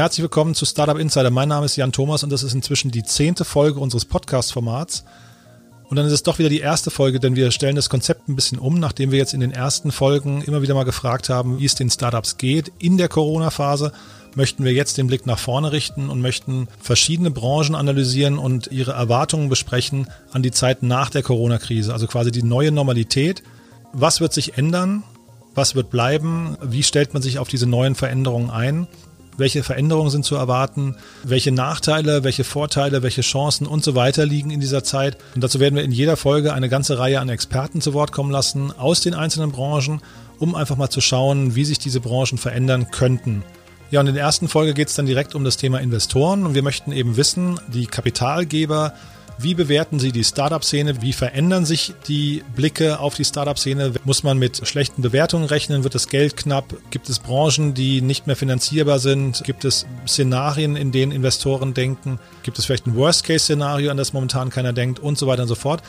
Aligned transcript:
Herzlich 0.00 0.22
willkommen 0.22 0.54
zu 0.54 0.64
Startup 0.64 0.98
Insider. 0.98 1.28
Mein 1.28 1.50
Name 1.50 1.66
ist 1.66 1.76
Jan 1.76 1.92
Thomas 1.92 2.24
und 2.24 2.30
das 2.30 2.42
ist 2.42 2.54
inzwischen 2.54 2.90
die 2.90 3.02
zehnte 3.02 3.44
Folge 3.44 3.80
unseres 3.80 4.06
Podcast-Formats. 4.06 5.04
Und 5.90 5.98
dann 5.98 6.06
ist 6.06 6.12
es 6.14 6.22
doch 6.22 6.38
wieder 6.38 6.48
die 6.48 6.60
erste 6.60 6.90
Folge, 6.90 7.20
denn 7.20 7.36
wir 7.36 7.50
stellen 7.50 7.76
das 7.76 7.90
Konzept 7.90 8.26
ein 8.26 8.34
bisschen 8.34 8.58
um, 8.58 8.80
nachdem 8.80 9.10
wir 9.10 9.18
jetzt 9.18 9.34
in 9.34 9.40
den 9.40 9.52
ersten 9.52 9.92
Folgen 9.92 10.40
immer 10.40 10.62
wieder 10.62 10.72
mal 10.72 10.84
gefragt 10.84 11.28
haben, 11.28 11.58
wie 11.58 11.66
es 11.66 11.74
den 11.74 11.90
Startups 11.90 12.38
geht 12.38 12.72
in 12.78 12.96
der 12.96 13.08
Corona-Phase 13.08 13.92
möchten 14.34 14.64
wir 14.64 14.72
jetzt 14.72 14.96
den 14.96 15.06
Blick 15.06 15.26
nach 15.26 15.38
vorne 15.38 15.70
richten 15.70 16.08
und 16.08 16.22
möchten 16.22 16.66
verschiedene 16.80 17.30
Branchen 17.30 17.74
analysieren 17.74 18.38
und 18.38 18.68
ihre 18.68 18.92
Erwartungen 18.92 19.50
besprechen 19.50 20.08
an 20.32 20.42
die 20.42 20.50
Zeit 20.50 20.82
nach 20.82 21.10
der 21.10 21.22
Corona-Krise, 21.22 21.92
also 21.92 22.06
quasi 22.06 22.30
die 22.30 22.42
neue 22.42 22.72
Normalität. 22.72 23.42
Was 23.92 24.22
wird 24.22 24.32
sich 24.32 24.56
ändern? 24.56 25.02
Was 25.54 25.74
wird 25.74 25.90
bleiben? 25.90 26.56
Wie 26.62 26.84
stellt 26.84 27.12
man 27.12 27.22
sich 27.22 27.38
auf 27.38 27.48
diese 27.48 27.66
neuen 27.66 27.96
Veränderungen 27.96 28.48
ein? 28.48 28.86
Welche 29.40 29.64
Veränderungen 29.64 30.10
sind 30.10 30.24
zu 30.24 30.36
erwarten, 30.36 30.96
welche 31.24 31.50
Nachteile, 31.50 32.22
welche 32.22 32.44
Vorteile, 32.44 33.02
welche 33.02 33.22
Chancen 33.22 33.66
und 33.66 33.82
so 33.82 33.96
weiter 33.96 34.24
liegen 34.24 34.50
in 34.50 34.60
dieser 34.60 34.84
Zeit. 34.84 35.16
Und 35.34 35.42
dazu 35.42 35.58
werden 35.58 35.74
wir 35.74 35.82
in 35.82 35.90
jeder 35.90 36.16
Folge 36.16 36.52
eine 36.52 36.68
ganze 36.68 36.98
Reihe 36.98 37.20
an 37.20 37.28
Experten 37.28 37.80
zu 37.80 37.92
Wort 37.92 38.12
kommen 38.12 38.30
lassen 38.30 38.72
aus 38.78 39.00
den 39.00 39.14
einzelnen 39.14 39.50
Branchen, 39.50 40.00
um 40.38 40.54
einfach 40.54 40.76
mal 40.76 40.90
zu 40.90 41.00
schauen, 41.00 41.56
wie 41.56 41.64
sich 41.64 41.78
diese 41.78 42.00
Branchen 42.00 42.38
verändern 42.38 42.90
könnten. 42.90 43.42
Ja, 43.90 43.98
und 43.98 44.06
in 44.06 44.14
der 44.14 44.22
ersten 44.22 44.46
Folge 44.46 44.72
geht 44.72 44.88
es 44.88 44.94
dann 44.94 45.06
direkt 45.06 45.34
um 45.34 45.42
das 45.42 45.56
Thema 45.56 45.80
Investoren 45.80 46.46
und 46.46 46.54
wir 46.54 46.62
möchten 46.62 46.92
eben 46.92 47.16
wissen, 47.16 47.58
die 47.66 47.86
Kapitalgeber, 47.86 48.94
wie 49.42 49.54
bewerten 49.54 49.98
Sie 49.98 50.12
die 50.12 50.24
Startup-Szene? 50.24 51.00
Wie 51.02 51.12
verändern 51.12 51.64
sich 51.64 51.94
die 52.08 52.42
Blicke 52.54 53.00
auf 53.00 53.14
die 53.14 53.24
Startup-Szene? 53.24 53.92
Muss 54.04 54.22
man 54.22 54.38
mit 54.38 54.66
schlechten 54.66 55.02
Bewertungen 55.02 55.46
rechnen? 55.46 55.82
Wird 55.82 55.94
das 55.94 56.08
Geld 56.08 56.36
knapp? 56.36 56.74
Gibt 56.90 57.08
es 57.08 57.18
Branchen, 57.18 57.74
die 57.74 58.02
nicht 58.02 58.26
mehr 58.26 58.36
finanzierbar 58.36 58.98
sind? 58.98 59.42
Gibt 59.44 59.64
es 59.64 59.86
Szenarien, 60.06 60.76
in 60.76 60.92
denen 60.92 61.12
Investoren 61.12 61.74
denken? 61.74 62.18
Gibt 62.42 62.58
es 62.58 62.66
vielleicht 62.66 62.86
ein 62.86 62.96
Worst-Case-Szenario, 62.96 63.90
an 63.90 63.96
das 63.96 64.12
momentan 64.12 64.50
keiner 64.50 64.72
denkt? 64.72 64.98
Und 64.98 65.16
so 65.18 65.26
weiter 65.26 65.42
und 65.42 65.48
so 65.48 65.54
fort. 65.54 65.82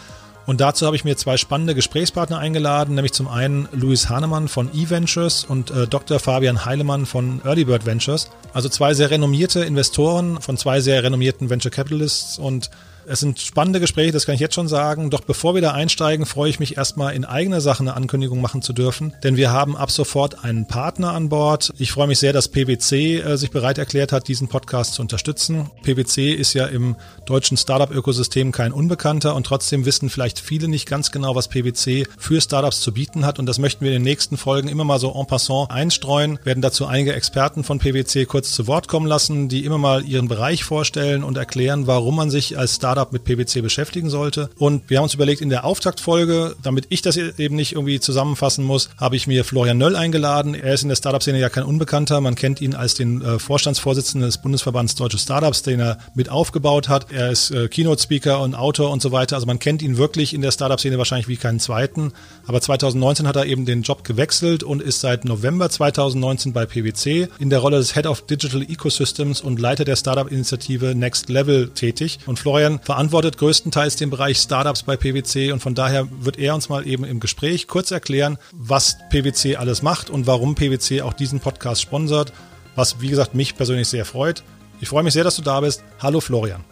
Und 0.46 0.60
dazu 0.60 0.86
habe 0.86 0.96
ich 0.96 1.04
mir 1.04 1.16
zwei 1.18 1.38
spannende 1.38 1.76
Gesprächspartner 1.76 2.40
eingeladen, 2.40 2.96
nämlich 2.96 3.14
zum 3.14 3.28
einen 3.28 3.68
Luis 3.74 4.10
Hahnemann 4.10 4.48
von 4.48 4.74
eVentures 4.74 5.44
und 5.44 5.72
äh, 5.72 5.88
Dr. 5.88 6.20
Fabian 6.20 6.66
Heilemann 6.66 7.06
von 7.06 7.42
Earlybird 7.46 7.86
Ventures. 7.86 8.30
Also 8.54 8.68
zwei 8.70 8.94
sehr 8.94 9.12
renommierte 9.12 9.64
Investoren 9.64 10.42
von 10.42 10.58
zwei 10.58 10.82
sehr 10.82 11.04
renommierten 11.04 11.50
Venture 11.50 11.72
Capitalists 11.72 12.40
und 12.40 12.72
es 13.08 13.20
sind 13.20 13.40
spannende 13.40 13.80
Gespräche, 13.80 14.12
das 14.12 14.26
kann 14.26 14.36
ich 14.36 14.42
jetzt 14.42 14.56
schon 14.56 14.68
sagen. 14.68 15.10
Doch 15.10 15.22
bevor 15.22 15.56
wir 15.56 15.62
da 15.62 15.72
einsteigen, 15.72 16.26
freue 16.26 16.50
ich 16.50 16.60
mich 16.60 16.78
erstmal 16.78 17.14
in 17.14 17.26
eigener 17.26 17.62
Sache 17.62 17.82
eine 17.82 17.96
Ankündigung 17.96 18.42
machen 18.42 18.62
zu 18.62 18.74
dürfen, 18.74 19.14
denn 19.24 19.38
wir 19.38 19.52
haben 19.52 19.76
ab 19.76 19.92
sofort 19.92 20.44
einen 20.44 20.68
Partner 20.68 21.14
an 21.14 21.30
Bord. 21.30 21.74
Ich 21.78 21.92
freue 21.92 22.08
mich 22.08 22.20
sehr, 22.20 22.34
dass 22.34 22.48
PwC 22.50 23.18
äh, 23.18 23.38
sich 23.38 23.52
bereit 23.52 23.78
erklärt 23.78 24.12
hat, 24.12 24.28
diesen 24.28 24.48
Podcast 24.48 24.94
zu 24.94 25.02
unterstützen. 25.02 25.70
PwC 25.84 26.34
ist 26.34 26.54
ja 26.54 26.66
im 26.66 26.96
deutschen 27.26 27.58
Startup-Ökosystem 27.58 28.52
kein 28.52 28.72
Unbekannter 28.72 29.36
und 29.36 29.46
trotzdem 29.46 29.86
wissen 29.86 30.10
vielleicht 30.10 30.40
viele 30.40 30.68
nicht 30.68 30.88
ganz 30.88 31.12
genau, 31.12 31.36
was 31.36 31.48
PwC 31.48 32.08
für 32.18 32.42
Startups 32.42 32.82
zu 32.82 32.94
bieten 32.94 33.26
hat 33.26 33.40
und 33.40 33.46
das 33.46 33.60
möchten 33.60 33.84
wir 33.86 33.92
in 33.92 33.98
den 33.98 34.04
nächsten 34.04 34.38
Folgen 34.38 34.68
immer 34.68 34.84
mal 34.84 35.00
so 35.00 35.14
en 35.14 35.26
passant 35.26 35.72
einstreuen, 35.72 36.40
werden 36.44 36.62
dazu 36.62 36.86
einige 36.86 37.14
Experten 37.14 37.64
von 37.64 37.80
PwC 37.80 38.26
kurz 38.26 38.52
zu 38.52 38.68
Wort 38.68 38.88
kommen 38.88 39.08
lassen, 39.08 39.50
die 39.50 39.66
immer 39.66 39.78
mal 39.78 40.06
ihren 40.06 40.28
Bereich 40.28 40.64
vorstellen 40.64 41.24
und 41.24 41.38
erklären, 41.38 41.88
warum 41.88 42.16
man 42.16 42.30
sich 42.30 42.58
als 42.58 42.76
Startup 42.76 42.91
Startup 42.92 43.14
mit 43.14 43.24
PwC 43.24 43.62
beschäftigen 43.62 44.10
sollte. 44.10 44.50
Und 44.58 44.90
wir 44.90 44.98
haben 44.98 45.04
uns 45.04 45.14
überlegt, 45.14 45.40
in 45.40 45.50
der 45.50 45.64
Auftaktfolge, 45.64 46.58
damit 46.62 46.88
ich 46.90 47.02
das 47.02 47.16
eben 47.16 47.56
nicht 47.56 47.72
irgendwie 47.72 48.02
zusammenfassen 48.02 48.66
muss, 48.66 48.90
habe 48.98 49.16
ich 49.16 49.28
mir 49.28 49.46
Florian 49.46 49.78
Nöll 49.78 49.96
eingeladen. 49.96 50.56
Er 50.56 50.74
ist 50.74 50.84
in 50.84 50.90
der 50.90 50.98
Startup-Szene 50.98 51.40
ja 51.40 51.48
kein 51.48 51.64
Unbekannter. 51.64 52.20
Man 52.20 52.36
kennt 52.36 52.60
ihn 52.60 52.76
als 52.76 52.94
den 52.94 53.22
äh, 53.22 53.40
Vorstandsvorsitzenden 53.40 54.28
des 54.28 54.40
Bundesverbands 54.40 54.96
Deutsche 54.96 55.18
Startups, 55.18 55.64
den 55.64 55.80
er 55.80 56.00
mit 56.16 56.28
aufgebaut 56.28 56.90
hat. 56.90 57.14
Er 57.14 57.32
ist 57.32 57.52
äh, 57.52 57.70
Keynote-Speaker 57.70 58.42
und 58.42 58.56
Autor 58.56 58.92
und 58.92 59.02
so 59.02 59.14
weiter. 59.14 59.38
Also 59.38 59.48
man 59.48 59.60
kennt 59.60 59.82
ihn 59.82 59.96
wirklich 59.96 60.34
in 60.34 60.42
der 60.42 60.52
Startup-Szene 60.52 60.98
wahrscheinlich 60.98 61.30
wie 61.30 61.38
keinen 61.38 61.62
zweiten. 61.62 62.12
Aber 62.46 62.60
2019 62.60 63.26
hat 63.26 63.38
er 63.38 63.46
eben 63.46 63.66
den 63.66 63.84
Job 63.84 64.04
gewechselt 64.04 64.64
und 64.64 64.82
ist 64.82 65.00
seit 65.00 65.24
November 65.24 65.70
2019 65.70 66.52
bei 66.52 66.66
PwC 66.66 67.30
in 67.40 67.50
der 67.50 67.60
Rolle 67.60 67.78
des 67.78 67.94
Head 67.94 68.06
of 68.06 68.26
Digital 68.26 68.64
Ecosystems 68.64 69.40
und 69.40 69.62
Leiter 69.62 69.86
der 69.86 69.96
Startup-Initiative 69.96 70.94
Next 70.94 71.30
Level 71.30 71.70
tätig. 71.70 72.20
Und 72.26 72.38
Florian 72.38 72.81
verantwortet 72.82 73.38
größtenteils 73.38 73.96
den 73.96 74.10
Bereich 74.10 74.38
Startups 74.38 74.84
bei 74.84 74.98
PwC 74.98 75.52
und 75.52 75.60
von 75.60 75.76
daher 75.76 76.08
wird 76.12 76.38
er 76.38 76.56
uns 76.56 76.70
mal 76.70 76.86
eben 76.88 77.04
im 77.04 77.20
Gespräch 77.20 77.68
kurz 77.68 77.92
erklären, 77.92 78.38
was 78.52 78.98
PwC 79.10 79.56
alles 79.56 79.82
macht 79.82 80.10
und 80.10 80.28
warum 80.28 80.56
PwC 80.56 81.02
auch 81.02 81.14
diesen 81.14 81.40
Podcast 81.40 81.82
sponsert, 81.82 82.34
was 82.76 83.02
wie 83.02 83.10
gesagt 83.10 83.36
mich 83.36 83.56
persönlich 83.56 83.88
sehr 83.88 84.06
freut. 84.06 84.44
Ich 84.80 84.90
freue 84.90 85.04
mich 85.04 85.14
sehr, 85.14 85.24
dass 85.24 85.36
du 85.36 85.42
da 85.42 85.62
bist. 85.62 85.84
Hallo 86.00 86.20
Florian. 86.22 86.64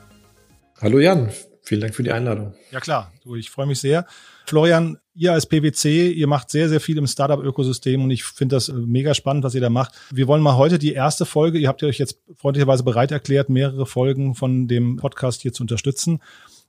Hallo 0.81 1.00
Jan, 1.00 1.31
vielen 1.62 1.81
Dank 1.81 1.96
für 1.96 2.03
die 2.03 2.12
Einladung. 2.12 2.53
Ja 2.72 2.80
klar, 2.80 3.12
du, 3.24 3.36
ich 3.36 3.50
freue 3.50 3.68
mich 3.68 3.80
sehr. 3.80 4.06
Florian, 4.50 4.98
ihr 5.14 5.32
als 5.32 5.46
PwC, 5.46 6.10
ihr 6.10 6.26
macht 6.26 6.50
sehr, 6.50 6.70
sehr 6.70 6.80
viel 6.80 6.98
im 6.98 7.06
Startup-Ökosystem 7.06 8.04
und 8.04 8.10
ich 8.10 8.24
finde 8.24 8.56
das 8.56 8.68
äh, 8.68 8.74
mega 8.74 9.14
spannend, 9.14 9.44
was 9.44 9.54
ihr 9.54 9.62
da 9.62 9.70
macht. 9.70 9.94
Wir 10.10 10.28
wollen 10.28 10.42
mal 10.42 10.58
heute 10.58 10.80
die 10.80 10.94
erste 10.94 11.28
Folge, 11.28 11.60
ihr 11.60 11.68
habt 11.68 11.84
euch 11.84 12.00
jetzt 12.00 12.20
freundlicherweise 12.36 12.84
bereit 12.84 13.12
erklärt, 13.12 13.50
mehrere 13.50 13.86
Folgen 13.86 14.34
von 14.34 14.68
dem 14.68 14.98
Podcast 14.98 15.44
hier 15.44 15.54
zu 15.54 15.62
unterstützen. 15.62 16.24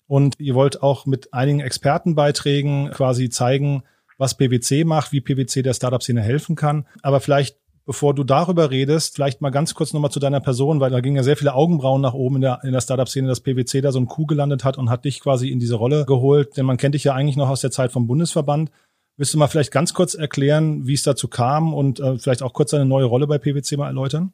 Und 0.07 0.35
ihr 0.39 0.55
wollt 0.55 0.83
auch 0.83 1.07
mit 1.07 1.33
einigen 1.33 1.61
Expertenbeiträgen 1.61 2.91
quasi 2.91 3.31
zeigen, 3.31 3.83
was 4.19 4.37
PwC 4.37 4.85
macht, 4.85 5.13
wie 5.13 5.23
PwC 5.23 5.63
der 5.63 5.73
Startup-Szene 5.73 6.21
helfen 6.21 6.57
kann. 6.57 6.87
Aber 7.01 7.21
vielleicht 7.21 7.57
bevor 7.87 8.15
du 8.15 8.25
darüber 8.25 8.71
redest, 8.71 9.15
vielleicht 9.15 9.41
mal 9.41 9.51
ganz 9.51 9.75
kurz 9.75 9.93
nochmal 9.93 10.11
zu 10.11 10.21
deiner 10.21 10.41
Person, 10.41 10.81
weil 10.81 10.91
da 10.91 11.01
gingen 11.01 11.17
ja 11.17 11.23
sehr 11.23 11.37
viele 11.37 11.55
Augenbrauen 11.55 12.01
nach 12.01 12.15
oben 12.15 12.37
in 12.37 12.43
der, 12.43 12.61
in 12.63 12.73
der 12.73 12.81
Startup-Szene, 12.81 13.29
dass 13.29 13.41
PwC 13.41 13.81
da 13.81 13.93
so 13.93 14.01
ein 14.01 14.07
Kuh 14.07 14.27
gelandet 14.27 14.65
hat 14.65 14.79
und 14.79 14.91
hat 14.91 15.05
dich 15.05 15.21
quasi 15.21 15.49
in 15.51 15.59
diese 15.59 15.77
Rolle 15.77 16.05
geholt. 16.07 16.57
Denn 16.57 16.67
man 16.67 16.77
kennt 16.77 16.95
dich 16.95 17.05
ja 17.05 17.15
eigentlich 17.15 17.37
noch 17.37 17.49
aus 17.49 17.61
der 17.61 17.71
Zeit 17.71 17.93
vom 17.93 18.07
Bundesverband. 18.07 18.71
Willst 19.17 19.35
du 19.35 19.39
mal 19.39 19.49
vielleicht 19.49 19.73
ganz 19.73 19.93
kurz 19.93 20.15
erklären, 20.15 20.87
wie 20.87 20.95
es 20.95 21.03
dazu 21.03 21.29
kam 21.29 21.75
und 21.75 22.01
äh, 22.01 22.19
vielleicht 22.19 22.43
auch 22.43 22.53
kurz 22.53 22.71
deine 22.71 22.87
neue 22.87 23.05
Rolle 23.05 23.27
bei 23.27 23.39
PwC 23.39 23.77
mal 23.77 23.89
erläutern? 23.89 24.33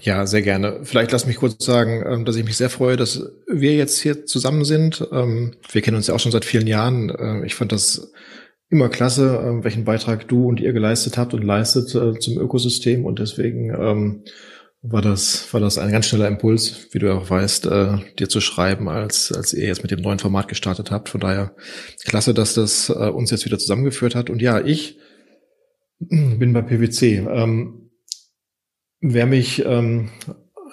Ja, 0.00 0.26
sehr 0.26 0.42
gerne. 0.42 0.80
Vielleicht 0.82 1.12
lass 1.12 1.26
mich 1.26 1.36
kurz 1.36 1.64
sagen, 1.64 2.02
ähm, 2.06 2.24
dass 2.24 2.36
ich 2.36 2.44
mich 2.44 2.56
sehr 2.56 2.70
freue, 2.70 2.96
dass 2.96 3.30
wir 3.46 3.74
jetzt 3.74 4.00
hier 4.00 4.26
zusammen 4.26 4.64
sind. 4.64 5.06
Ähm, 5.12 5.52
wir 5.70 5.82
kennen 5.82 5.96
uns 5.96 6.06
ja 6.06 6.14
auch 6.14 6.20
schon 6.20 6.32
seit 6.32 6.44
vielen 6.44 6.66
Jahren. 6.66 7.10
Äh, 7.10 7.46
ich 7.46 7.54
fand 7.54 7.72
das 7.72 8.12
immer 8.70 8.88
klasse, 8.88 9.38
äh, 9.38 9.64
welchen 9.64 9.84
Beitrag 9.84 10.28
du 10.28 10.48
und 10.48 10.60
ihr 10.60 10.72
geleistet 10.72 11.18
habt 11.18 11.34
und 11.34 11.42
leistet 11.42 11.94
äh, 11.94 12.18
zum 12.18 12.38
Ökosystem 12.38 13.04
und 13.04 13.18
deswegen 13.18 13.70
ähm, 13.70 14.24
war 14.82 15.00
das 15.00 15.52
war 15.52 15.60
das 15.60 15.78
ein 15.78 15.90
ganz 15.90 16.06
schneller 16.06 16.28
Impuls, 16.28 16.88
wie 16.92 16.98
du 16.98 17.14
auch 17.14 17.30
weißt, 17.30 17.66
äh, 17.66 17.98
dir 18.18 18.28
zu 18.28 18.40
schreiben, 18.40 18.88
als 18.88 19.32
als 19.32 19.54
ihr 19.54 19.66
jetzt 19.66 19.82
mit 19.82 19.90
dem 19.90 20.00
neuen 20.00 20.18
Format 20.18 20.48
gestartet 20.48 20.90
habt. 20.90 21.08
Von 21.08 21.20
daher 21.20 21.54
klasse, 22.04 22.34
dass 22.34 22.54
das 22.54 22.90
äh, 22.90 23.08
uns 23.08 23.30
jetzt 23.30 23.46
wieder 23.46 23.58
zusammengeführt 23.58 24.14
hat. 24.14 24.28
Und 24.28 24.42
ja, 24.42 24.60
ich 24.60 24.98
bin 25.98 26.52
bei 26.52 26.60
PwC. 26.60 27.26
Ähm, 27.30 27.90
wer 29.00 29.26
mich 29.26 29.64
ähm, 29.64 30.10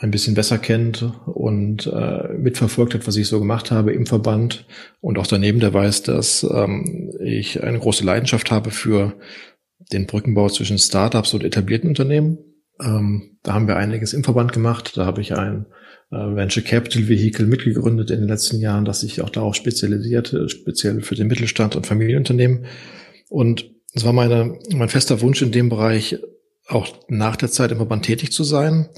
ein 0.01 0.09
bisschen 0.09 0.33
besser 0.33 0.57
kennt 0.57 1.05
und 1.27 1.85
äh, 1.85 2.33
mitverfolgt 2.33 2.95
hat, 2.95 3.05
was 3.05 3.17
ich 3.17 3.27
so 3.27 3.39
gemacht 3.39 3.69
habe 3.69 3.93
im 3.93 4.07
Verband 4.07 4.65
und 4.99 5.19
auch 5.19 5.27
daneben, 5.27 5.59
der 5.59 5.75
weiß, 5.75 6.01
dass 6.01 6.43
ähm, 6.43 7.11
ich 7.23 7.61
eine 7.61 7.77
große 7.77 8.03
Leidenschaft 8.03 8.49
habe 8.49 8.71
für 8.71 9.13
den 9.91 10.07
Brückenbau 10.07 10.49
zwischen 10.49 10.79
Startups 10.79 11.35
und 11.35 11.43
etablierten 11.43 11.87
Unternehmen. 11.87 12.39
Ähm, 12.81 13.37
da 13.43 13.53
haben 13.53 13.67
wir 13.67 13.75
einiges 13.75 14.13
im 14.13 14.23
Verband 14.23 14.53
gemacht. 14.53 14.97
Da 14.97 15.05
habe 15.05 15.21
ich 15.21 15.37
ein 15.37 15.67
äh, 16.09 16.15
Venture 16.15 16.63
Capital 16.63 17.07
Vehicle 17.07 17.45
mitgegründet 17.45 18.09
in 18.09 18.21
den 18.21 18.29
letzten 18.29 18.59
Jahren, 18.59 18.85
das 18.85 19.01
sich 19.01 19.21
auch 19.21 19.29
darauf 19.29 19.53
spezialisiert, 19.53 20.35
speziell 20.47 21.01
für 21.01 21.13
den 21.13 21.27
Mittelstand 21.27 21.75
und 21.75 21.85
Familienunternehmen. 21.85 22.65
Und 23.29 23.69
es 23.93 24.03
war 24.03 24.13
meine, 24.13 24.57
mein 24.73 24.89
fester 24.89 25.21
Wunsch 25.21 25.43
in 25.43 25.51
dem 25.51 25.69
Bereich, 25.69 26.17
auch 26.67 26.87
nach 27.07 27.35
der 27.35 27.51
Zeit 27.51 27.71
im 27.71 27.77
Verband 27.77 28.05
tätig 28.05 28.31
zu 28.31 28.43
sein 28.43 28.89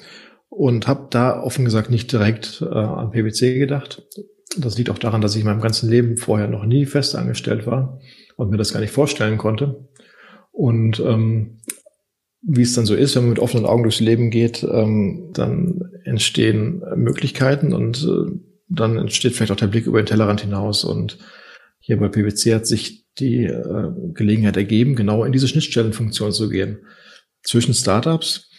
und 0.55 0.87
habe 0.87 1.07
da 1.09 1.41
offen 1.41 1.65
gesagt 1.65 1.89
nicht 1.89 2.11
direkt 2.11 2.61
äh, 2.61 2.65
an 2.75 3.11
PwC 3.11 3.57
gedacht. 3.57 4.03
Das 4.57 4.77
liegt 4.77 4.91
auch 4.91 4.99
daran, 4.99 5.21
dass 5.21 5.35
ich 5.35 5.41
in 5.41 5.47
meinem 5.47 5.61
ganzen 5.61 5.89
Leben 5.89 6.17
vorher 6.17 6.47
noch 6.47 6.65
nie 6.65 6.85
fest 6.85 7.15
angestellt 7.15 7.65
war 7.65 7.99
und 8.37 8.51
mir 8.51 8.57
das 8.57 8.71
gar 8.71 8.79
nicht 8.79 8.91
vorstellen 8.91 9.39
konnte. 9.39 9.89
Und 10.51 10.99
ähm, 10.99 11.59
wie 12.43 12.61
es 12.61 12.73
dann 12.73 12.85
so 12.85 12.93
ist, 12.93 13.15
wenn 13.15 13.23
man 13.23 13.31
mit 13.31 13.39
offenen 13.39 13.65
Augen 13.65 13.83
durchs 13.83 13.99
Leben 13.99 14.29
geht, 14.29 14.63
ähm, 14.63 15.31
dann 15.33 15.81
entstehen 16.03 16.83
Möglichkeiten 16.95 17.73
und 17.73 18.03
äh, 18.03 18.31
dann 18.69 18.97
entsteht 18.97 19.33
vielleicht 19.33 19.51
auch 19.51 19.57
der 19.57 19.67
Blick 19.67 19.87
über 19.87 20.01
den 20.01 20.05
Tellerrand 20.05 20.41
hinaus. 20.41 20.83
Und 20.83 21.17
hier 21.79 21.97
bei 21.97 22.09
PwC 22.09 22.53
hat 22.53 22.67
sich 22.67 23.07
die 23.17 23.45
äh, 23.45 23.91
Gelegenheit 24.13 24.57
ergeben, 24.57 24.95
genau 24.95 25.23
in 25.23 25.31
diese 25.31 25.47
Schnittstellenfunktion 25.47 26.31
zu 26.31 26.49
gehen. 26.49 26.79
Zwischen 27.41 27.73
Startups, 27.73 28.51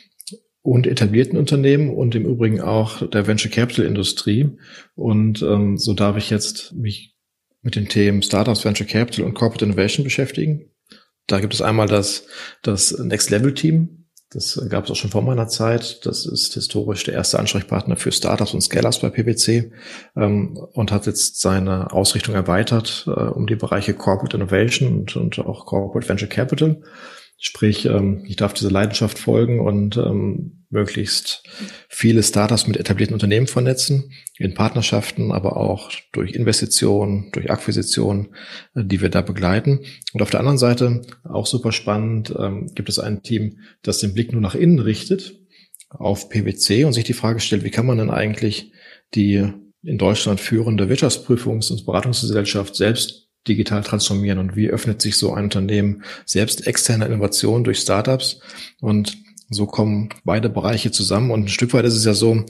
und 0.65 0.87
etablierten 0.87 1.39
Unternehmen 1.39 1.91
und 1.91 2.15
im 2.15 2.25
Übrigen 2.25 2.63
auch 2.63 3.07
der 3.07 3.27
Venture 3.27 3.51
Capital 3.51 3.85
Industrie. 3.85 4.57
Und 4.95 5.43
ähm, 5.43 5.77
so 5.77 5.93
darf 5.93 6.17
ich 6.17 6.31
jetzt 6.31 6.73
mich 6.73 7.15
mit 7.61 7.77
den 7.77 7.87
Themen 7.87 8.23
Startups, 8.23 8.65
Venture 8.65 8.87
Capital 8.87 9.27
und 9.27 9.35
Corporate 9.35 9.67
Innovation 9.67 10.05
beschäftigen. 10.05 10.71
Da 11.27 11.41
gibt 11.41 11.53
es 11.53 11.61
einmal 11.61 11.87
das, 11.87 12.27
das 12.63 12.99
Next 12.99 13.29
Level 13.29 13.53
Team. 13.53 14.07
Das 14.31 14.59
gab 14.71 14.85
es 14.85 14.91
auch 14.91 14.97
schon 14.97 15.11
vor 15.11 15.21
meiner 15.21 15.49
Zeit. 15.49 16.07
Das 16.07 16.25
ist 16.25 16.55
historisch 16.55 17.05
der 17.05 17.13
erste 17.13 17.39
Ansprechpartner 17.39 17.97
für 17.97 18.11
Startups 18.11 18.55
und 18.55 18.63
Scale-Ups 18.63 19.01
bei 19.01 19.11
PwC 19.11 19.71
ähm, 20.17 20.57
und 20.73 20.93
hat 20.93 21.05
jetzt 21.05 21.43
seine 21.43 21.93
Ausrichtung 21.93 22.35
erweitert 22.35 23.05
äh, 23.07 23.11
um 23.11 23.47
die 23.47 23.57
Bereiche 23.57 23.93
Corporate 23.93 24.35
Innovation 24.35 24.89
und, 24.89 25.15
und 25.15 25.39
auch 25.41 25.67
Corporate 25.67 26.09
Venture 26.09 26.29
Capital. 26.29 26.81
Sprich, 27.39 27.87
ähm, 27.87 28.25
ich 28.27 28.37
darf 28.37 28.55
diese 28.55 28.71
Leidenschaft 28.71 29.19
folgen 29.19 29.61
und 29.61 29.97
ähm, 29.97 30.65
möglichst 30.71 31.45
viele 31.89 32.23
Startups 32.23 32.67
mit 32.67 32.77
etablierten 32.77 33.15
Unternehmen 33.15 33.47
vernetzen, 33.47 34.13
in 34.39 34.55
Partnerschaften, 34.55 35.31
aber 35.31 35.57
auch 35.57 35.91
durch 36.13 36.33
Investitionen, 36.33 37.31
durch 37.33 37.51
Akquisitionen, 37.51 38.35
äh, 38.75 38.85
die 38.85 39.01
wir 39.01 39.09
da 39.09 39.23
begleiten. 39.23 39.81
Und 40.13 40.23
auf 40.23 40.31
der 40.31 40.41
anderen 40.41 40.59
Seite, 40.59 41.03
auch 41.23 41.47
super 41.47 41.73
spannend, 41.73 42.35
ähm, 42.39 42.71
gibt 42.75 42.89
es 42.89 42.99
ein 42.99 43.23
Team, 43.23 43.61
das 43.83 43.99
den 43.99 44.15
Blick 44.15 44.33
nur 44.33 44.43
nach 44.43 44.55
innen 44.55 44.79
richtet, 44.79 45.39
auf 45.91 46.29
PwC 46.29 46.85
und 46.85 46.93
sich 46.93 47.05
die 47.05 47.13
Frage 47.13 47.41
stellt, 47.41 47.65
wie 47.65 47.71
kann 47.71 47.87
man 47.87 47.99
denn 47.99 48.11
eigentlich 48.11 48.73
die 49.15 49.53
in 49.83 49.99
Deutschland 49.99 50.41
führende 50.41 50.87
Wirtschaftsprüfungs- 50.87 51.71
und 51.71 51.85
Beratungsgesellschaft 51.85 52.75
selbst 52.75 53.24
digital 53.47 53.83
transformieren 53.83 54.39
und 54.39 54.57
wie 54.57 54.69
öffnet 54.69 55.03
sich 55.03 55.17
so 55.17 55.35
ein 55.35 55.45
Unternehmen 55.45 56.03
selbst 56.25 56.67
externe 56.67 57.07
Innovation 57.07 57.65
durch 57.65 57.79
Startups 57.79 58.41
und 58.81 59.19
so 59.51 59.67
kommen 59.67 60.09
beide 60.25 60.49
Bereiche 60.49 60.91
zusammen 60.91 61.31
und 61.31 61.45
ein 61.45 61.49
Stück 61.49 61.75
weit 61.75 61.85
ist 61.85 61.97
es 61.97 62.05
ja 62.05 62.15
so, 62.15 62.45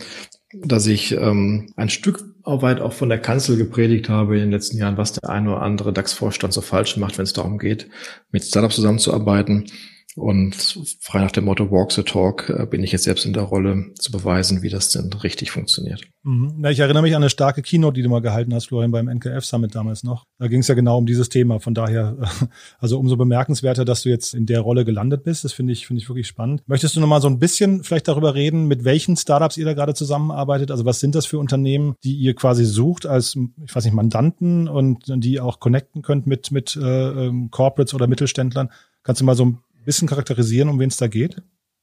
dass 0.62 0.86
ich 0.86 1.12
ähm, 1.12 1.72
ein 1.76 1.88
Stück 1.88 2.24
weit 2.44 2.80
auch 2.80 2.92
von 2.92 3.08
der 3.08 3.18
Kanzel 3.18 3.56
gepredigt 3.56 4.08
habe 4.08 4.34
in 4.34 4.42
den 4.42 4.50
letzten 4.52 4.78
Jahren, 4.78 4.96
was 4.96 5.12
der 5.12 5.28
eine 5.28 5.50
oder 5.50 5.62
andere 5.62 5.92
DAX-Vorstand 5.92 6.52
so 6.52 6.60
falsch 6.60 6.96
macht, 6.96 7.18
wenn 7.18 7.24
es 7.24 7.32
darum 7.32 7.58
geht, 7.58 7.88
mit 8.30 8.44
Startups 8.44 8.76
zusammenzuarbeiten. 8.76 9.66
Und 10.16 10.54
frei 11.00 11.20
nach 11.20 11.32
dem 11.32 11.44
Motto 11.44 11.70
Walk 11.72 11.90
the 11.90 12.04
Talk 12.04 12.48
äh, 12.48 12.66
bin 12.66 12.84
ich 12.84 12.92
jetzt 12.92 13.02
selbst 13.02 13.26
in 13.26 13.32
der 13.32 13.42
Rolle 13.42 13.92
zu 13.98 14.12
beweisen, 14.12 14.62
wie 14.62 14.68
das 14.68 14.90
denn 14.90 15.12
richtig 15.12 15.50
funktioniert. 15.50 16.02
Mhm. 16.22 16.60
Ja, 16.62 16.70
ich 16.70 16.78
erinnere 16.78 17.02
mich 17.02 17.16
an 17.16 17.22
eine 17.22 17.30
starke 17.30 17.62
Keynote, 17.62 17.94
die 17.94 18.02
du 18.02 18.08
mal 18.08 18.20
gehalten 18.20 18.54
hast, 18.54 18.66
Florian, 18.66 18.92
beim 18.92 19.08
NKF 19.08 19.44
Summit 19.44 19.74
damals 19.74 20.04
noch. 20.04 20.24
Da 20.38 20.46
ging 20.46 20.60
es 20.60 20.68
ja 20.68 20.74
genau 20.74 20.98
um 20.98 21.06
dieses 21.06 21.28
Thema. 21.28 21.58
Von 21.58 21.74
daher, 21.74 22.16
also 22.78 22.98
umso 22.98 23.16
bemerkenswerter, 23.16 23.84
dass 23.84 24.02
du 24.02 24.08
jetzt 24.08 24.34
in 24.34 24.46
der 24.46 24.60
Rolle 24.60 24.84
gelandet 24.84 25.24
bist. 25.24 25.44
Das 25.44 25.52
finde 25.52 25.72
ich, 25.72 25.86
finde 25.86 26.00
ich 26.00 26.08
wirklich 26.08 26.28
spannend. 26.28 26.62
Möchtest 26.66 26.94
du 26.94 27.00
noch 27.00 27.08
mal 27.08 27.20
so 27.20 27.28
ein 27.28 27.40
bisschen 27.40 27.82
vielleicht 27.82 28.06
darüber 28.06 28.36
reden, 28.36 28.66
mit 28.68 28.84
welchen 28.84 29.16
Startups 29.16 29.56
ihr 29.56 29.64
da 29.64 29.74
gerade 29.74 29.94
zusammenarbeitet? 29.94 30.70
Also 30.70 30.84
was 30.84 31.00
sind 31.00 31.16
das 31.16 31.26
für 31.26 31.40
Unternehmen, 31.40 31.96
die 32.04 32.14
ihr 32.14 32.34
quasi 32.34 32.64
sucht 32.64 33.04
als, 33.06 33.36
ich 33.64 33.74
weiß 33.74 33.84
nicht, 33.84 33.94
Mandanten 33.94 34.68
und 34.68 35.04
die 35.08 35.40
auch 35.40 35.58
connecten 35.58 36.02
könnt 36.02 36.28
mit, 36.28 36.52
mit 36.52 36.76
äh, 36.76 37.26
ähm, 37.26 37.50
Corporates 37.50 37.94
oder 37.94 38.06
Mittelständlern? 38.06 38.70
Kannst 39.02 39.20
du 39.20 39.24
mal 39.24 39.34
so 39.34 39.44
ein 39.44 39.58
bisschen 39.84 40.08
charakterisieren, 40.08 40.68
um 40.68 40.78
wen 40.80 40.88
es 40.88 40.96
da 40.96 41.06
geht? 41.06 41.42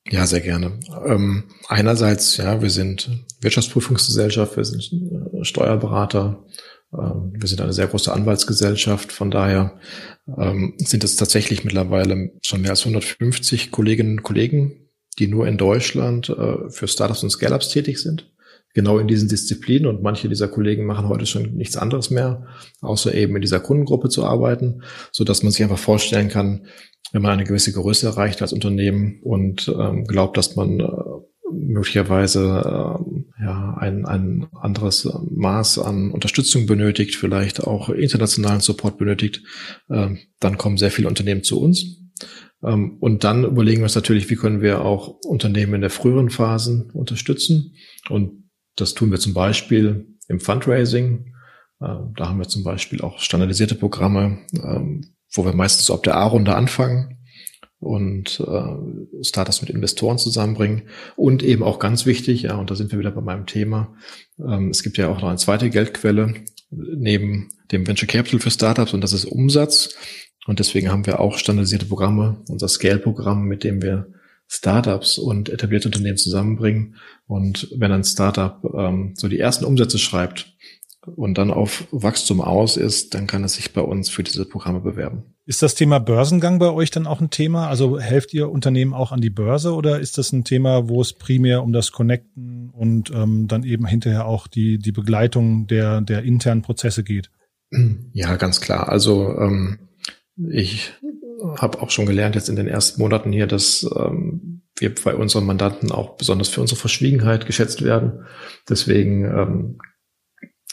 Ja, 0.09 0.25
sehr 0.25 0.42
gerne. 0.42 0.80
Ähm, 1.06 1.44
einerseits, 1.68 2.38
ja, 2.38 2.62
wir 2.62 2.71
sind 2.71 3.09
Wirtschaftsprüfungsgesellschaft, 3.42 4.57
wir 4.57 4.65
sind 4.65 4.92
äh, 4.92 5.44
Steuerberater, 5.44 6.44
ähm, 6.94 7.33
wir 7.36 7.48
sind 7.48 7.62
eine 7.62 7.74
sehr 7.74 7.88
große 7.88 8.12
Anwaltsgesellschaft. 8.12 9.12
Von 9.12 9.31
daher 9.31 9.80
ähm, 10.38 10.74
sind 10.77 11.03
es 11.03 11.15
tatsächlich 11.15 11.63
mittlerweile 11.63 12.31
schon 12.44 12.62
mehr 12.62 12.71
als 12.71 12.81
150 12.81 13.71
Kolleginnen 13.71 14.18
und 14.18 14.24
Kollegen, 14.24 14.89
die 15.19 15.27
nur 15.27 15.48
in 15.48 15.57
Deutschland 15.57 16.30
äh, 16.30 16.69
für 16.69 16.88
Startups 16.88 17.24
und 17.24 17.30
Scale-Ups 17.30 17.69
tätig 17.69 18.00
sind. 18.00 18.31
Genau 18.74 19.00
in 19.00 19.07
diesen 19.07 19.27
Disziplinen 19.27 19.86
und 19.86 20.01
manche 20.01 20.30
dieser 20.30 20.48
Kollegen 20.48 20.86
machen 20.86 21.09
heute 21.09 21.25
schon 21.25 21.56
nichts 21.56 21.75
anderes 21.75 22.09
mehr, 22.09 22.48
außer 22.80 23.13
eben 23.13 23.36
in 23.36 23.42
dieser 23.42 23.59
Kundengruppe 23.59 24.07
zu 24.07 24.25
arbeiten, 24.25 24.83
so 25.12 25.25
dass 25.25 25.44
man 25.44 25.51
sich 25.51 25.62
einfach 25.62 25.77
vorstellen 25.77 26.30
kann, 26.30 26.68
wenn 27.11 27.21
man 27.21 27.31
eine 27.31 27.43
gewisse 27.43 27.73
Größe 27.73 28.07
erreicht 28.07 28.41
als 28.41 28.53
Unternehmen 28.53 29.19
und 29.23 29.67
ähm, 29.67 30.05
glaubt, 30.05 30.37
dass 30.37 30.55
man 30.55 30.79
äh, 30.79 30.85
möglicherweise 31.51 32.39
äh, 32.39 33.43
ja 33.43 33.77
ein, 33.79 34.05
ein 34.05 34.47
anderes 34.53 35.09
Maß 35.29 35.79
an 35.79 36.11
Unterstützung 36.11 36.65
benötigt, 36.65 37.15
vielleicht 37.15 37.61
auch 37.61 37.89
internationalen 37.89 38.61
Support 38.61 38.97
benötigt, 38.97 39.41
äh, 39.89 40.15
dann 40.39 40.57
kommen 40.57 40.77
sehr 40.77 40.91
viele 40.91 41.07
Unternehmen 41.07 41.43
zu 41.43 41.61
uns. 41.61 42.01
Ähm, 42.63 42.97
und 42.99 43.23
dann 43.23 43.43
überlegen 43.43 43.81
wir 43.81 43.85
uns 43.85 43.95
natürlich, 43.95 44.29
wie 44.29 44.35
können 44.35 44.61
wir 44.61 44.81
auch 44.81 45.19
Unternehmen 45.25 45.75
in 45.75 45.81
der 45.81 45.89
früheren 45.89 46.29
Phasen 46.29 46.91
unterstützen. 46.91 47.75
Und 48.09 48.49
das 48.75 48.93
tun 48.93 49.11
wir 49.11 49.19
zum 49.19 49.33
Beispiel 49.33 50.07
im 50.27 50.39
Fundraising. 50.39 51.33
Äh, 51.79 51.95
da 52.15 52.29
haben 52.29 52.39
wir 52.39 52.47
zum 52.47 52.63
Beispiel 52.63 53.01
auch 53.01 53.19
standardisierte 53.19 53.75
Programme, 53.75 54.39
ähm, 54.53 55.15
wo 55.33 55.45
wir 55.45 55.53
meistens 55.53 55.85
so 55.85 55.93
ab 55.93 56.03
der 56.03 56.15
A-Runde 56.15 56.55
anfangen 56.55 57.17
und 57.79 58.39
äh, 58.39 59.23
Startups 59.23 59.61
mit 59.61 59.71
Investoren 59.71 60.17
zusammenbringen. 60.17 60.83
Und 61.15 61.43
eben 61.43 61.63
auch 61.63 61.79
ganz 61.79 62.05
wichtig, 62.05 62.43
ja, 62.43 62.55
und 62.55 62.69
da 62.69 62.75
sind 62.75 62.91
wir 62.91 62.99
wieder 62.99 63.11
bei 63.11 63.21
meinem 63.21 63.47
Thema, 63.47 63.95
ähm, 64.39 64.69
es 64.69 64.83
gibt 64.83 64.97
ja 64.97 65.09
auch 65.09 65.21
noch 65.21 65.29
eine 65.29 65.37
zweite 65.37 65.69
Geldquelle 65.69 66.35
neben 66.69 67.49
dem 67.71 67.85
Venture 67.87 68.07
Capital 68.07 68.39
für 68.39 68.51
Startups 68.51 68.93
und 68.93 69.01
das 69.01 69.13
ist 69.13 69.25
Umsatz. 69.25 69.95
Und 70.47 70.59
deswegen 70.59 70.89
haben 70.89 71.05
wir 71.05 71.19
auch 71.19 71.37
standardisierte 71.37 71.85
Programme, 71.85 72.41
unser 72.47 72.67
Scale-Programm, 72.67 73.43
mit 73.43 73.63
dem 73.63 73.81
wir 73.81 74.07
Startups 74.47 75.17
und 75.17 75.49
etablierte 75.49 75.87
Unternehmen 75.87 76.17
zusammenbringen. 76.17 76.95
Und 77.25 77.69
wenn 77.77 77.91
ein 77.91 78.03
Startup 78.03 78.59
ähm, 78.75 79.13
so 79.15 79.27
die 79.27 79.39
ersten 79.39 79.65
Umsätze 79.65 79.97
schreibt, 79.97 80.50
und 81.15 81.38
dann 81.38 81.51
auf 81.51 81.88
Wachstum 81.92 82.42
aus 82.42 82.77
ist, 82.77 83.13
dann 83.13 83.27
kann 83.27 83.44
es 83.44 83.53
sich 83.53 83.74
bei 83.74 83.81
uns 83.81 84.09
für 84.09 84.24
diese 84.24 84.45
Programme 84.45 84.81
bewerben. 84.81 85.24
Ist 85.45 85.63
das 85.63 85.75
Thema 85.75 86.00
Börsengang 86.00 86.59
bei 86.59 86.69
euch 86.69 86.92
dann 86.92 87.07
auch 87.07 87.19
ein 87.19 87.31
Thema? 87.31 87.68
Also 87.68 88.00
helft 88.00 88.33
ihr 88.33 88.50
Unternehmen 88.50 88.94
auch 88.94 89.12
an 89.12 89.21
die 89.21 89.31
Börse 89.31 89.74
oder 89.74 90.00
ist 90.00 90.18
das 90.18 90.31
ein 90.31 90.44
Thema, 90.44 90.88
wo 90.88 91.01
es 91.01 91.13
primär 91.13 91.63
um 91.63 91.74
das 91.74 91.92
Connecten 91.92 92.69
und 92.69 93.12
ähm, 93.12 93.48
dann 93.48 93.63
eben 93.63 93.86
hinterher 93.86 94.25
auch 94.25 94.48
die, 94.48 94.77
die 94.77 94.92
Begleitung 94.92 95.68
der, 95.68 96.01
der 96.01 96.24
internen 96.24 96.62
Prozesse 96.62 97.03
geht? 97.03 97.31
Ja, 98.13 98.36
ganz 98.36 98.62
klar. 98.62 98.89
Also 98.89 99.36
ähm, 99.39 99.80
ich 100.50 100.93
habe 101.58 101.81
auch 101.81 101.89
schon 101.89 102.05
gelernt 102.05 102.36
jetzt 102.36 102.50
in 102.50 102.55
den 102.55 102.67
ersten 102.67 103.01
Monaten 103.01 103.31
hier, 103.31 103.48
dass 103.48 103.89
ähm, 103.96 104.62
wir 104.77 104.93
bei 104.93 105.15
unseren 105.15 105.46
Mandanten 105.46 105.91
auch 105.91 106.17
besonders 106.17 106.50
für 106.50 106.62
unsere 106.62 106.79
Verschwiegenheit 106.79 107.46
geschätzt 107.46 107.84
werden. 107.84 108.25
Deswegen 108.70 109.25
ähm, 109.25 109.77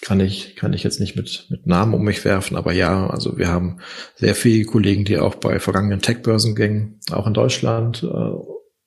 kann 0.01 0.21
ich, 0.21 0.57
kann 0.57 0.73
ich 0.73 0.85
jetzt 0.85 1.01
nicht 1.01 1.17
mit, 1.17 1.47
mit 1.51 1.67
Namen 1.67 1.95
um 1.95 2.03
mich 2.03 2.25
werfen, 2.25 2.57
aber 2.57 2.73
ja, 2.73 3.09
also 3.09 3.39
wir 3.39 3.49
haben 3.49 3.79
sehr 4.15 4.35
viele 4.35 4.65
Kollegen, 4.65 5.05
die 5.05 5.19
auch 5.19 5.35
bei 5.35 5.59
vergangenen 5.59 6.01
Tech-Börsengängen, 6.01 7.01
auch 7.11 7.27
in 7.27 7.35
Deutschland, 7.35 8.03
äh, 8.03 8.31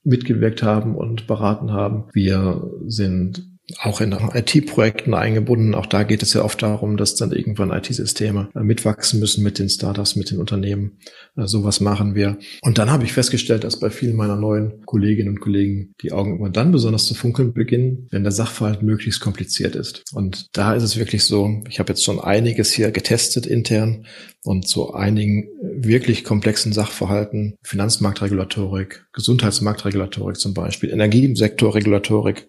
mitgewirkt 0.03 0.63
haben 0.63 0.95
und 0.95 1.27
beraten 1.27 1.71
haben. 1.71 2.05
Wir 2.13 2.71
sind 2.87 3.50
auch 3.79 4.01
in 4.01 4.11
IT-Projekten 4.11 5.13
eingebunden. 5.13 5.75
Auch 5.75 5.85
da 5.85 6.03
geht 6.03 6.23
es 6.23 6.33
ja 6.33 6.43
oft 6.43 6.61
darum, 6.61 6.97
dass 6.97 7.15
dann 7.15 7.31
irgendwann 7.31 7.71
IT-Systeme 7.71 8.49
äh, 8.55 8.59
mitwachsen 8.59 9.19
müssen 9.19 9.43
mit 9.43 9.59
den 9.59 9.69
Startups, 9.69 10.15
mit 10.15 10.31
den 10.31 10.39
Unternehmen. 10.39 10.99
Äh, 11.37 11.47
sowas 11.47 11.79
machen 11.79 12.15
wir. 12.15 12.37
Und 12.61 12.77
dann 12.77 12.89
habe 12.89 13.03
ich 13.03 13.13
festgestellt, 13.13 13.63
dass 13.63 13.79
bei 13.79 13.89
vielen 13.89 14.15
meiner 14.15 14.35
neuen 14.35 14.85
Kolleginnen 14.85 15.29
und 15.29 15.39
Kollegen 15.39 15.93
die 16.01 16.11
Augen 16.11 16.37
immer 16.37 16.49
dann 16.49 16.71
besonders 16.71 17.05
zu 17.05 17.13
funkeln 17.13 17.53
beginnen, 17.53 18.07
wenn 18.11 18.23
der 18.23 18.31
Sachverhalt 18.31 18.81
möglichst 18.83 19.21
kompliziert 19.21 19.75
ist. 19.75 20.03
Und 20.13 20.47
da 20.53 20.73
ist 20.73 20.83
es 20.83 20.97
wirklich 20.97 21.23
so, 21.23 21.63
ich 21.69 21.79
habe 21.79 21.91
jetzt 21.91 22.03
schon 22.03 22.19
einiges 22.19 22.71
hier 22.71 22.91
getestet 22.91 23.45
intern 23.45 24.05
und 24.43 24.67
zu 24.67 24.93
einigen 24.93 25.49
wirklich 25.61 26.23
komplexen 26.23 26.73
Sachverhalten, 26.73 27.55
Finanzmarktregulatorik, 27.61 29.05
Gesundheitsmarktregulatorik 29.13 30.37
zum 30.37 30.53
Beispiel, 30.53 30.89
Energiesektorregulatorik, 30.89 32.47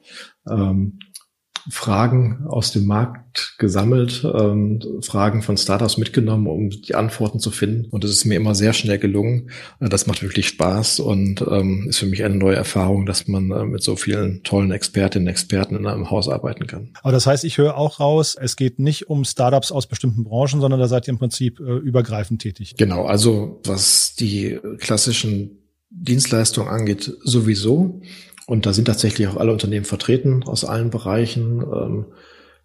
ähm, 0.50 0.98
Fragen 1.70 2.44
aus 2.46 2.72
dem 2.72 2.86
Markt 2.86 3.54
gesammelt, 3.58 4.24
ähm, 4.24 4.80
Fragen 5.02 5.42
von 5.42 5.56
Startups 5.56 5.96
mitgenommen, 5.96 6.46
um 6.46 6.70
die 6.70 6.94
Antworten 6.94 7.38
zu 7.38 7.50
finden. 7.50 7.86
Und 7.90 8.04
es 8.04 8.10
ist 8.10 8.24
mir 8.24 8.36
immer 8.36 8.54
sehr 8.54 8.72
schnell 8.72 8.98
gelungen. 8.98 9.50
Äh, 9.80 9.88
das 9.88 10.06
macht 10.06 10.22
wirklich 10.22 10.48
Spaß 10.48 11.00
und 11.00 11.44
ähm, 11.48 11.86
ist 11.88 11.98
für 11.98 12.06
mich 12.06 12.24
eine 12.24 12.36
neue 12.36 12.56
Erfahrung, 12.56 13.06
dass 13.06 13.28
man 13.28 13.50
äh, 13.50 13.64
mit 13.64 13.82
so 13.82 13.96
vielen 13.96 14.42
tollen 14.42 14.72
Expertinnen 14.72 15.28
und 15.28 15.30
Experten 15.30 15.76
in 15.76 15.86
einem 15.86 16.10
Haus 16.10 16.28
arbeiten 16.28 16.66
kann. 16.66 16.90
Aber 17.02 17.12
das 17.12 17.26
heißt, 17.26 17.44
ich 17.44 17.58
höre 17.58 17.76
auch 17.76 18.00
raus, 18.00 18.36
es 18.40 18.56
geht 18.56 18.78
nicht 18.78 19.08
um 19.08 19.24
Startups 19.24 19.72
aus 19.72 19.86
bestimmten 19.86 20.24
Branchen, 20.24 20.60
sondern 20.60 20.80
da 20.80 20.88
seid 20.88 21.06
ihr 21.06 21.12
im 21.12 21.18
Prinzip 21.18 21.60
äh, 21.60 21.62
übergreifend 21.62 22.42
tätig. 22.42 22.74
Genau, 22.76 23.04
also 23.04 23.60
was 23.64 24.14
die 24.14 24.58
klassischen 24.78 25.58
Dienstleistungen 25.90 26.68
angeht, 26.68 27.12
sowieso. 27.22 28.00
Und 28.46 28.66
da 28.66 28.72
sind 28.72 28.86
tatsächlich 28.86 29.28
auch 29.28 29.36
alle 29.36 29.52
Unternehmen 29.52 29.84
vertreten 29.84 30.42
aus 30.44 30.64
allen 30.64 30.90
Bereichen, 30.90 31.62
ähm, 31.62 32.06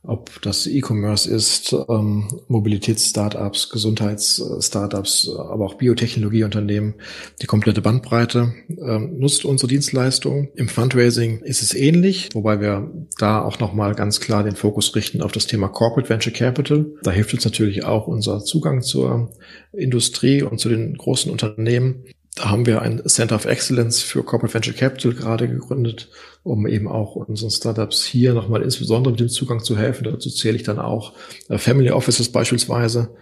ob 0.04 0.42
das 0.42 0.68
E-Commerce 0.68 1.30
ist, 1.30 1.76
ähm, 1.90 2.28
Mobilitäts-Startups, 2.48 3.70
Gesundheits-Startups, 3.70 5.30
aber 5.38 5.66
auch 5.66 5.74
Biotechnologieunternehmen. 5.74 6.96
Die 7.42 7.46
komplette 7.46 7.82
Bandbreite 7.82 8.54
ähm, 8.70 9.20
nutzt 9.20 9.44
unsere 9.44 9.68
Dienstleistung. 9.68 10.50
Im 10.56 10.70
Fundraising 10.70 11.40
ist 11.40 11.62
es 11.62 11.74
ähnlich, 11.74 12.30
wobei 12.34 12.62
wir 12.62 12.90
da 13.18 13.42
auch 13.42 13.60
nochmal 13.60 13.96
ganz 13.96 14.22
klar 14.22 14.44
den 14.44 14.56
Fokus 14.56 14.96
richten 14.96 15.22
auf 15.22 15.34
das 15.34 15.48
Thema 15.48 15.68
Corporate 15.68 16.10
Venture 16.10 16.34
Capital. 16.34 16.86
Da 17.04 17.12
hilft 17.12 17.34
uns 17.34 17.44
natürlich 17.44 17.84
auch 17.84 18.08
unser 18.08 18.40
Zugang 18.40 18.82
zur 18.82 19.34
Industrie 19.74 20.42
und 20.42 20.60
zu 20.60 20.70
den 20.70 20.96
großen 20.96 21.30
Unternehmen. 21.32 22.06
Da 22.38 22.52
haben 22.52 22.68
wir 22.68 22.84
ein 22.84 23.02
Center 23.08 23.36
of 23.36 23.46
Excellence 23.46 24.04
für 24.04 24.22
Corporate 24.22 24.54
Venture 24.54 24.76
Capital 24.76 25.14
gerade 25.14 25.48
gegründet, 25.48 26.10
um 26.44 26.68
eben 26.68 26.88
auch 26.88 27.16
unseren 27.16 27.50
Startups 27.50 28.06
hier 28.06 28.36
nochmal 28.36 28.62
insbesondere 28.62 29.12
mit 29.12 29.20
dem 29.20 29.30
Zugang 29.30 29.64
zu 29.64 29.76
helfen. 29.76 30.04
Dazu 30.04 30.30
zähle 30.30 30.56
ich 30.56 30.62
dann 30.62 30.78
auch 30.78 31.14
äh, 31.50 31.58
Family 31.58 31.90
Offices 31.90 32.32
beispielsweise, 32.32 33.16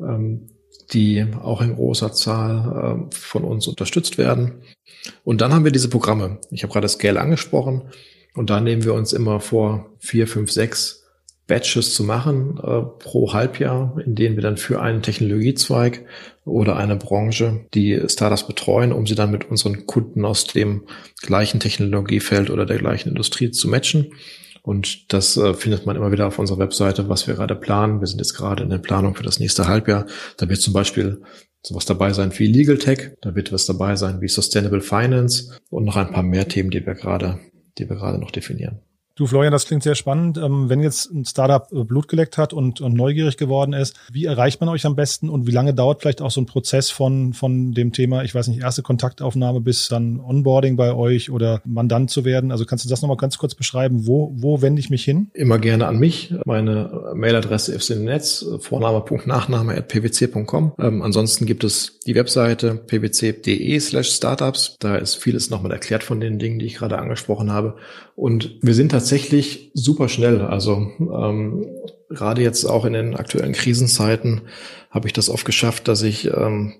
ähm, 0.00 0.48
die 0.94 1.26
auch 1.42 1.60
in 1.60 1.74
großer 1.74 2.14
Zahl 2.14 3.06
äh, 3.10 3.14
von 3.14 3.44
uns 3.44 3.66
unterstützt 3.66 4.16
werden. 4.16 4.62
Und 5.24 5.42
dann 5.42 5.52
haben 5.52 5.64
wir 5.64 5.72
diese 5.72 5.90
Programme. 5.90 6.38
Ich 6.50 6.62
habe 6.62 6.72
gerade 6.72 6.88
Scale 6.88 7.20
angesprochen. 7.20 7.82
Und 8.34 8.48
da 8.48 8.60
nehmen 8.60 8.84
wir 8.84 8.94
uns 8.94 9.12
immer 9.12 9.40
vor, 9.40 9.90
vier, 9.98 10.26
fünf, 10.26 10.50
sechs 10.50 11.03
Batches 11.46 11.94
zu 11.94 12.04
machen 12.04 12.58
äh, 12.58 12.80
pro 12.98 13.32
Halbjahr, 13.32 13.96
in 14.04 14.14
denen 14.14 14.36
wir 14.36 14.42
dann 14.42 14.56
für 14.56 14.80
einen 14.80 15.02
Technologiezweig 15.02 16.04
oder 16.44 16.76
eine 16.76 16.96
Branche 16.96 17.66
die 17.74 18.00
Startups 18.08 18.46
betreuen, 18.46 18.92
um 18.92 19.06
sie 19.06 19.14
dann 19.14 19.30
mit 19.30 19.50
unseren 19.50 19.86
Kunden 19.86 20.24
aus 20.24 20.46
dem 20.46 20.84
gleichen 21.20 21.60
Technologiefeld 21.60 22.50
oder 22.50 22.64
der 22.64 22.78
gleichen 22.78 23.10
Industrie 23.10 23.50
zu 23.50 23.68
matchen. 23.68 24.12
Und 24.62 25.12
das 25.12 25.36
äh, 25.36 25.52
findet 25.52 25.84
man 25.84 25.96
immer 25.96 26.10
wieder 26.10 26.26
auf 26.26 26.38
unserer 26.38 26.58
Webseite, 26.58 27.10
was 27.10 27.26
wir 27.26 27.34
gerade 27.34 27.54
planen. 27.54 28.00
Wir 28.00 28.06
sind 28.06 28.18
jetzt 28.18 28.34
gerade 28.34 28.62
in 28.62 28.70
der 28.70 28.78
Planung 28.78 29.14
für 29.14 29.22
das 29.22 29.38
nächste 29.38 29.68
Halbjahr. 29.68 30.06
Da 30.38 30.48
wird 30.48 30.62
zum 30.62 30.72
Beispiel 30.72 31.20
sowas 31.62 31.84
dabei 31.84 32.14
sein 32.14 32.32
wie 32.38 32.46
Legal 32.46 32.78
Tech, 32.78 33.10
da 33.20 33.34
wird 33.34 33.52
was 33.52 33.66
dabei 33.66 33.96
sein 33.96 34.22
wie 34.22 34.28
Sustainable 34.28 34.80
Finance 34.80 35.58
und 35.70 35.84
noch 35.84 35.96
ein 35.96 36.10
paar 36.10 36.22
mehr 36.22 36.48
Themen, 36.48 36.70
die 36.70 36.84
wir 36.84 36.94
gerade, 36.94 37.38
die 37.78 37.88
wir 37.88 37.96
gerade 37.96 38.18
noch 38.18 38.30
definieren. 38.30 38.80
Du, 39.16 39.28
Florian, 39.28 39.52
das 39.52 39.66
klingt 39.66 39.84
sehr 39.84 39.94
spannend. 39.94 40.38
Ähm, 40.38 40.68
wenn 40.68 40.80
jetzt 40.80 41.08
ein 41.12 41.24
Startup 41.24 41.68
äh, 41.70 41.84
Blut 41.84 42.08
geleckt 42.08 42.36
hat 42.36 42.52
und, 42.52 42.80
und, 42.80 42.94
neugierig 42.94 43.36
geworden 43.36 43.72
ist, 43.72 43.96
wie 44.10 44.24
erreicht 44.24 44.60
man 44.60 44.68
euch 44.68 44.84
am 44.86 44.96
besten 44.96 45.28
und 45.28 45.46
wie 45.46 45.52
lange 45.52 45.72
dauert 45.72 46.00
vielleicht 46.00 46.20
auch 46.20 46.32
so 46.32 46.40
ein 46.40 46.46
Prozess 46.46 46.90
von, 46.90 47.32
von 47.32 47.72
dem 47.74 47.92
Thema, 47.92 48.24
ich 48.24 48.34
weiß 48.34 48.48
nicht, 48.48 48.60
erste 48.60 48.82
Kontaktaufnahme 48.82 49.60
bis 49.60 49.86
dann 49.86 50.18
Onboarding 50.18 50.74
bei 50.74 50.92
euch 50.92 51.30
oder 51.30 51.62
Mandant 51.64 52.10
zu 52.10 52.24
werden? 52.24 52.50
Also 52.50 52.64
kannst 52.64 52.84
du 52.86 52.88
das 52.88 53.02
nochmal 53.02 53.16
ganz 53.16 53.38
kurz 53.38 53.54
beschreiben? 53.54 54.04
Wo, 54.04 54.32
wo 54.34 54.62
wende 54.62 54.80
ich 54.80 54.90
mich 54.90 55.04
hin? 55.04 55.30
Immer 55.32 55.60
gerne 55.60 55.86
an 55.86 56.00
mich. 56.00 56.34
Meine 56.44 57.12
Mailadresse 57.14 57.72
ist 57.72 57.90
im 57.90 58.04
Netz, 58.04 58.44
Vorname.nachname 58.58 59.76
at 59.76 59.86
pwc.com. 59.86 60.72
Ähm, 60.80 61.02
ansonsten 61.02 61.46
gibt 61.46 61.62
es 61.62 62.00
die 62.00 62.16
Webseite 62.16 62.74
pwc.de 62.74 63.78
slash 63.78 64.10
startups. 64.10 64.74
Da 64.80 64.96
ist 64.96 65.14
vieles 65.14 65.50
nochmal 65.50 65.70
erklärt 65.70 66.02
von 66.02 66.20
den 66.20 66.40
Dingen, 66.40 66.58
die 66.58 66.66
ich 66.66 66.74
gerade 66.74 66.98
angesprochen 66.98 67.52
habe. 67.52 67.76
Und 68.16 68.58
wir 68.62 68.74
sind 68.74 68.90
tatsächlich 68.90 69.70
super 69.74 70.08
schnell. 70.08 70.40
Also 70.40 70.90
ähm, 71.00 71.66
gerade 72.08 72.42
jetzt 72.42 72.64
auch 72.64 72.84
in 72.84 72.92
den 72.92 73.16
aktuellen 73.16 73.52
Krisenzeiten 73.52 74.42
habe 74.90 75.08
ich 75.08 75.12
das 75.12 75.28
oft 75.28 75.44
geschafft, 75.44 75.88
dass 75.88 76.02
ich 76.02 76.26
ähm, 76.26 76.74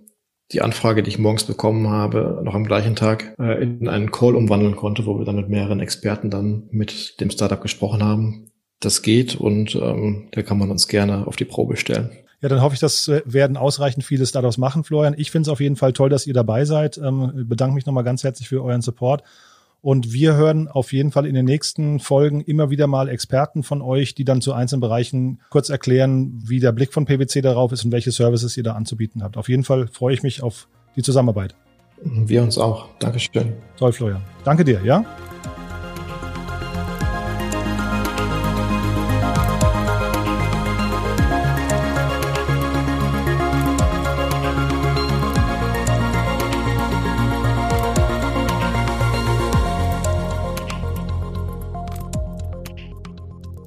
die 0.53 0.61
Anfrage, 0.61 1.03
die 1.03 1.11
ich 1.11 1.19
morgens 1.19 1.45
bekommen 1.45 1.88
habe, 1.88 2.41
noch 2.45 2.55
am 2.55 2.64
gleichen 2.64 2.95
Tag 2.95 3.35
äh, 3.41 3.62
in 3.62 3.88
einen 3.88 4.12
Call 4.12 4.37
umwandeln 4.37 4.76
konnte, 4.76 5.07
wo 5.07 5.19
wir 5.19 5.25
dann 5.25 5.37
mit 5.37 5.49
mehreren 5.49 5.81
Experten 5.81 6.31
dann 6.31 6.69
mit 6.71 7.21
dem 7.21 7.31
Startup 7.31 7.61
gesprochen 7.61 8.05
haben. 8.05 8.50
Das 8.81 9.03
geht 9.03 9.35
und 9.35 9.75
ähm, 9.76 10.29
da 10.33 10.43
kann 10.43 10.59
man 10.59 10.71
uns 10.71 10.88
gerne 10.88 11.26
auf 11.26 11.37
die 11.37 11.47
Probe 11.47 11.76
stellen. 11.76 12.11
Ja, 12.43 12.49
dann 12.50 12.61
hoffe 12.61 12.75
ich, 12.75 12.81
dass 12.81 13.11
werden 13.25 13.57
ausreichend 13.57 14.05
viele 14.05 14.26
Startups 14.26 14.59
machen, 14.59 14.85
Florian. 14.85 15.14
Ich 15.17 15.31
finde 15.31 15.49
es 15.49 15.53
auf 15.53 15.61
jeden 15.61 15.76
Fall 15.76 15.95
toll, 15.95 16.11
dass 16.11 16.26
ihr 16.26 16.35
dabei 16.35 16.67
seid. 16.67 16.99
Ähm, 16.99 17.47
bedanke 17.49 17.75
mich 17.75 17.87
nochmal 17.87 18.05
ganz 18.05 18.23
herzlich 18.23 18.49
für 18.49 18.62
euren 18.62 18.83
Support. 18.83 19.23
Und 19.85 20.14
wir 20.14 20.35
hören 20.35 20.67
auf 20.67 20.95
jeden 20.95 21.12
Fall 21.12 21.26
in 21.26 21.35
den 21.35 21.45
nächsten 21.45 22.00
Folgen 22.00 22.41
immer 22.41 22.71
wieder 22.71 22.87
mal 22.87 23.11
Experten 23.11 23.62
von 23.62 23.83
euch, 23.83 24.14
die 24.14 24.25
dann 24.25 24.41
zu 24.41 24.55
einzelnen 24.55 24.81
Bereichen 24.81 25.43
kurz 25.50 25.69
erklären, 25.69 26.41
wie 26.43 26.59
der 26.59 26.73
Blick 26.73 26.95
von 26.95 27.05
PwC 27.05 27.43
darauf 27.43 27.71
ist 27.71 27.85
und 27.85 27.93
welche 27.93 28.11
Services 28.11 28.57
ihr 28.57 28.62
da 28.62 28.73
anzubieten 28.73 29.23
habt. 29.23 29.37
Auf 29.37 29.50
jeden 29.50 29.62
Fall 29.62 29.88
freue 29.88 30.14
ich 30.14 30.23
mich 30.23 30.43
auf 30.43 30.69
die 30.97 31.03
Zusammenarbeit. 31.03 31.55
Wir 32.03 32.43
uns 32.43 32.57
auch. 32.57 32.88
Dankeschön. 32.99 33.53
Toll, 33.76 33.93
Florian. 33.93 34.23
Danke 34.43 34.64
dir, 34.64 34.81
ja? 34.83 35.05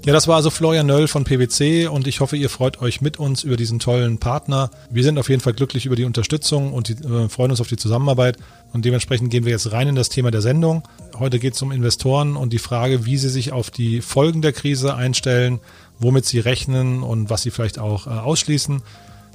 Ja, 0.08 0.14
das 0.14 0.26
war 0.26 0.38
also 0.38 0.50
Florian 0.50 0.88
Nöll 0.88 1.10
von 1.10 1.26
PwC 1.26 1.88
und 1.88 2.08
ich 2.08 2.22
hoffe, 2.22 2.38
ihr 2.38 2.50
freut 2.50 2.80
euch 2.80 3.02
mit 3.02 3.20
uns 3.20 3.44
über 3.44 3.58
diesen 3.58 3.78
tollen 3.80 4.20
Partner. 4.20 4.72
Wir 4.90 5.04
sind 5.04 5.20
auf 5.20 5.28
jeden 5.28 5.42
Fall 5.42 5.52
glücklich 5.52 5.86
über 5.86 5.98
die 5.98 6.06
Unterstützung 6.06 6.72
und 6.72 6.88
die, 6.88 6.94
äh, 6.94 7.28
freuen 7.28 7.52
uns 7.52 7.60
auf 7.60 7.68
die 7.68 7.76
Zusammenarbeit. 7.76 8.38
Und 8.72 8.86
dementsprechend 8.86 9.32
gehen 9.32 9.44
wir 9.44 9.52
jetzt 9.52 9.70
rein 9.74 9.90
in 9.90 9.96
das 9.96 10.08
Thema 10.08 10.32
der 10.32 10.40
Sendung. 10.40 10.84
Heute 11.20 11.40
geht 11.40 11.56
es 11.56 11.62
um 11.62 11.74
Investoren 11.74 12.38
und 12.38 12.54
die 12.54 12.58
Frage, 12.58 13.06
wie 13.06 13.18
sie 13.18 13.28
sich 13.28 13.52
auf 13.52 13.70
die 13.70 14.00
Folgen 14.00 14.42
der 14.42 14.54
Krise 14.54 14.96
einstellen, 14.96 15.60
womit 16.00 16.26
sie 16.26 16.40
rechnen 16.40 17.04
und 17.04 17.30
was 17.30 17.42
sie 17.42 17.52
vielleicht 17.52 17.78
auch 17.78 18.08
äh, 18.08 18.12
ausschließen. 18.12 18.84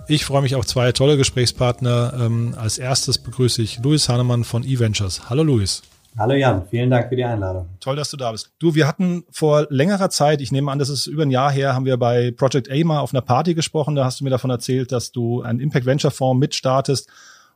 Ich 0.09 0.25
freue 0.25 0.41
mich 0.41 0.55
auf 0.55 0.65
zwei 0.65 0.93
tolle 0.93 1.19
Gesprächspartner. 1.19 2.15
Ähm, 2.19 2.55
als 2.57 2.79
erstes 2.79 3.19
begrüße 3.19 3.61
ich 3.61 3.81
Luis 3.81 4.09
Hahnemann 4.09 4.43
von 4.43 4.65
eVentures. 4.65 5.29
Hallo 5.29 5.43
Luis. 5.43 5.83
Hallo 6.19 6.35
Jan, 6.35 6.67
vielen 6.69 6.91
Dank 6.91 7.09
für 7.09 7.17
die 7.17 7.25
Einladung. 7.25 7.71
Toll, 7.81 7.97
dass 7.97 8.11
du 8.11 8.19
da 8.19 8.33
bist. 8.33 8.53
Du, 8.59 8.75
wir 8.75 8.87
hatten 8.87 9.25
vor 9.31 9.67
längerer 9.71 10.11
Zeit, 10.11 10.43
ich 10.43 10.53
nehme 10.53 10.71
an, 10.71 10.79
das 10.79 10.91
ist 10.91 11.07
über 11.07 11.23
ein 11.23 11.31
Jahr 11.31 11.51
her, 11.51 11.75
haben 11.75 11.87
wir 11.87 11.97
bei 11.97 12.33
Project 12.33 12.71
A 12.71 12.85
mal 12.85 13.01
auf 13.01 13.15
einer 13.15 13.23
Party 13.23 13.55
gesprochen. 13.55 13.95
Da 13.95 14.05
hast 14.05 14.21
du 14.21 14.25
mir 14.25 14.31
davon 14.31 14.51
erzählt, 14.51 14.93
dass 14.93 15.11
du 15.11 15.41
einen 15.41 15.59
Impact 15.59 15.87
Venture 15.87 16.11
Fonds 16.11 16.39
mitstartest. 16.39 17.09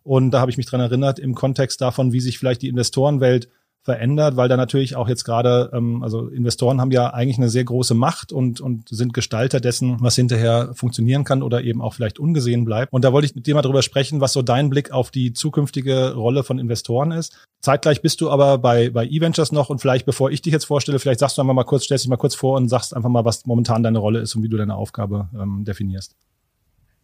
Und 0.05 0.31
da 0.31 0.41
habe 0.41 0.51
ich 0.51 0.57
mich 0.57 0.67
dran 0.67 0.81
erinnert, 0.81 1.19
im 1.19 1.35
Kontext 1.35 1.83
davon, 1.83 2.13
wie 2.13 2.21
sich 2.21 2.39
vielleicht 2.39 2.63
die 2.63 2.69
Investorenwelt 2.69 3.49
verändert, 3.87 4.37
weil 4.37 4.49
da 4.49 4.57
natürlich 4.57 4.97
auch 4.97 5.09
jetzt 5.09 5.25
gerade, 5.25 5.71
ähm, 5.73 6.03
also 6.03 6.27
Investoren 6.27 6.81
haben 6.81 6.91
ja 6.91 7.15
eigentlich 7.15 7.39
eine 7.39 7.49
sehr 7.49 7.65
große 7.65 7.95
Macht 7.95 8.33
und, 8.33 8.61
und 8.61 8.89
sind 8.89 9.15
Gestalter 9.15 9.61
dessen, 9.61 9.97
was 10.01 10.17
hinterher 10.17 10.73
funktionieren 10.75 11.23
kann 11.23 11.43
oder 11.43 11.63
eben 11.63 11.81
auch 11.81 11.95
vielleicht 11.95 12.19
ungesehen 12.19 12.65
bleibt. 12.65 12.93
Und 12.93 13.05
da 13.05 13.13
wollte 13.13 13.27
ich 13.27 13.37
mit 13.37 13.47
dir 13.47 13.55
mal 13.55 13.63
drüber 13.63 13.83
sprechen, 13.83 14.21
was 14.21 14.33
so 14.33 14.43
dein 14.43 14.71
Blick 14.71 14.91
auf 14.91 15.11
die 15.11 15.33
zukünftige 15.33 16.15
Rolle 16.15 16.43
von 16.43 16.59
Investoren 16.59 17.13
ist. 17.13 17.39
Zeitgleich 17.61 18.03
bist 18.03 18.21
du 18.21 18.29
aber 18.29 18.59
bei, 18.59 18.91
bei 18.91 19.07
E-Ventures 19.07 19.53
noch 19.53 19.71
und 19.71 19.81
vielleicht, 19.81 20.05
bevor 20.05 20.31
ich 20.31 20.43
dich 20.43 20.53
jetzt 20.53 20.67
vorstelle, 20.67 20.99
vielleicht 20.99 21.21
sagst 21.21 21.39
du 21.39 21.43
einfach 21.43 21.55
mal 21.55 21.65
kurz, 21.65 21.85
stellst 21.85 22.05
dich 22.05 22.11
mal 22.11 22.17
kurz 22.17 22.35
vor 22.35 22.57
und 22.57 22.69
sagst 22.69 22.95
einfach 22.95 23.09
mal, 23.09 23.25
was 23.25 23.47
momentan 23.47 23.85
deine 23.85 24.01
Rolle 24.01 24.19
ist 24.19 24.35
und 24.35 24.43
wie 24.43 24.49
du 24.49 24.57
deine 24.57 24.75
Aufgabe 24.75 25.29
ähm, 25.41 25.65
definierst. 25.65 26.17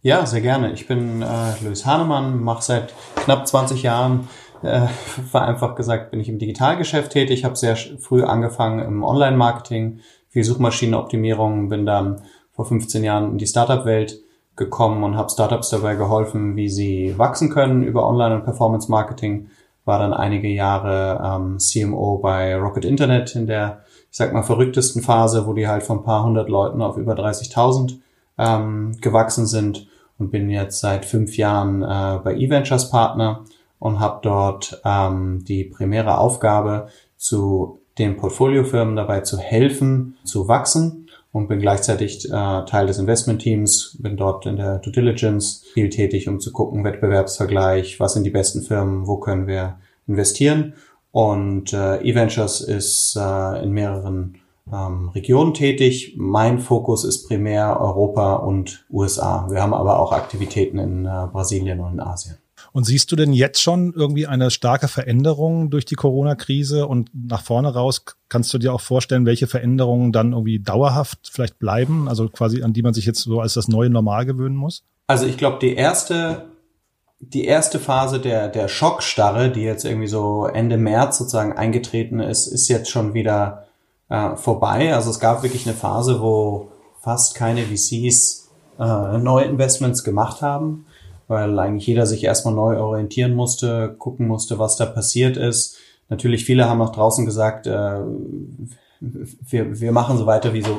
Ja, 0.04 0.26
sehr 0.26 0.40
gerne. 0.40 0.72
Ich 0.72 0.88
bin 0.88 1.22
äh, 1.22 1.52
Luis 1.62 1.86
Hahnemann, 1.86 2.42
mache 2.42 2.62
seit 2.62 2.92
knapp 3.14 3.46
20 3.46 3.84
Jahren 3.84 4.28
äh, 4.62 4.86
vereinfacht 5.30 5.76
gesagt 5.76 6.10
bin 6.10 6.20
ich 6.20 6.28
im 6.28 6.38
Digitalgeschäft 6.38 7.12
tätig, 7.12 7.44
habe 7.44 7.56
sehr 7.56 7.76
früh 7.76 8.22
angefangen 8.22 8.80
im 8.80 9.02
Online-Marketing, 9.02 10.00
viel 10.28 10.44
Suchmaschinenoptimierung, 10.44 11.68
bin 11.68 11.86
dann 11.86 12.22
vor 12.52 12.64
15 12.64 13.04
Jahren 13.04 13.32
in 13.32 13.38
die 13.38 13.46
Startup-Welt 13.46 14.20
gekommen 14.56 15.02
und 15.04 15.16
habe 15.16 15.30
Startups 15.30 15.70
dabei 15.70 15.94
geholfen, 15.94 16.56
wie 16.56 16.68
sie 16.68 17.14
wachsen 17.16 17.50
können 17.50 17.82
über 17.82 18.06
Online- 18.06 18.36
und 18.36 18.44
Performance-Marketing. 18.44 19.48
War 19.84 19.98
dann 19.98 20.12
einige 20.12 20.48
Jahre 20.48 21.20
ähm, 21.24 21.58
CMO 21.58 22.18
bei 22.18 22.54
Rocket 22.56 22.84
Internet 22.84 23.34
in 23.34 23.46
der, 23.46 23.82
ich 24.10 24.16
sag 24.16 24.32
mal, 24.32 24.42
verrücktesten 24.42 25.02
Phase, 25.02 25.46
wo 25.46 25.54
die 25.54 25.66
halt 25.66 25.82
von 25.82 25.98
ein 25.98 26.04
paar 26.04 26.24
hundert 26.24 26.48
Leuten 26.48 26.82
auf 26.82 26.96
über 26.96 27.14
30.000 27.14 27.98
ähm, 28.38 28.96
gewachsen 29.00 29.46
sind 29.46 29.88
und 30.18 30.30
bin 30.30 30.50
jetzt 30.50 30.80
seit 30.80 31.04
fünf 31.04 31.36
Jahren 31.36 31.82
äh, 31.82 32.20
bei 32.22 32.36
eVentures 32.36 32.90
Partner 32.90 33.44
und 33.82 33.98
habe 33.98 34.20
dort 34.22 34.80
ähm, 34.84 35.44
die 35.44 35.64
primäre 35.64 36.18
Aufgabe, 36.18 36.86
zu 37.16 37.80
den 37.98 38.16
Portfoliofirmen 38.16 38.94
dabei 38.94 39.22
zu 39.22 39.38
helfen, 39.38 40.16
zu 40.22 40.46
wachsen 40.46 41.10
und 41.32 41.48
bin 41.48 41.58
gleichzeitig 41.58 42.26
äh, 42.26 42.30
Teil 42.30 42.86
des 42.86 42.98
Investmentteams, 42.98 43.98
bin 44.00 44.16
dort 44.16 44.46
in 44.46 44.56
der 44.56 44.78
Due 44.78 44.92
Diligence 44.92 45.64
viel 45.72 45.88
tätig, 45.88 46.28
um 46.28 46.38
zu 46.38 46.52
gucken, 46.52 46.84
Wettbewerbsvergleich, 46.84 47.98
was 47.98 48.12
sind 48.12 48.22
die 48.22 48.30
besten 48.30 48.62
Firmen, 48.62 49.08
wo 49.08 49.16
können 49.16 49.48
wir 49.48 49.80
investieren. 50.06 50.74
Und 51.10 51.72
äh, 51.72 52.02
eVentures 52.02 52.60
ist 52.60 53.16
äh, 53.20 53.64
in 53.64 53.72
mehreren 53.72 54.38
ähm, 54.72 55.08
Regionen 55.08 55.54
tätig. 55.54 56.14
Mein 56.16 56.60
Fokus 56.60 57.02
ist 57.04 57.26
primär 57.26 57.80
Europa 57.80 58.34
und 58.36 58.86
USA. 58.92 59.48
Wir 59.50 59.60
haben 59.60 59.74
aber 59.74 59.98
auch 59.98 60.12
Aktivitäten 60.12 60.78
in 60.78 61.04
äh, 61.04 61.26
Brasilien 61.32 61.80
und 61.80 61.94
in 61.94 62.00
Asien. 62.00 62.41
Und 62.72 62.84
siehst 62.84 63.12
du 63.12 63.16
denn 63.16 63.32
jetzt 63.34 63.60
schon 63.60 63.92
irgendwie 63.94 64.26
eine 64.26 64.50
starke 64.50 64.88
Veränderung 64.88 65.68
durch 65.68 65.84
die 65.84 65.94
Corona-Krise 65.94 66.86
und 66.86 67.10
nach 67.12 67.42
vorne 67.42 67.74
raus 67.74 68.04
kannst 68.30 68.52
du 68.54 68.58
dir 68.58 68.72
auch 68.72 68.80
vorstellen, 68.80 69.26
welche 69.26 69.46
Veränderungen 69.46 70.10
dann 70.10 70.32
irgendwie 70.32 70.58
dauerhaft 70.58 71.30
vielleicht 71.30 71.58
bleiben, 71.58 72.08
also 72.08 72.28
quasi 72.28 72.62
an 72.62 72.72
die 72.72 72.82
man 72.82 72.94
sich 72.94 73.04
jetzt 73.04 73.20
so 73.20 73.40
als 73.40 73.54
das 73.54 73.68
neue 73.68 73.90
Normal 73.90 74.24
gewöhnen 74.24 74.56
muss? 74.56 74.84
Also 75.06 75.26
ich 75.26 75.36
glaube, 75.36 75.58
die 75.60 75.74
erste 75.74 76.46
die 77.22 77.44
erste 77.44 77.78
Phase 77.78 78.18
der, 78.18 78.48
der 78.48 78.66
Schockstarre, 78.66 79.50
die 79.50 79.62
jetzt 79.62 79.84
irgendwie 79.84 80.08
so 80.08 80.46
Ende 80.46 80.76
März 80.76 81.18
sozusagen 81.18 81.52
eingetreten 81.52 82.18
ist, 82.18 82.48
ist 82.48 82.68
jetzt 82.68 82.90
schon 82.90 83.14
wieder 83.14 83.68
äh, 84.08 84.34
vorbei. 84.34 84.92
Also 84.92 85.10
es 85.10 85.20
gab 85.20 85.44
wirklich 85.44 85.66
eine 85.66 85.76
Phase, 85.76 86.20
wo 86.20 86.72
fast 87.00 87.36
keine 87.36 87.62
VCs 87.62 88.50
äh, 88.78 89.18
neue 89.18 89.44
Investments 89.44 90.02
gemacht 90.02 90.42
haben. 90.42 90.86
Weil 91.32 91.58
eigentlich 91.58 91.86
jeder 91.86 92.06
sich 92.06 92.22
erstmal 92.22 92.54
neu 92.54 92.78
orientieren 92.78 93.34
musste, 93.34 93.96
gucken 93.98 94.28
musste, 94.28 94.58
was 94.58 94.76
da 94.76 94.86
passiert 94.86 95.36
ist. 95.36 95.78
Natürlich 96.08 96.44
viele 96.44 96.68
haben 96.68 96.82
auch 96.82 96.92
draußen 96.92 97.24
gesagt, 97.24 97.66
äh, 97.66 98.00
wir, 99.00 99.80
wir 99.80 99.92
machen 99.92 100.18
so 100.18 100.26
weiter 100.26 100.52
wie 100.52 100.62
so 100.62 100.78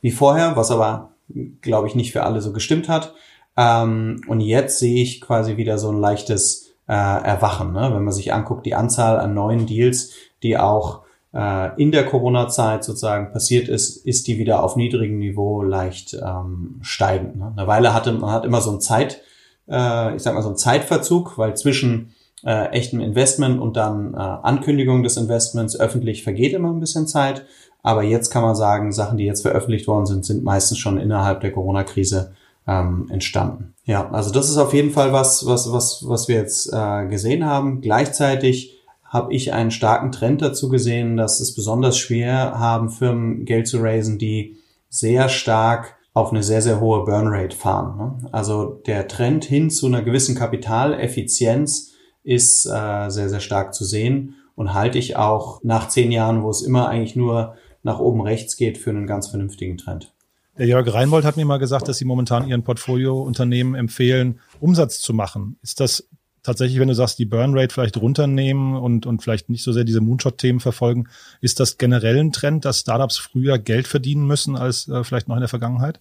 wie 0.00 0.10
vorher, 0.10 0.56
was 0.56 0.70
aber 0.70 1.12
glaube 1.60 1.86
ich 1.86 1.94
nicht 1.94 2.12
für 2.12 2.24
alle 2.24 2.40
so 2.40 2.52
gestimmt 2.52 2.88
hat. 2.88 3.14
Ähm, 3.56 4.20
und 4.26 4.40
jetzt 4.40 4.80
sehe 4.80 5.02
ich 5.02 5.20
quasi 5.20 5.56
wieder 5.56 5.78
so 5.78 5.90
ein 5.90 6.00
leichtes 6.00 6.74
äh, 6.88 6.92
Erwachen, 6.92 7.72
ne? 7.72 7.90
wenn 7.94 8.04
man 8.04 8.12
sich 8.12 8.32
anguckt, 8.32 8.66
die 8.66 8.74
Anzahl 8.74 9.18
an 9.18 9.34
neuen 9.34 9.66
Deals, 9.66 10.12
die 10.42 10.58
auch 10.58 11.02
äh, 11.32 11.80
in 11.80 11.92
der 11.92 12.06
Corona-Zeit 12.06 12.84
sozusagen 12.84 13.32
passiert 13.32 13.68
ist, 13.68 13.96
ist 14.06 14.26
die 14.26 14.38
wieder 14.38 14.62
auf 14.62 14.76
niedrigem 14.76 15.18
Niveau 15.18 15.62
leicht 15.62 16.14
ähm, 16.14 16.80
steigend. 16.82 17.36
Ne? 17.36 17.52
Eine 17.56 17.66
Weile 17.66 17.94
hatte 17.94 18.12
man 18.12 18.32
hat 18.32 18.44
immer 18.44 18.60
so 18.60 18.72
ein 18.72 18.80
Zeit, 18.80 19.22
äh, 19.70 20.16
ich 20.16 20.22
sag 20.22 20.34
mal 20.34 20.42
so 20.42 20.50
ein 20.50 20.56
Zeitverzug, 20.56 21.38
weil 21.38 21.56
zwischen 21.56 22.14
äh, 22.44 22.70
echtem 22.70 23.00
Investment 23.00 23.60
und 23.60 23.76
dann 23.76 24.14
äh, 24.14 24.16
Ankündigung 24.16 25.02
des 25.02 25.16
Investments 25.16 25.78
öffentlich 25.78 26.22
vergeht 26.22 26.52
immer 26.52 26.70
ein 26.70 26.80
bisschen 26.80 27.06
Zeit. 27.06 27.44
Aber 27.82 28.02
jetzt 28.02 28.30
kann 28.30 28.42
man 28.42 28.54
sagen, 28.54 28.92
Sachen, 28.92 29.18
die 29.18 29.24
jetzt 29.24 29.42
veröffentlicht 29.42 29.86
worden 29.86 30.06
sind, 30.06 30.24
sind 30.24 30.44
meistens 30.44 30.78
schon 30.78 30.98
innerhalb 30.98 31.40
der 31.40 31.52
Corona-Krise 31.52 32.32
ähm, 32.66 33.06
entstanden. 33.10 33.74
Ja, 33.84 34.10
also 34.10 34.30
das 34.30 34.50
ist 34.50 34.58
auf 34.58 34.74
jeden 34.74 34.90
Fall 34.90 35.12
was, 35.12 35.46
was, 35.46 35.72
was, 35.72 36.04
was 36.06 36.28
wir 36.28 36.36
jetzt 36.36 36.72
äh, 36.72 37.06
gesehen 37.06 37.46
haben. 37.46 37.80
Gleichzeitig 37.80 38.78
habe 39.04 39.32
ich 39.32 39.54
einen 39.54 39.70
starken 39.70 40.12
Trend 40.12 40.42
dazu 40.42 40.68
gesehen, 40.68 41.16
dass 41.16 41.40
es 41.40 41.54
besonders 41.54 41.96
schwer 41.96 42.58
haben, 42.58 42.90
Firmen 42.90 43.46
Geld 43.46 43.66
zu 43.66 43.78
raisen, 43.78 44.18
die 44.18 44.58
sehr 44.90 45.28
stark 45.28 45.96
auf 46.14 46.30
eine 46.30 46.42
sehr, 46.42 46.62
sehr 46.62 46.80
hohe 46.80 47.04
Burnrate 47.04 47.56
fahren. 47.56 47.96
Ne? 47.96 48.28
Also 48.32 48.80
der 48.86 49.08
Trend 49.08 49.44
hin 49.44 49.70
zu 49.70 49.86
einer 49.86 50.02
gewissen 50.02 50.34
Kapitaleffizienz 50.34 51.92
ist 52.24 52.66
äh, 52.66 53.08
sehr, 53.08 53.28
sehr 53.28 53.40
stark 53.40 53.74
zu 53.74 53.84
sehen 53.84 54.34
und 54.54 54.74
halte 54.74 54.98
ich 54.98 55.16
auch 55.16 55.60
nach 55.62 55.88
zehn 55.88 56.10
Jahren, 56.10 56.42
wo 56.42 56.50
es 56.50 56.62
immer 56.62 56.88
eigentlich 56.88 57.16
nur 57.16 57.54
nach 57.82 58.00
oben 58.00 58.20
rechts 58.20 58.56
geht, 58.56 58.76
für 58.76 58.90
einen 58.90 59.06
ganz 59.06 59.28
vernünftigen 59.28 59.78
Trend. 59.78 60.12
Der 60.58 60.66
Jörg 60.66 60.92
Reinbold 60.92 61.24
hat 61.24 61.36
mir 61.36 61.44
mal 61.44 61.58
gesagt, 61.58 61.86
dass 61.86 61.98
Sie 61.98 62.04
momentan 62.04 62.48
Ihren 62.48 62.64
Portfoliounternehmen 62.64 63.76
empfehlen, 63.76 64.40
Umsatz 64.58 65.00
zu 65.00 65.14
machen. 65.14 65.56
Ist 65.62 65.78
das 65.78 66.08
tatsächlich, 66.48 66.80
wenn 66.80 66.88
du 66.88 66.94
sagst, 66.94 67.18
die 67.18 67.26
Burnrate 67.26 67.72
vielleicht 67.72 67.96
runternehmen 67.96 68.74
und, 68.74 69.06
und 69.06 69.22
vielleicht 69.22 69.50
nicht 69.50 69.62
so 69.62 69.72
sehr 69.72 69.84
diese 69.84 70.00
Moonshot-Themen 70.00 70.60
verfolgen, 70.60 71.08
ist 71.40 71.60
das 71.60 71.78
generell 71.78 72.18
ein 72.18 72.32
Trend, 72.32 72.64
dass 72.64 72.80
Startups 72.80 73.18
früher 73.18 73.58
Geld 73.58 73.86
verdienen 73.86 74.26
müssen 74.26 74.56
als 74.56 74.88
äh, 74.88 75.04
vielleicht 75.04 75.28
noch 75.28 75.36
in 75.36 75.40
der 75.40 75.48
Vergangenheit? 75.48 76.00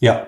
Ja, 0.00 0.26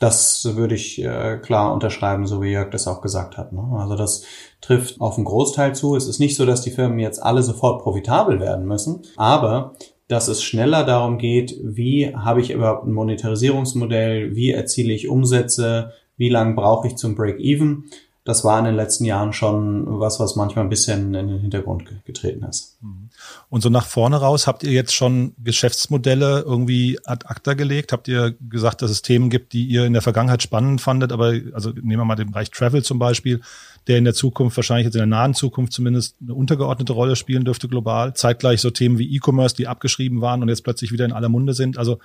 das 0.00 0.56
würde 0.56 0.74
ich 0.74 1.02
äh, 1.02 1.38
klar 1.38 1.72
unterschreiben, 1.72 2.26
so 2.26 2.42
wie 2.42 2.50
Jörg 2.50 2.70
das 2.70 2.86
auch 2.86 3.00
gesagt 3.00 3.36
hat. 3.36 3.52
Ne? 3.52 3.62
Also 3.78 3.96
das 3.96 4.24
trifft 4.60 5.00
auf 5.00 5.16
einen 5.16 5.24
Großteil 5.24 5.74
zu. 5.74 5.96
Es 5.96 6.06
ist 6.06 6.20
nicht 6.20 6.36
so, 6.36 6.46
dass 6.46 6.62
die 6.62 6.70
Firmen 6.70 6.98
jetzt 6.98 7.22
alle 7.22 7.42
sofort 7.42 7.82
profitabel 7.82 8.40
werden 8.40 8.66
müssen, 8.66 9.02
aber 9.16 9.74
dass 10.08 10.28
es 10.28 10.42
schneller 10.42 10.84
darum 10.84 11.18
geht, 11.18 11.54
wie 11.62 12.14
habe 12.14 12.40
ich 12.40 12.50
überhaupt 12.50 12.86
ein 12.86 12.92
Monetarisierungsmodell, 12.92 14.34
wie 14.34 14.50
erziele 14.50 14.92
ich 14.92 15.08
Umsätze, 15.08 15.92
wie 16.16 16.30
lange 16.30 16.54
brauche 16.54 16.88
ich 16.88 16.96
zum 16.96 17.14
Break-Even. 17.14 17.84
Das 18.28 18.44
war 18.44 18.58
in 18.58 18.66
den 18.66 18.74
letzten 18.74 19.06
Jahren 19.06 19.32
schon 19.32 19.86
was, 20.00 20.20
was 20.20 20.36
manchmal 20.36 20.66
ein 20.66 20.68
bisschen 20.68 21.14
in 21.14 21.28
den 21.28 21.38
Hintergrund 21.40 21.84
getreten 22.04 22.44
ist. 22.44 22.76
Mhm. 22.82 23.08
Und 23.48 23.62
so 23.62 23.70
nach 23.70 23.86
vorne 23.86 24.18
raus, 24.18 24.46
habt 24.46 24.64
ihr 24.64 24.72
jetzt 24.72 24.92
schon 24.94 25.32
Geschäftsmodelle 25.42 26.40
irgendwie 26.40 26.98
ad 27.06 27.24
acta 27.26 27.54
gelegt? 27.54 27.90
Habt 27.90 28.06
ihr 28.06 28.34
gesagt, 28.50 28.82
dass 28.82 28.90
es 28.90 29.00
Themen 29.00 29.30
gibt, 29.30 29.54
die 29.54 29.64
ihr 29.64 29.86
in 29.86 29.94
der 29.94 30.02
Vergangenheit 30.02 30.42
spannend 30.42 30.82
fandet? 30.82 31.10
Aber 31.10 31.32
also 31.54 31.70
nehmen 31.70 32.02
wir 32.02 32.04
mal 32.04 32.16
den 32.16 32.30
Bereich 32.30 32.50
Travel 32.50 32.82
zum 32.82 32.98
Beispiel 32.98 33.40
der 33.88 33.96
in 33.96 34.04
der 34.04 34.14
Zukunft, 34.14 34.56
wahrscheinlich 34.56 34.84
jetzt 34.84 34.94
in 34.94 35.00
der 35.00 35.06
nahen 35.06 35.32
Zukunft 35.32 35.72
zumindest, 35.72 36.16
eine 36.20 36.34
untergeordnete 36.34 36.92
Rolle 36.92 37.16
spielen 37.16 37.44
dürfte 37.44 37.68
global. 37.68 38.14
Zeitgleich 38.14 38.60
so 38.60 38.70
Themen 38.70 38.98
wie 38.98 39.16
E-Commerce, 39.16 39.56
die 39.56 39.66
abgeschrieben 39.66 40.20
waren 40.20 40.42
und 40.42 40.50
jetzt 40.50 40.62
plötzlich 40.62 40.92
wieder 40.92 41.06
in 41.06 41.12
aller 41.12 41.30
Munde 41.30 41.54
sind. 41.54 41.78
Also 41.78 41.98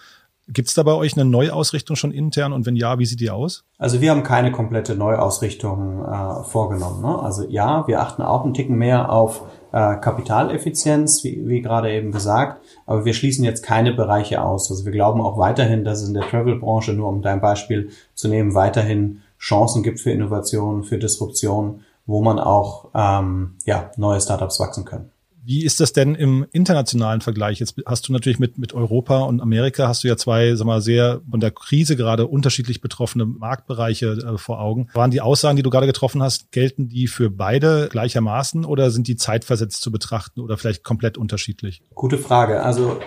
Gibt 0.50 0.68
es 0.68 0.74
da 0.74 0.84
bei 0.84 0.94
euch 0.94 1.14
eine 1.14 1.24
Neuausrichtung 1.24 1.96
schon 1.96 2.12
intern 2.12 2.52
und 2.52 2.66
wenn 2.66 2.76
ja, 2.76 3.00
wie 3.00 3.06
sieht 3.06 3.22
die 3.22 3.30
aus? 3.30 3.64
Also 3.78 4.02
wir 4.02 4.12
haben 4.12 4.24
keine 4.24 4.52
komplette 4.52 4.96
Neuausrichtung 4.96 6.04
äh, 6.04 6.44
vorgenommen. 6.44 7.02
Ne? 7.02 7.18
Also 7.18 7.48
ja, 7.48 7.88
wir 7.88 8.02
achten 8.02 8.22
auch 8.22 8.44
einen 8.44 8.54
Ticken 8.54 8.78
mehr 8.78 9.10
auf 9.10 9.44
äh, 9.72 9.96
Kapitaleffizienz, 9.96 11.24
wie, 11.24 11.48
wie 11.48 11.62
gerade 11.62 11.94
eben 11.94 12.12
gesagt, 12.12 12.62
aber 12.86 13.06
wir 13.06 13.14
schließen 13.14 13.46
jetzt 13.46 13.64
keine 13.64 13.94
Bereiche 13.94 14.44
aus. 14.44 14.70
Also 14.70 14.84
wir 14.84 14.92
glauben 14.92 15.22
auch 15.22 15.38
weiterhin, 15.38 15.86
dass 15.86 16.02
es 16.02 16.10
in 16.10 16.14
der 16.14 16.28
Travel-Branche, 16.28 16.94
nur 16.94 17.08
um 17.08 17.22
dein 17.22 17.40
Beispiel 17.40 17.92
zu 18.14 18.28
nehmen, 18.28 18.54
weiterhin 18.54 19.22
Chancen 19.40 19.82
gibt 19.82 20.02
für 20.02 20.12
Innovation, 20.12 20.84
für 20.84 20.98
Disruption, 20.98 21.82
wo 22.06 22.22
man 22.22 22.40
auch 22.40 22.90
ähm, 22.94 23.56
ja, 23.66 23.92
neue 23.96 24.20
Startups 24.20 24.60
wachsen 24.60 24.84
können. 24.84 25.13
Wie 25.46 25.66
ist 25.66 25.82
das 25.82 25.92
denn 25.92 26.16
im 26.16 26.46
internationalen 26.54 27.20
Vergleich? 27.20 27.60
Jetzt 27.60 27.76
hast 27.86 28.08
du 28.08 28.14
natürlich 28.14 28.40
mit, 28.40 28.58
mit 28.58 28.74
Europa 28.74 29.20
und 29.20 29.42
Amerika 29.42 29.90
hast 29.90 30.04
du 30.04 30.08
ja 30.08 30.16
zwei, 30.16 30.56
sag 30.56 30.66
mal, 30.66 30.82
sehr 30.82 31.22
von 31.30 31.42
der 31.42 31.52
Krise 31.52 31.98
gerade 31.98 32.28
unterschiedlich 32.28 32.80
betroffene 32.80 33.26
Marktbereiche 33.26 34.12
äh, 34.12 34.38
vor 34.38 34.62
Augen. 34.62 34.88
Waren 34.94 35.12
die 35.12 35.20
Aussagen, 35.20 35.58
die 35.58 35.64
du 35.64 35.70
gerade 35.70 35.86
getroffen 35.86 36.24
hast, 36.24 36.54
gelten 36.54 36.88
die 36.88 37.08
für 37.08 37.30
beide 37.30 37.90
gleichermaßen 37.90 38.64
oder 38.64 38.90
sind 38.90 39.10
die 39.10 39.18
zeitversetzt 39.18 39.82
zu 39.82 39.92
betrachten 39.92 40.40
oder 40.40 40.58
vielleicht 40.58 40.84
komplett 40.84 41.18
unterschiedlich? 41.18 41.82
Gute 41.94 42.18
Frage. 42.18 42.64
Also 42.64 43.00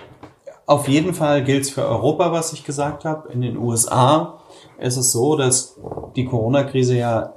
auf 0.67 0.89
jeden 0.89 1.15
Fall 1.15 1.43
gilt 1.43 1.63
es 1.63 1.71
für 1.71 1.87
Europa, 1.87 2.33
was 2.33 2.53
ich 2.53 2.65
gesagt 2.65 3.07
habe. 3.07 3.33
In 3.33 3.41
den 3.41 3.57
USA 3.57 4.41
ist 4.79 4.99
es 4.99 5.11
so, 5.11 5.37
dass 5.37 5.81
die 6.17 6.27
Corona-Krise 6.27 6.99
ja 6.99 7.35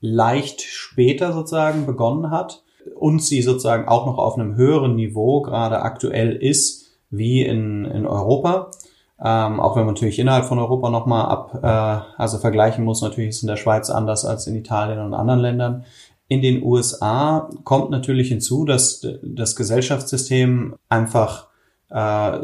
leicht 0.00 0.62
später 0.62 1.32
sozusagen 1.32 1.86
begonnen 1.86 2.32
hat 2.32 2.64
und 2.94 3.22
sie 3.22 3.42
sozusagen 3.42 3.88
auch 3.88 4.06
noch 4.06 4.18
auf 4.18 4.38
einem 4.38 4.56
höheren 4.56 4.94
Niveau 4.96 5.42
gerade 5.42 5.82
aktuell 5.82 6.34
ist 6.34 6.98
wie 7.10 7.42
in, 7.42 7.84
in 7.84 8.06
Europa. 8.06 8.70
Ähm, 9.22 9.60
auch 9.60 9.76
wenn 9.76 9.84
man 9.84 9.94
natürlich 9.94 10.18
innerhalb 10.18 10.46
von 10.46 10.58
Europa 10.58 10.88
nochmal 10.88 11.26
ab, 11.26 11.58
äh, 11.62 12.20
also 12.22 12.38
vergleichen 12.38 12.84
muss, 12.84 13.02
natürlich 13.02 13.30
ist 13.30 13.42
in 13.42 13.48
der 13.48 13.56
Schweiz 13.56 13.90
anders 13.90 14.24
als 14.24 14.46
in 14.46 14.54
Italien 14.54 15.00
und 15.00 15.12
anderen 15.12 15.40
Ländern. 15.40 15.84
In 16.28 16.40
den 16.40 16.62
USA 16.62 17.50
kommt 17.64 17.90
natürlich 17.90 18.28
hinzu, 18.28 18.64
dass 18.64 19.06
das 19.22 19.56
Gesellschaftssystem 19.56 20.76
einfach 20.88 21.49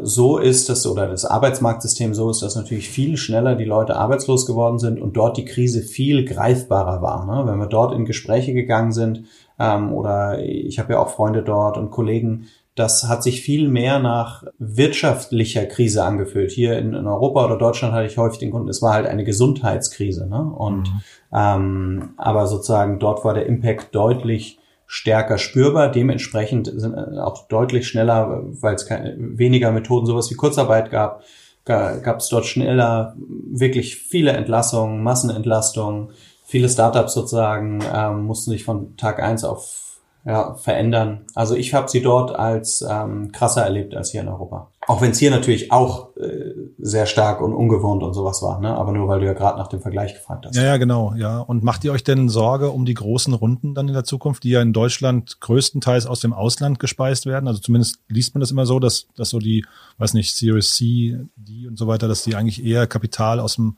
so 0.03 0.37
ist, 0.39 0.67
dass 0.67 0.85
oder 0.85 1.07
das 1.07 1.23
Arbeitsmarktsystem 1.23 2.13
so 2.13 2.29
ist, 2.29 2.41
dass 2.41 2.57
natürlich 2.57 2.89
viel 2.89 3.15
schneller 3.15 3.55
die 3.55 3.63
Leute 3.63 3.95
arbeitslos 3.95 4.45
geworden 4.45 4.77
sind 4.77 4.99
und 4.99 5.15
dort 5.15 5.37
die 5.37 5.45
Krise 5.45 5.81
viel 5.81 6.25
greifbarer 6.25 7.01
war. 7.01 7.25
Ne? 7.25 7.49
Wenn 7.49 7.57
wir 7.57 7.67
dort 7.67 7.93
in 7.93 8.03
Gespräche 8.03 8.53
gegangen 8.53 8.91
sind 8.91 9.23
ähm, 9.57 9.93
oder 9.93 10.39
ich 10.43 10.79
habe 10.79 10.93
ja 10.93 10.99
auch 10.99 11.09
Freunde 11.09 11.43
dort 11.43 11.77
und 11.77 11.91
Kollegen, 11.91 12.47
das 12.75 13.07
hat 13.07 13.23
sich 13.23 13.41
viel 13.41 13.69
mehr 13.69 13.99
nach 13.99 14.43
wirtschaftlicher 14.59 15.65
Krise 15.65 16.03
angefühlt. 16.03 16.51
Hier 16.51 16.77
in, 16.77 16.93
in 16.93 17.07
Europa 17.07 17.45
oder 17.45 17.57
Deutschland 17.57 17.93
hatte 17.93 18.05
ich 18.05 18.17
häufig 18.17 18.39
den 18.39 18.51
Kunden, 18.51 18.67
es 18.67 18.81
war 18.81 18.93
halt 18.93 19.07
eine 19.07 19.23
Gesundheitskrise. 19.23 20.27
Ne? 20.27 20.43
Und 20.43 20.91
mhm. 20.91 21.01
ähm, 21.33 22.09
aber 22.17 22.47
sozusagen 22.47 22.99
dort 22.99 23.23
war 23.23 23.33
der 23.33 23.45
Impact 23.45 23.95
deutlich 23.95 24.59
stärker 24.87 25.37
spürbar. 25.37 25.91
Dementsprechend 25.91 26.71
sind 26.73 26.93
äh, 26.93 27.19
auch 27.19 27.47
deutlich 27.47 27.87
schneller, 27.87 28.43
weil 28.45 28.75
es 28.75 28.89
weniger 28.89 29.71
Methoden, 29.71 30.05
sowas 30.07 30.31
wie 30.31 30.35
Kurzarbeit 30.35 30.89
gab, 30.89 31.23
gab 31.65 32.19
es 32.19 32.29
dort 32.29 32.45
schneller 32.45 33.15
wirklich 33.17 33.97
viele 33.97 34.31
Entlassungen, 34.31 35.03
Massenentlastungen. 35.03 36.11
Viele 36.45 36.69
Startups 36.69 37.13
sozusagen 37.13 37.83
ähm, 37.93 38.23
mussten 38.23 38.51
sich 38.51 38.63
von 38.63 38.95
Tag 38.95 39.21
eins 39.21 39.43
auf 39.43 39.99
ja, 40.25 40.55
verändern. 40.55 41.25
Also 41.35 41.55
ich 41.55 41.73
habe 41.73 41.89
sie 41.89 42.01
dort 42.01 42.33
als 42.33 42.85
ähm, 42.89 43.33
krasser 43.33 43.63
erlebt 43.63 43.95
als 43.95 44.11
hier 44.11 44.21
in 44.21 44.29
Europa. 44.29 44.71
Auch 44.87 45.01
wenn 45.01 45.11
es 45.11 45.19
hier 45.19 45.31
natürlich 45.31 45.71
auch 45.71 46.15
äh, 46.15 46.53
sehr 46.77 47.05
stark 47.07 47.41
und 47.41 47.53
ungewohnt 47.53 48.03
und 48.03 48.13
sowas 48.13 48.41
war, 48.41 48.61
ne? 48.61 48.73
aber 48.73 48.93
nur 48.93 49.09
weil 49.09 49.19
du 49.19 49.25
ja 49.25 49.33
gerade 49.33 49.57
nach 49.57 49.67
dem 49.67 49.81
Vergleich 49.81 50.13
gefragt 50.13 50.45
hast. 50.45 50.55
Ja, 50.55 50.63
ja, 50.63 50.77
genau, 50.77 51.13
ja. 51.15 51.39
Und 51.39 51.61
macht 51.61 51.83
ihr 51.83 51.91
euch 51.91 52.05
denn 52.05 52.29
Sorge 52.29 52.69
um 52.69 52.85
die 52.85 52.93
großen 52.93 53.33
Runden 53.33 53.75
dann 53.75 53.89
in 53.89 53.93
der 53.93 54.05
Zukunft, 54.05 54.43
die 54.43 54.51
ja 54.51 54.61
in 54.61 54.71
Deutschland 54.71 55.41
größtenteils 55.41 56.07
aus 56.07 56.21
dem 56.21 56.31
Ausland 56.31 56.79
gespeist 56.79 57.25
werden? 57.25 57.49
Also 57.49 57.59
zumindest 57.59 57.99
liest 58.07 58.33
man 58.33 58.39
das 58.39 58.51
immer 58.51 58.65
so, 58.65 58.79
dass, 58.79 59.07
dass 59.17 59.29
so 59.29 59.39
die, 59.39 59.65
weiß 59.97 60.13
nicht, 60.13 60.33
Series 60.33 60.73
C, 60.75 61.19
D 61.35 61.67
und 61.67 61.77
so 61.77 61.87
weiter, 61.87 62.07
dass 62.07 62.23
die 62.23 62.35
eigentlich 62.35 62.65
eher 62.65 62.87
Kapital 62.87 63.41
aus 63.41 63.55
dem, 63.55 63.75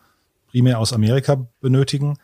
primär 0.50 0.80
aus 0.80 0.94
Amerika 0.94 1.48
benötigen. 1.62 2.18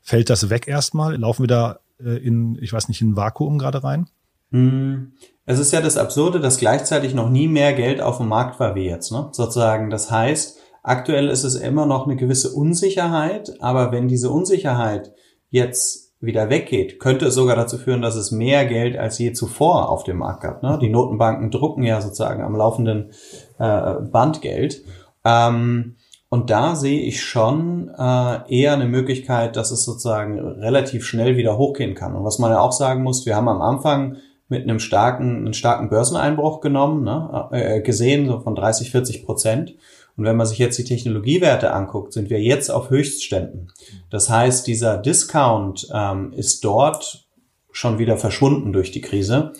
Fällt 0.00 0.30
das 0.30 0.50
weg 0.50 0.66
erstmal? 0.66 1.16
Laufen 1.16 1.44
wir 1.44 1.48
da 1.48 1.78
äh, 2.00 2.16
in, 2.16 2.58
ich 2.60 2.72
weiß 2.72 2.88
nicht, 2.88 3.00
in 3.00 3.10
ein 3.10 3.16
Vakuum 3.16 3.58
gerade 3.58 3.84
rein? 3.84 4.08
Hm. 4.52 5.12
Es 5.44 5.58
ist 5.58 5.72
ja 5.72 5.80
das 5.80 5.96
Absurde, 5.96 6.38
dass 6.38 6.58
gleichzeitig 6.58 7.14
noch 7.14 7.28
nie 7.28 7.48
mehr 7.48 7.72
Geld 7.72 8.00
auf 8.00 8.18
dem 8.18 8.28
Markt 8.28 8.60
war 8.60 8.76
wie 8.76 8.84
jetzt, 8.84 9.10
ne? 9.10 9.28
Sozusagen. 9.32 9.90
Das 9.90 10.10
heißt, 10.10 10.58
aktuell 10.84 11.28
ist 11.28 11.42
es 11.42 11.56
immer 11.56 11.84
noch 11.84 12.06
eine 12.06 12.14
gewisse 12.14 12.52
Unsicherheit, 12.52 13.54
aber 13.60 13.90
wenn 13.90 14.06
diese 14.06 14.30
Unsicherheit 14.30 15.12
jetzt 15.50 16.14
wieder 16.20 16.48
weggeht, 16.48 17.00
könnte 17.00 17.26
es 17.26 17.34
sogar 17.34 17.56
dazu 17.56 17.76
führen, 17.76 18.02
dass 18.02 18.14
es 18.14 18.30
mehr 18.30 18.64
Geld 18.66 18.96
als 18.96 19.18
je 19.18 19.32
zuvor 19.32 19.88
auf 19.88 20.04
dem 20.04 20.18
Markt 20.18 20.44
gab. 20.44 20.62
Ne? 20.62 20.78
Die 20.80 20.90
Notenbanken 20.90 21.50
drucken 21.50 21.82
ja 21.82 22.00
sozusagen 22.00 22.44
am 22.44 22.54
laufenden 22.54 23.10
äh, 23.58 23.94
Band 24.00 24.40
Geld. 24.42 24.84
Ähm, 25.24 25.96
Und 26.28 26.48
da 26.48 26.76
sehe 26.76 27.02
ich 27.02 27.22
schon 27.22 27.90
äh, 27.90 28.38
eher 28.48 28.72
eine 28.72 28.86
Möglichkeit, 28.86 29.56
dass 29.56 29.70
es 29.70 29.84
sozusagen 29.84 30.38
relativ 30.38 31.04
schnell 31.04 31.36
wieder 31.36 31.58
hochgehen 31.58 31.94
kann. 31.94 32.14
Und 32.14 32.24
was 32.24 32.38
man 32.38 32.52
ja 32.52 32.60
auch 32.60 32.72
sagen 32.72 33.02
muss, 33.02 33.26
wir 33.26 33.34
haben 33.36 33.48
am 33.48 33.60
Anfang 33.60 34.16
mit 34.52 34.64
einem 34.64 34.78
starken, 34.78 35.38
einen 35.38 35.54
starken 35.54 35.88
Börseneinbruch 35.88 36.60
genommen, 36.60 37.04
ne, 37.04 37.48
äh, 37.52 37.80
gesehen, 37.80 38.26
so 38.28 38.38
von 38.40 38.54
30, 38.54 38.90
40 38.90 39.24
Prozent. 39.24 39.74
Und 40.14 40.26
wenn 40.26 40.36
man 40.36 40.46
sich 40.46 40.58
jetzt 40.58 40.76
die 40.76 40.84
Technologiewerte 40.84 41.72
anguckt, 41.72 42.12
sind 42.12 42.28
wir 42.28 42.38
jetzt 42.38 42.70
auf 42.70 42.90
Höchstständen. 42.90 43.72
Das 44.10 44.28
heißt, 44.28 44.66
dieser 44.66 44.98
Discount 44.98 45.88
ähm, 45.92 46.34
ist 46.34 46.62
dort 46.64 47.26
schon 47.72 47.98
wieder 47.98 48.18
verschwunden 48.18 48.74
durch 48.74 48.90
die 48.90 49.00
Krise. 49.00 49.52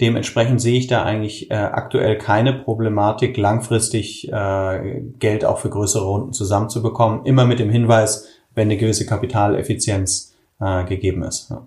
Dementsprechend 0.00 0.60
sehe 0.60 0.78
ich 0.78 0.86
da 0.86 1.02
eigentlich 1.02 1.50
äh, 1.50 1.54
aktuell 1.54 2.18
keine 2.18 2.52
Problematik, 2.52 3.36
langfristig 3.36 4.30
äh, 4.32 5.00
Geld 5.18 5.44
auch 5.44 5.58
für 5.58 5.70
größere 5.70 6.04
Runden 6.04 6.32
zusammenzubekommen. 6.32 7.26
Immer 7.26 7.44
mit 7.44 7.58
dem 7.58 7.70
Hinweis, 7.70 8.28
wenn 8.54 8.68
eine 8.68 8.76
gewisse 8.76 9.06
Kapitaleffizienz 9.06 10.36
äh, 10.60 10.84
gegeben 10.84 11.24
ist. 11.24 11.50
Ja. 11.50 11.66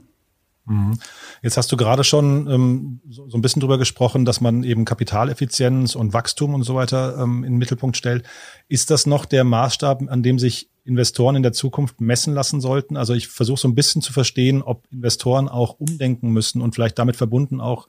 Mhm. 0.69 0.99
Jetzt 1.41 1.57
hast 1.57 1.71
du 1.71 1.77
gerade 1.77 2.03
schon 2.03 2.47
ähm, 2.47 3.01
so, 3.09 3.27
so, 3.27 3.37
ein 3.37 3.41
bisschen 3.41 3.59
drüber 3.59 3.79
gesprochen, 3.79 4.23
dass 4.23 4.39
man 4.39 4.63
eben 4.63 4.85
Kapitaleffizienz 4.85 5.95
und 5.95 6.13
Wachstum 6.13 6.53
und 6.53 6.63
so 6.63 6.75
weiter 6.75 7.17
ähm, 7.17 7.43
in 7.43 7.53
den 7.53 7.57
Mittelpunkt 7.57 7.97
stellt. 7.97 8.23
Ist 8.67 8.91
das 8.91 9.07
noch 9.07 9.25
der 9.25 9.43
Maßstab, 9.43 10.03
an 10.07 10.21
dem 10.21 10.37
sich 10.37 10.69
Investoren 10.85 11.35
in 11.35 11.43
der 11.43 11.53
Zukunft 11.53 12.01
messen 12.01 12.35
lassen 12.35 12.61
sollten? 12.61 12.97
Also 12.97 13.15
ich 13.15 13.27
versuche 13.27 13.59
so 13.59 13.67
ein 13.67 13.75
bisschen 13.75 14.03
zu 14.03 14.13
verstehen, 14.13 14.61
ob 14.61 14.85
Investoren 14.91 15.49
auch 15.49 15.79
umdenken 15.79 16.29
müssen 16.29 16.61
und 16.61 16.75
vielleicht 16.75 16.99
damit 16.99 17.15
verbunden 17.15 17.61
auch 17.61 17.87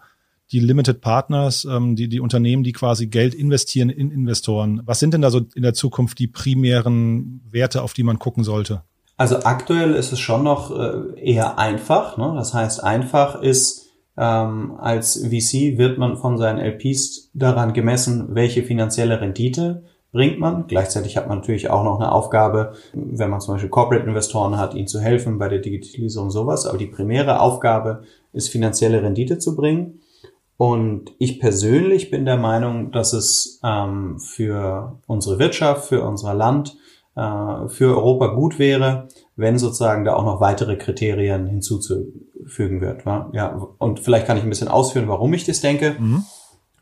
die 0.50 0.60
Limited 0.60 1.02
Partners, 1.02 1.66
ähm, 1.66 1.96
die, 1.96 2.08
die 2.08 2.20
Unternehmen, 2.20 2.64
die 2.64 2.72
quasi 2.72 3.08
Geld 3.08 3.34
investieren 3.34 3.90
in 3.90 4.10
Investoren. 4.10 4.80
Was 4.86 5.00
sind 5.00 5.12
denn 5.12 5.22
da 5.22 5.30
so 5.30 5.42
in 5.54 5.62
der 5.62 5.74
Zukunft 5.74 6.18
die 6.18 6.28
primären 6.28 7.42
Werte, 7.50 7.82
auf 7.82 7.92
die 7.92 8.02
man 8.02 8.18
gucken 8.18 8.42
sollte? 8.42 8.82
Also 9.20 9.40
aktuell 9.44 9.96
ist 9.96 10.12
es 10.12 10.18
schon 10.18 10.44
noch 10.44 10.70
äh, 10.70 11.20
eher 11.22 11.58
einfach. 11.58 12.16
Ne? 12.16 12.32
Das 12.36 12.54
heißt, 12.54 12.82
einfach 12.82 13.42
ist, 13.42 13.90
ähm, 14.16 14.78
als 14.78 15.18
VC 15.18 15.76
wird 15.76 15.98
man 15.98 16.16
von 16.16 16.38
seinen 16.38 16.58
LPs 16.58 17.28
daran 17.34 17.74
gemessen, 17.74 18.34
welche 18.34 18.62
finanzielle 18.62 19.20
Rendite 19.20 19.82
bringt 20.10 20.40
man. 20.40 20.66
Gleichzeitig 20.68 21.18
hat 21.18 21.28
man 21.28 21.40
natürlich 21.40 21.68
auch 21.68 21.84
noch 21.84 22.00
eine 22.00 22.12
Aufgabe, 22.12 22.72
wenn 22.94 23.28
man 23.28 23.42
zum 23.42 23.56
Beispiel 23.56 23.68
Corporate-Investoren 23.68 24.56
hat, 24.56 24.72
ihnen 24.72 24.88
zu 24.88 25.00
helfen 25.00 25.38
bei 25.38 25.50
der 25.50 25.58
Digitalisierung 25.58 26.30
sowas. 26.30 26.64
Aber 26.64 26.78
die 26.78 26.86
primäre 26.86 27.40
Aufgabe 27.40 28.04
ist, 28.32 28.48
finanzielle 28.48 29.02
Rendite 29.02 29.38
zu 29.38 29.54
bringen. 29.54 30.00
Und 30.56 31.12
ich 31.18 31.40
persönlich 31.40 32.10
bin 32.10 32.24
der 32.24 32.38
Meinung, 32.38 32.90
dass 32.90 33.12
es 33.12 33.60
ähm, 33.62 34.18
für 34.18 34.98
unsere 35.06 35.38
Wirtschaft, 35.38 35.88
für 35.88 36.04
unser 36.04 36.32
Land 36.32 36.78
äh, 37.16 37.68
für 37.68 37.96
Europa 37.96 38.28
gut 38.28 38.58
wäre, 38.58 39.08
wenn 39.36 39.58
sozusagen 39.58 40.04
da 40.04 40.14
auch 40.14 40.24
noch 40.24 40.40
weitere 40.40 40.76
Kriterien 40.76 41.46
hinzuzufügen 41.46 42.80
wird. 42.80 43.04
Ja, 43.32 43.68
und 43.78 44.00
vielleicht 44.00 44.26
kann 44.26 44.36
ich 44.36 44.42
ein 44.42 44.48
bisschen 44.48 44.68
ausführen, 44.68 45.08
warum 45.08 45.32
ich 45.34 45.44
das 45.44 45.60
denke. 45.60 45.96
Mhm. 45.98 46.24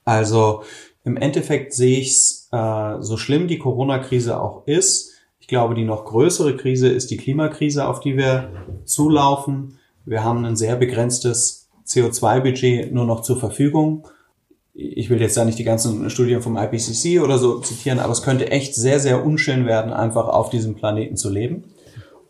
Also 0.05 0.63
im 1.05 1.17
Endeffekt 1.17 1.73
sehe 1.73 1.99
ich 1.99 2.11
es, 2.11 2.49
äh, 2.53 2.97
so 3.01 3.17
schlimm 3.17 3.49
die 3.49 3.59
Corona-Krise 3.59 4.41
auch 4.41 4.67
ist. 4.67 5.15
Ich 5.41 5.49
glaube, 5.49 5.75
die 5.75 5.85
noch 5.85 6.05
größere 6.05 6.57
Krise 6.57 6.89
ist 6.89 7.11
die 7.11 7.17
Klimakrise, 7.17 7.89
auf 7.89 8.01
die 8.01 8.17
wir 8.17 8.51
zulaufen. 8.85 9.79
Wir 10.05 10.25
haben 10.25 10.45
ein 10.45 10.57
sehr 10.57 10.77
begrenztes 10.77 11.69
CO2-Budget 11.87 12.93
nur 12.93 13.07
noch 13.07 13.23
zur 13.23 13.39
Verfügung 13.39 14.07
ich 14.81 15.11
will 15.11 15.21
jetzt 15.21 15.37
da 15.37 15.45
nicht 15.45 15.59
die 15.59 15.65
ganzen 15.65 16.09
Studien 16.09 16.41
vom 16.41 16.57
IPCC 16.57 17.21
oder 17.21 17.37
so 17.37 17.59
zitieren, 17.59 17.99
aber 17.99 18.13
es 18.13 18.23
könnte 18.23 18.53
echt 18.53 18.77
sehr, 18.77 19.01
sehr 19.01 19.27
unschön 19.27 19.67
werden, 19.67 19.93
einfach 19.93 20.29
auf 20.29 20.51
diesem 20.51 20.77
Planeten 20.77 21.17
zu 21.17 21.31
leben. 21.31 21.65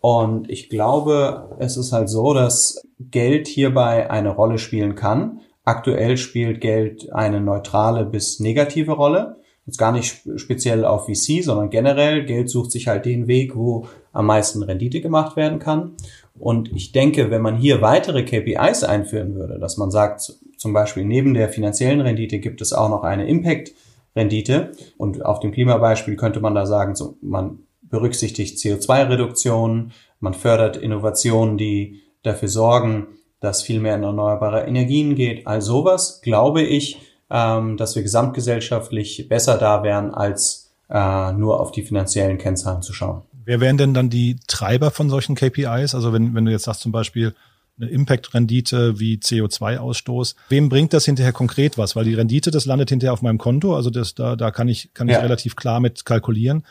Und 0.01 0.49
ich 0.49 0.71
glaube, 0.71 1.57
es 1.59 1.77
ist 1.77 1.93
halt 1.93 2.09
so, 2.09 2.33
dass 2.33 2.87
Geld 2.99 3.49
hierbei 3.49 4.11
eine 4.11 4.31
Rolle 4.31 4.57
spielen 4.57 4.95
kann. 4.95 5.41
Aktuell 5.65 6.17
spielt 6.17 6.63
Geld 6.63 7.13
eine 7.13 7.43
neutrale 7.43 8.07
bis 8.07 8.41
negative 8.41 8.93
Rolle. 8.93 9.37
Jetzt 9.67 9.77
gar 9.77 9.93
nicht 9.93 10.23
speziell 10.37 10.87
auf 10.87 11.05
VC, 11.05 11.45
sondern 11.45 11.69
generell. 11.69 12.25
Geld 12.25 12.49
sucht 12.49 12.71
sich 12.71 12.89
halt 12.89 13.05
den 13.05 13.27
Weg, 13.27 13.57
wo 13.57 13.87
am 14.15 14.25
meisten 14.25 14.63
Rendite 14.63 15.03
gemacht 15.03 15.37
werden 15.37 15.59
kann. 15.59 15.97
Und 16.39 16.73
ich 16.73 16.93
denke, 16.93 17.31
wenn 17.31 17.43
man 17.43 17.57
hier 17.57 17.81
weitere 17.83 18.25
KPIs 18.25 18.85
einführen 18.85 19.35
würde, 19.35 19.59
dass 19.59 19.77
man 19.77 19.91
sagt, 19.91 20.35
zum 20.57 20.73
Beispiel 20.73 21.05
neben 21.05 21.35
der 21.35 21.49
finanziellen 21.49 22.01
Rendite 22.01 22.39
gibt 22.39 22.61
es 22.61 22.73
auch 22.73 22.89
noch 22.89 23.03
eine 23.03 23.29
Impact-Rendite. 23.29 24.73
Und 24.97 25.25
auf 25.25 25.41
dem 25.41 25.53
Klimabeispiel 25.53 26.17
könnte 26.17 26.41
man 26.41 26.55
da 26.55 26.67
sagen, 26.67 26.95
so, 26.95 27.17
man 27.21 27.61
berücksichtigt 27.83 28.59
CO2-Reduktion, 28.59 29.93
man 30.21 30.35
fördert 30.35 30.77
Innovationen, 30.77 31.57
die 31.57 32.03
dafür 32.23 32.49
sorgen, 32.49 33.07
dass 33.41 33.63
viel 33.63 33.81
mehr 33.81 33.95
in 33.95 34.03
erneuerbare 34.03 34.67
Energien 34.67 35.15
geht. 35.15 35.47
All 35.47 35.63
sowas 35.63 36.21
glaube 36.23 36.63
ich, 36.63 36.99
ähm, 37.31 37.77
dass 37.77 37.95
wir 37.95 38.03
gesamtgesellschaftlich 38.03 39.29
besser 39.29 39.59
da 39.59 39.83
wären, 39.83 40.13
als 40.13 40.73
äh, 40.91 41.33
nur 41.33 41.61
auf 41.61 41.73
die 41.73 41.83
finanziellen 41.83 42.39
Kennzahlen 42.39 42.83
zu 42.83 42.93
schauen. 42.93 43.23
Wer 43.49 43.61
wären 43.61 43.79
denn 43.79 43.95
dann 43.95 44.11
die 44.11 44.37
Treiber 44.47 44.91
von 44.91 45.09
solchen 45.09 45.35
KPIs? 45.35 45.95
Also 45.95 46.13
wenn, 46.13 46.35
wenn 46.35 46.45
du 46.45 46.53
jetzt 46.53 46.65
sagst 46.65 46.83
zum 46.83 46.93
Beispiel, 46.93 47.35
eine 47.81 47.89
Impact-Rendite 47.89 49.01
wie 49.01 49.17
CO2-Ausstoß. 49.17 50.35
Wem 50.51 50.69
bringt 50.69 50.93
das 50.93 51.07
hinterher 51.07 51.33
konkret 51.33 51.79
was? 51.79 51.97
Weil 51.97 52.05
die 52.05 52.13
Rendite, 52.13 52.51
das 52.51 52.67
landet 52.67 52.91
hinterher 52.91 53.15
auf 53.15 53.23
meinem 53.23 53.39
Konto, 53.39 53.75
also 53.75 53.89
das, 53.89 54.15
da, 54.15 54.37
da 54.37 54.51
kann 54.51 54.69
ich, 54.69 54.93
kann 54.93 55.09
ich 55.09 55.15
ja. 55.15 55.21
relativ 55.21 55.57
klar 55.57 55.81
mit 55.81 56.05
kalkulieren. 56.05 56.67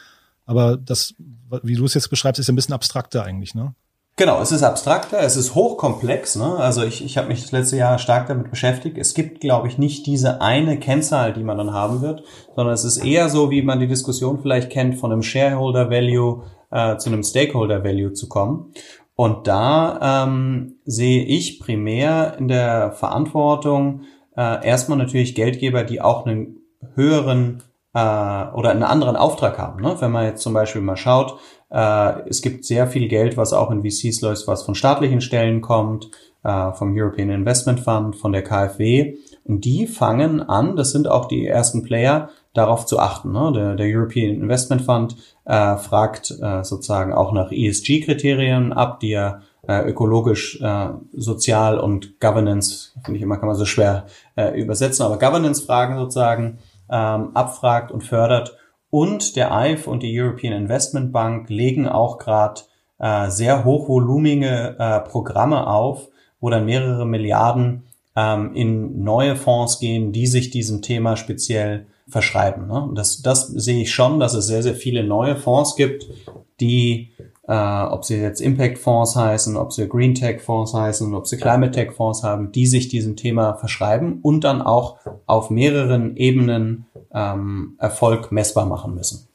Aber 0.46 0.78
das, 0.78 1.16
wie 1.64 1.74
du 1.74 1.86
es 1.86 1.96
jetzt 1.96 2.10
beschreibst, 2.10 2.40
ist 2.40 2.48
ein 2.48 2.56
bisschen 2.56 2.76
abstrakter 2.76 3.24
eigentlich, 3.24 3.56
ne? 3.56 3.74
Genau, 4.16 4.40
es 4.40 4.52
ist 4.52 4.62
abstrakter, 4.62 5.20
es 5.20 5.36
ist 5.36 5.56
hochkomplex. 5.56 6.36
Ne? 6.36 6.58
Also 6.58 6.84
ich, 6.84 7.04
ich 7.04 7.18
habe 7.18 7.28
mich 7.28 7.42
das 7.42 7.52
letzte 7.52 7.78
Jahr 7.78 7.98
stark 7.98 8.28
damit 8.28 8.52
beschäftigt. 8.52 8.98
Es 9.00 9.16
gibt, 9.16 9.42
glaube 9.42 9.68
ich, 9.68 9.80
nicht 9.80 10.06
diese 10.06 10.42
eine 10.42 10.80
Kennzahl, 10.80 11.34
die 11.34 11.44
man 11.44 11.58
dann 11.58 11.72
haben 11.72 12.02
wird, 12.02 12.24
sondern 12.56 12.74
es 12.74 12.84
ist 12.84 12.98
eher 12.98 13.30
so, 13.30 13.50
wie 13.50 13.62
man 13.64 13.80
die 13.80 13.88
Diskussion 13.88 14.40
vielleicht 14.42 14.72
kennt, 14.72 15.00
von 15.00 15.12
einem 15.12 15.24
Shareholder 15.24 15.92
Value 15.92 16.44
äh, 16.72 16.98
zu 16.98 17.10
einem 17.10 17.24
Stakeholder 17.24 17.84
Value 17.84 18.14
zu 18.14 18.28
kommen. 18.28 18.74
Und 19.16 19.48
da 19.48 20.26
ähm, 20.26 20.76
sehe 20.86 21.24
ich 21.24 21.60
primär 21.60 22.36
in 22.38 22.48
der 22.48 22.92
Verantwortung 22.92 24.02
äh, 24.38 24.66
erstmal 24.66 25.00
natürlich 25.00 25.34
Geldgeber, 25.34 25.84
die 25.84 26.02
auch 26.02 26.26
einen 26.26 26.60
höheren 26.94 27.64
äh, 27.94 28.00
oder 28.00 28.70
einen 28.70 28.84
anderen 28.84 29.16
Auftrag 29.16 29.58
haben. 29.58 29.82
Ne? 29.82 29.96
Wenn 30.00 30.12
man 30.12 30.26
jetzt 30.26 30.44
zum 30.44 30.54
Beispiel 30.54 30.82
mal 30.82 30.98
schaut, 30.98 31.40
äh, 31.72 32.30
es 32.30 32.44
gibt 32.44 32.64
sehr 32.64 32.88
viel 32.88 33.08
Geld, 33.08 33.38
was 33.38 33.54
auch 33.54 33.72
in 33.72 33.82
VCs 33.82 34.22
läuft, 34.22 34.48
was 34.48 34.64
von 34.64 34.76
staatlichen 34.76 35.22
Stellen 35.22 35.62
kommt, 35.62 36.12
äh, 36.44 36.72
vom 36.74 36.96
European 36.96 37.32
Investment 37.32 37.80
Fund, 37.80 38.16
von 38.16 38.32
der 38.32 38.44
KfW. 38.44 39.16
Und 39.44 39.66
die 39.66 39.88
fangen 39.88 40.42
an, 40.42 40.76
das 40.76 40.92
sind 40.92 41.08
auch 41.08 41.26
die 41.26 41.48
ersten 41.48 41.82
Player, 41.82 42.30
darauf 42.54 42.86
zu 42.86 43.00
achten. 43.00 43.32
Ne? 43.32 43.52
Der, 43.54 43.76
der 43.76 43.88
European 43.88 44.36
Investment 44.36 44.82
Fund 44.82 45.16
äh, 45.46 45.78
fragt 45.78 46.32
äh, 46.32 46.64
sozusagen 46.64 47.14
auch 47.14 47.32
nach 47.32 47.52
ESG-Kriterien 47.52 48.74
ab, 48.74 49.00
die 49.00 49.14
er 49.14 49.42
äh, 49.68 49.82
ökologisch, 49.82 50.60
äh, 50.62 50.90
sozial 51.14 51.80
und 51.80 52.20
Governance, 52.20 52.92
finde 53.04 53.18
ich 53.18 53.24
immer, 53.24 53.38
kann 53.38 53.48
man 53.48 53.56
so 53.56 53.66
schwer 53.66 54.06
äh, 54.36 54.60
übersetzen, 54.60 55.06
aber 55.06 55.20
Governance-Fragen 55.20 55.98
sozusagen 55.98 56.60
ähm, 56.90 57.32
abfragt 57.36 57.92
und 57.92 58.04
fördert. 58.04 58.58
Und 58.90 59.36
der 59.36 59.54
EIF 59.54 59.88
und 59.88 60.04
die 60.04 60.20
European 60.20 60.54
Investment 60.54 61.12
Bank 61.12 61.50
legen 61.50 61.88
auch 61.88 62.18
gerade 62.18 62.62
äh, 63.00 63.30
sehr 63.30 63.66
hochvolumige 63.66 64.76
äh, 64.80 65.00
Programme 65.02 65.68
auf, 65.68 66.08
wo 66.40 66.50
dann 66.50 66.66
mehrere 66.66 67.06
Milliarden 67.06 67.84
ähm, 68.16 68.54
in 68.54 69.04
neue 69.04 69.36
Fonds 69.36 69.80
gehen, 69.80 70.12
die 70.14 70.28
sich 70.28 70.50
diesem 70.50 70.82
Thema 70.82 71.18
speziell 71.18 71.88
verschreiben. 72.08 72.68
Ne? 72.68 72.90
Das, 72.94 73.22
das 73.22 73.48
sehe 73.48 73.82
ich 73.82 73.94
schon, 73.94 74.20
dass 74.20 74.34
es 74.34 74.48
sehr, 74.48 74.64
sehr 74.64 74.76
viele 74.76 75.04
neue 75.04 75.36
Fonds 75.36 75.76
gibt, 75.76 76.08
die, 76.60 77.12
äh, 77.48 77.54
ob 77.54 78.06
sie 78.06 78.18
jetzt 78.18 78.42
Impact-Fonds 78.42 79.16
heißen, 79.16 79.58
ob 79.58 79.74
sie 79.74 79.88
Green 79.88 80.16
Tech-Fonds 80.16 80.74
heißen, 80.74 81.14
ob 81.14 81.28
sie 81.28 81.38
Climate 81.38 81.72
Tech-Fonds 81.72 82.24
haben, 82.24 82.52
die 82.52 82.68
sich 82.68 82.88
diesem 82.88 83.16
Thema 83.16 83.54
verschreiben 83.56 84.20
und 84.22 84.44
dann 84.44 84.62
auch 84.62 84.98
auf 85.26 85.50
mehreren 85.50 86.16
Ebenen 86.16 86.86
ähm, 87.14 87.76
Erfolg 87.78 88.32
messbar 88.32 88.66
machen 88.66 88.96
müssen. 88.96 89.28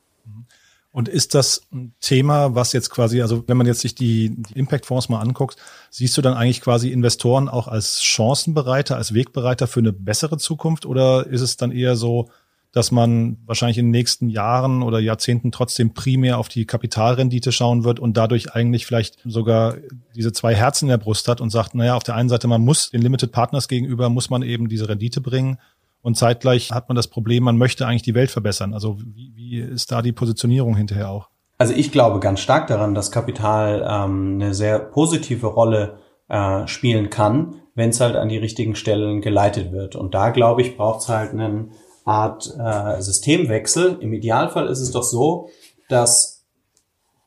Und 0.93 1.09
ist 1.09 1.35
das 1.35 1.63
ein 1.73 1.95
Thema, 2.01 2.55
was 2.55 2.75
jetzt 2.75 2.91
quasi, 2.91 3.23
also 3.23 3.45
wenn 3.47 3.57
man 3.57 3.67
jetzt 3.67 3.81
sich 3.81 3.95
die, 3.95 4.37
Impact-Fonds 4.55 5.09
mal 5.09 5.21
anguckt, 5.21 5.57
siehst 5.89 6.17
du 6.19 6.23
dann 6.23 6.35
eigentlich 6.35 6.61
quasi 6.61 6.91
Investoren 6.91 7.49
auch 7.49 7.67
als 7.67 8.03
Chancenbereiter, 8.03 8.97
als 8.97 9.15
Wegbereiter 9.15 9.67
für 9.67 9.81
eine 9.81 9.95
bessere 9.95 10.37
Zukunft 10.37 10.85
oder 10.85 11.27
ist 11.27 11.41
es 11.41 11.57
dann 11.57 11.73
eher 11.73 11.97
so, 11.97 12.29
dass 12.73 12.91
man 12.91 13.37
wahrscheinlich 13.47 13.79
in 13.79 13.87
den 13.87 13.91
nächsten 13.93 14.29
Jahren 14.29 14.83
oder 14.83 14.99
Jahrzehnten 14.99 15.53
trotzdem 15.53 15.93
primär 15.93 16.39
auf 16.39 16.49
die 16.49 16.65
Kapitalrendite 16.65 17.53
schauen 17.53 17.85
wird 17.85 18.01
und 18.01 18.17
dadurch 18.17 18.55
eigentlich 18.55 18.87
vielleicht 18.87 19.19
sogar 19.25 19.75
diese 20.15 20.33
zwei 20.33 20.55
Herzen 20.55 20.87
in 20.87 20.91
der 20.91 20.99
Brust 20.99 21.29
hat 21.29 21.41
und 21.41 21.51
sagt, 21.51 21.75
naja, 21.75 21.95
auf 21.95 22.03
der 22.03 22.17
einen 22.17 22.31
Seite, 22.31 22.49
man 22.49 22.65
muss 22.65 22.91
den 22.91 23.03
Limited 23.03 23.31
Partners 23.31 23.69
gegenüber, 23.69 24.09
muss 24.09 24.31
man 24.31 24.43
eben 24.43 24.69
diese 24.69 24.89
Rendite 24.89 25.21
bringen 25.21 25.59
und 26.03 26.17
zeitgleich 26.17 26.71
hat 26.73 26.89
man 26.89 26.97
das 26.97 27.07
Problem, 27.07 27.45
man 27.45 27.57
möchte 27.57 27.87
eigentlich 27.87 28.03
die 28.03 28.15
Welt 28.15 28.31
verbessern. 28.31 28.75
Also 28.75 28.99
wie, 29.01 29.33
wie 29.35 29.59
ist 29.59 29.93
da 29.93 30.03
die 30.03 30.13
Positionierung 30.13 30.77
hinterher 30.77 31.11
auch? 31.11 31.29
Also 31.59 31.75
ich 31.75 31.93
glaube 31.93 32.19
ganz 32.19 32.41
stark 32.41 32.67
daran, 32.67 32.95
dass 32.95 33.13
Kapital 33.13 33.87
ähm, 33.89 34.41
eine 34.41 34.53
sehr 34.53 34.81
positive 34.81 35.47
Rolle 35.47 35.99
äh, 36.29 36.67
spielen 36.67 37.09
kann, 37.09 37.55
wenn 37.77 37.91
es 37.91 38.01
halt 38.01 38.17
an 38.17 38.29
die 38.29 38.37
richtigen 38.37 38.75
Stellen 38.75 39.21
geleitet 39.21 39.71
wird. 39.71 39.95
Und 39.95 40.15
da 40.15 40.31
glaube 40.31 40.63
ich, 40.63 40.77
braucht 40.77 41.03
es 41.03 41.09
halt 41.09 41.31
einen 41.31 41.71
Art 42.05 42.53
äh, 42.59 43.01
Systemwechsel. 43.01 43.99
Im 44.01 44.13
Idealfall 44.13 44.69
ist 44.69 44.81
es 44.81 44.91
doch 44.91 45.03
so, 45.03 45.49
dass 45.89 46.45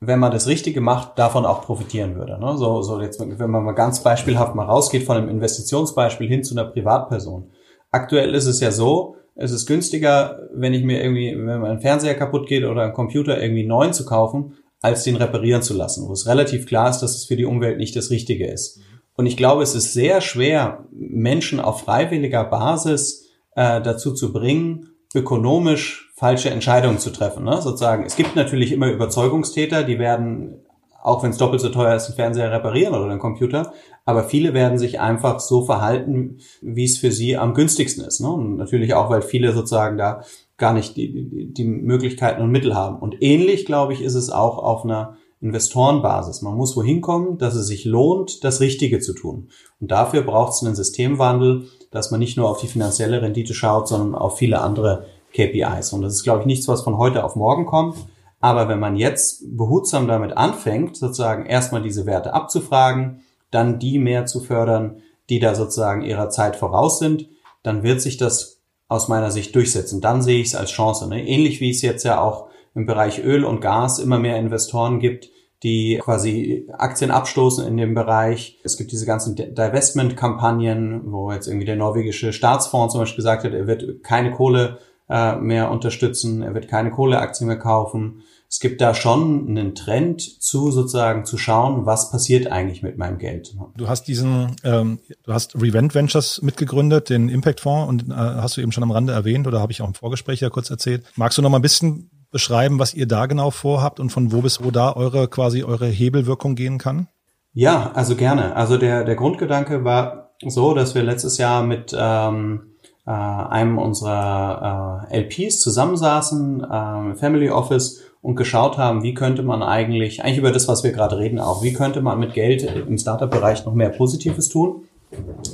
wenn 0.02 0.20
man 0.20 0.32
das 0.32 0.48
Richtige 0.48 0.82
macht, 0.82 1.18
davon 1.18 1.46
auch 1.46 1.62
profitieren 1.62 2.16
würde. 2.16 2.40
Ne? 2.40 2.58
So, 2.58 2.82
so 2.82 3.02
jetzt, 3.02 3.20
wenn 3.20 3.50
man 3.50 3.64
mal 3.64 3.72
ganz 3.72 4.04
beispielhaft 4.04 4.56
mal 4.56 4.66
rausgeht 4.66 5.04
von 5.04 5.18
einem 5.18 5.30
Investitionsbeispiel 5.30 6.28
hin 6.28 6.44
zu 6.44 6.54
einer 6.54 6.70
Privatperson. 6.70 7.52
Aktuell 7.92 8.36
ist 8.36 8.46
es 8.46 8.60
ja 8.60 8.72
so, 8.72 9.16
es 9.36 9.52
ist 9.52 9.66
günstiger, 9.66 10.48
wenn 10.54 10.74
ich 10.74 10.84
mir 10.84 11.02
irgendwie, 11.02 11.34
wenn 11.36 11.60
mein 11.60 11.80
Fernseher 11.80 12.16
kaputt 12.16 12.48
geht 12.48 12.64
oder 12.64 12.84
ein 12.84 12.94
Computer 12.94 13.42
irgendwie 13.42 13.66
neuen 13.66 13.94
zu 13.94 14.06
kaufen, 14.06 14.56
als 14.82 15.04
den 15.04 15.16
reparieren 15.16 15.62
zu 15.62 15.74
lassen, 15.74 16.08
wo 16.08 16.14
es 16.14 16.28
relativ 16.28 16.68
klar 16.68 16.90
ist, 16.90 17.00
dass 17.00 17.16
es 17.16 17.26
für 17.26 17.36
die 17.36 17.46
Umwelt 17.46 17.78
nicht 17.78 17.96
das 17.96 18.12
Richtige 18.12 18.48
ist. 18.48 18.80
Und 19.16 19.26
ich 19.26 19.38
glaube, 19.38 19.64
es 19.64 19.76
ist 19.76 19.94
sehr 19.94 20.22
schwer, 20.22 20.86
Menschen 20.92 21.60
auf 21.60 21.82
freiwilliger 21.82 22.44
Basis 22.44 23.25
äh, 23.56 23.82
dazu 23.82 24.14
zu 24.14 24.32
bringen, 24.32 24.90
ökonomisch 25.14 26.12
falsche 26.16 26.50
Entscheidungen 26.50 27.00
zu 27.00 27.12
treffen. 27.12 27.46
Ne? 27.46 27.62
Sozusagen, 27.62 28.06
es 28.06 28.16
gibt 28.16 28.36
natürlich 28.36 28.72
immer 28.72 28.92
Überzeugungstäter, 28.92 29.84
die 29.84 29.98
werden, 29.98 30.66
auch 31.02 31.24
wenn 31.24 31.32
es 31.32 31.38
doppelt 31.38 31.62
so 31.62 31.70
teuer 31.70 31.96
ist, 31.96 32.08
einen 32.08 32.16
Fernseher 32.16 32.52
reparieren 32.52 32.94
oder 32.94 33.10
einen 33.10 33.20
Computer, 33.20 33.74
aber 34.06 34.24
viele 34.24 34.54
werden 34.54 34.78
sich 34.78 35.00
einfach 35.00 35.40
so 35.40 35.66
verhalten, 35.66 36.38
wie 36.62 36.86
es 36.86 36.98
für 36.98 37.12
sie 37.12 37.38
am 37.38 37.54
günstigsten 37.54 38.06
ist. 38.06 38.22
Ne? 38.22 38.30
Und 38.30 38.58
natürlich 38.58 38.94
auch, 38.94 39.10
weil 39.10 39.22
viele 39.22 39.52
sozusagen 39.54 39.98
da 39.98 40.22
gar 40.58 40.74
nicht 40.74 40.96
die, 40.96 41.12
die, 41.30 41.54
die 41.54 41.66
Möglichkeiten 41.66 42.42
und 42.42 42.52
Mittel 42.52 42.76
haben. 42.76 43.00
Und 43.00 43.22
ähnlich, 43.22 43.66
glaube 43.66 43.94
ich, 43.94 44.02
ist 44.02 44.16
es 44.16 44.30
auch 44.30 44.58
auf 44.58 44.84
einer 44.84 45.18
Investorenbasis. 45.42 46.42
Man 46.42 46.56
muss 46.56 46.76
wohin 46.78 47.02
kommen, 47.02 47.38
dass 47.38 47.56
es 47.56 47.68
sich 47.68 47.86
lohnt, 47.86 48.44
das 48.44 48.62
Richtige 48.62 49.00
zu 49.00 49.14
tun. 49.14 49.50
Und 49.80 49.92
dafür 49.92 50.22
braucht 50.22 50.54
es 50.54 50.64
einen 50.64 50.76
Systemwandel, 50.76 51.68
dass 51.96 52.12
man 52.12 52.20
nicht 52.20 52.36
nur 52.36 52.50
auf 52.50 52.60
die 52.60 52.68
finanzielle 52.68 53.22
Rendite 53.22 53.54
schaut, 53.54 53.88
sondern 53.88 54.16
auf 54.16 54.38
viele 54.38 54.60
andere 54.60 55.06
KPIs. 55.34 55.94
Und 55.94 56.02
das 56.02 56.14
ist, 56.14 56.24
glaube 56.24 56.42
ich, 56.42 56.46
nichts, 56.46 56.68
was 56.68 56.82
von 56.82 56.98
heute 56.98 57.24
auf 57.24 57.38
morgen 57.38 57.66
kommt. 57.66 57.96
Aber 58.42 58.68
wenn 58.68 58.80
man 58.80 58.98
jetzt 58.98 59.58
behutsam 59.58 60.06
damit 60.06 60.36
anfängt, 60.36 60.98
sozusagen 60.98 61.46
erstmal 61.46 61.82
diese 61.82 62.06
Werte 62.06 62.34
abzufragen, 62.34 63.22
dann 63.50 63.80
die 63.80 63.98
mehr 63.98 64.26
zu 64.26 64.42
fördern, 64.42 65.04
die 65.30 65.40
da 65.40 65.56
sozusagen 65.56 66.02
ihrer 66.02 66.30
Zeit 66.30 66.58
voraus 66.58 67.00
sind, 67.00 67.30
dann 67.64 67.82
wird 67.82 68.02
sich 68.02 68.18
das 68.18 68.62
aus 68.90 69.08
meiner 69.08 69.32
Sicht 69.32 69.56
durchsetzen. 69.56 70.02
Dann 70.02 70.22
sehe 70.22 70.42
ich 70.42 70.48
es 70.48 70.56
als 70.56 70.72
Chance. 70.72 71.08
Ne? 71.08 71.26
Ähnlich 71.26 71.62
wie 71.62 71.70
es 71.70 71.82
jetzt 71.82 72.04
ja 72.04 72.20
auch 72.22 72.50
im 72.76 72.86
Bereich 72.86 73.24
Öl 73.24 73.46
und 73.46 73.62
Gas 73.62 74.00
immer 74.00 74.20
mehr 74.20 74.38
Investoren 74.38 75.00
gibt, 75.00 75.30
die 75.64 76.00
quasi 76.04 76.68
Aktien 76.78 77.12
abstoßen 77.12 77.66
in 77.66 77.78
dem 77.78 77.94
Bereich. 77.96 78.60
Es 78.64 78.78
gibt 78.78 78.92
diese 78.92 79.06
ganzen 79.06 79.36
Divestment-Kampagnen, 79.36 81.12
wo 81.12 81.32
jetzt 81.32 81.48
irgendwie 81.48 81.66
der 81.66 81.76
norwegische 81.76 82.34
Staatsfonds 82.34 82.94
zum 82.94 83.02
Beispiel 83.02 83.18
gesagt 83.18 83.44
hat, 83.44 83.54
er 83.54 83.68
wird 83.68 84.04
keine 84.04 84.32
Kohle 84.32 84.80
äh, 85.10 85.36
mehr 85.36 85.72
unterstützen, 85.72 86.42
er 86.42 86.54
wird 86.54 86.68
keine 86.68 86.92
Kohleaktien 86.92 87.48
mehr 87.48 87.60
kaufen. 87.60 88.24
Es 88.50 88.60
gibt 88.60 88.80
da 88.80 88.94
schon 88.94 89.48
einen 89.48 89.76
Trend 89.76 90.22
zu 90.22 90.72
sozusagen 90.72 91.26
zu 91.26 91.38
schauen, 91.38 91.86
was 91.86 92.12
passiert 92.12 92.52
eigentlich 92.52 92.84
mit 92.84 92.98
meinem 92.98 93.18
Geld. 93.18 93.56
Du 93.76 93.88
hast 93.88 94.04
diesen, 94.08 94.56
ähm, 94.64 95.00
du 95.24 95.34
hast 95.34 95.56
Revent 95.56 95.94
Ventures 95.94 96.42
mitgegründet, 96.42 97.10
den 97.10 97.28
Impact 97.30 97.60
Fonds, 97.60 97.90
und 97.90 98.12
äh, 98.12 98.16
hast 98.16 98.58
du 98.58 98.62
eben 98.62 98.72
schon 98.72 98.84
am 98.84 98.92
Rande 98.92 99.14
erwähnt 99.14 99.48
oder 99.48 99.62
habe 99.62 99.72
ich 99.72 99.82
auch 99.82 99.88
im 99.88 99.94
Vorgespräch 99.94 100.42
ja 100.42 100.50
kurz 100.50 100.70
erzählt. 100.70 101.04
Magst 101.16 101.38
du 101.38 101.42
noch 101.42 101.50
mal 101.50 101.60
ein 101.60 101.64
bisschen 101.64 102.10
beschreiben, 102.36 102.80
was 102.80 102.94
ihr 102.94 103.08
da 103.08 103.28
genau 103.28 103.50
vorhabt 103.50 104.02
und 104.02 104.10
von 104.10 104.34
wo 104.34 104.42
bis 104.42 104.62
wo 104.62 104.70
da 104.70 104.94
eure 104.94 105.30
quasi 105.30 105.64
eure 105.64 105.88
Hebelwirkung 105.88 106.56
gehen 106.56 106.78
kann? 106.78 107.08
Ja, 107.54 107.92
also 107.94 108.18
gerne. 108.18 108.58
Also 108.58 108.78
der, 108.78 109.06
der 109.06 109.16
Grundgedanke 109.16 109.86
war 109.86 110.32
so, 110.46 110.74
dass 110.74 110.96
wir 110.96 111.04
letztes 111.04 111.38
Jahr 111.38 111.64
mit 111.64 111.96
ähm, 111.98 112.72
äh, 113.08 113.12
einem 113.12 113.78
unserer 113.78 115.08
äh, 115.10 115.18
LPs 115.22 115.62
zusammensaßen, 115.62 116.62
äh, 116.62 117.16
Family 117.16 117.50
Office, 117.50 118.02
und 118.22 118.36
geschaut 118.36 118.78
haben, 118.78 119.02
wie 119.02 119.14
könnte 119.14 119.42
man 119.42 119.64
eigentlich, 119.64 120.22
eigentlich 120.22 120.40
über 120.40 120.52
das, 120.52 120.68
was 120.68 120.84
wir 120.84 120.92
gerade 120.92 121.18
reden, 121.18 121.40
auch, 121.40 121.64
wie 121.64 121.72
könnte 121.72 122.02
man 122.02 122.20
mit 122.20 122.34
Geld 122.34 122.64
im 122.64 122.98
Startup-Bereich 122.98 123.64
noch 123.66 123.76
mehr 123.76 123.90
Positives 123.90 124.50
tun? 124.50 124.84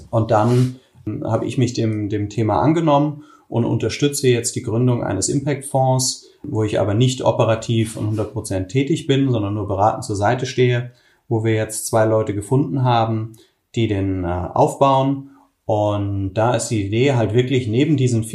Und 0.10 0.32
dann 0.32 0.78
äh, 1.06 1.22
habe 1.26 1.46
ich 1.46 1.60
mich 1.60 1.74
dem, 1.74 2.10
dem 2.10 2.30
Thema 2.30 2.60
angenommen 2.60 3.24
und 3.50 3.65
unterstütze 3.65 4.30
jetzt 4.30 4.56
die 4.56 4.63
Gründung 4.63 5.04
eines 5.04 5.30
Impact-Fonds, 5.30 6.31
wo 6.43 6.63
ich 6.63 6.80
aber 6.80 6.93
nicht 6.93 7.23
operativ 7.23 7.97
und 7.97 8.17
100% 8.17 8.67
tätig 8.67 9.08
bin, 9.08 9.32
sondern 9.32 9.54
nur 9.54 9.67
beratend 9.67 10.04
zur 10.04 10.15
Seite 10.15 10.45
stehe, 10.45 10.91
wo 11.27 11.43
wir 11.43 11.54
jetzt 11.54 11.88
zwei 11.88 12.06
Leute 12.06 12.34
gefunden 12.34 12.84
haben, 12.84 13.34
die 13.75 13.88
den 13.88 14.23
äh, 14.23 14.27
aufbauen. 14.27 15.30
Und 15.65 16.34
da 16.34 16.56
ist 16.56 16.67
die 16.69 16.86
Idee 16.86 17.13
halt 17.13 17.34
wirklich 17.34 17.67
neben 17.67 17.95
diesen, 17.95 18.25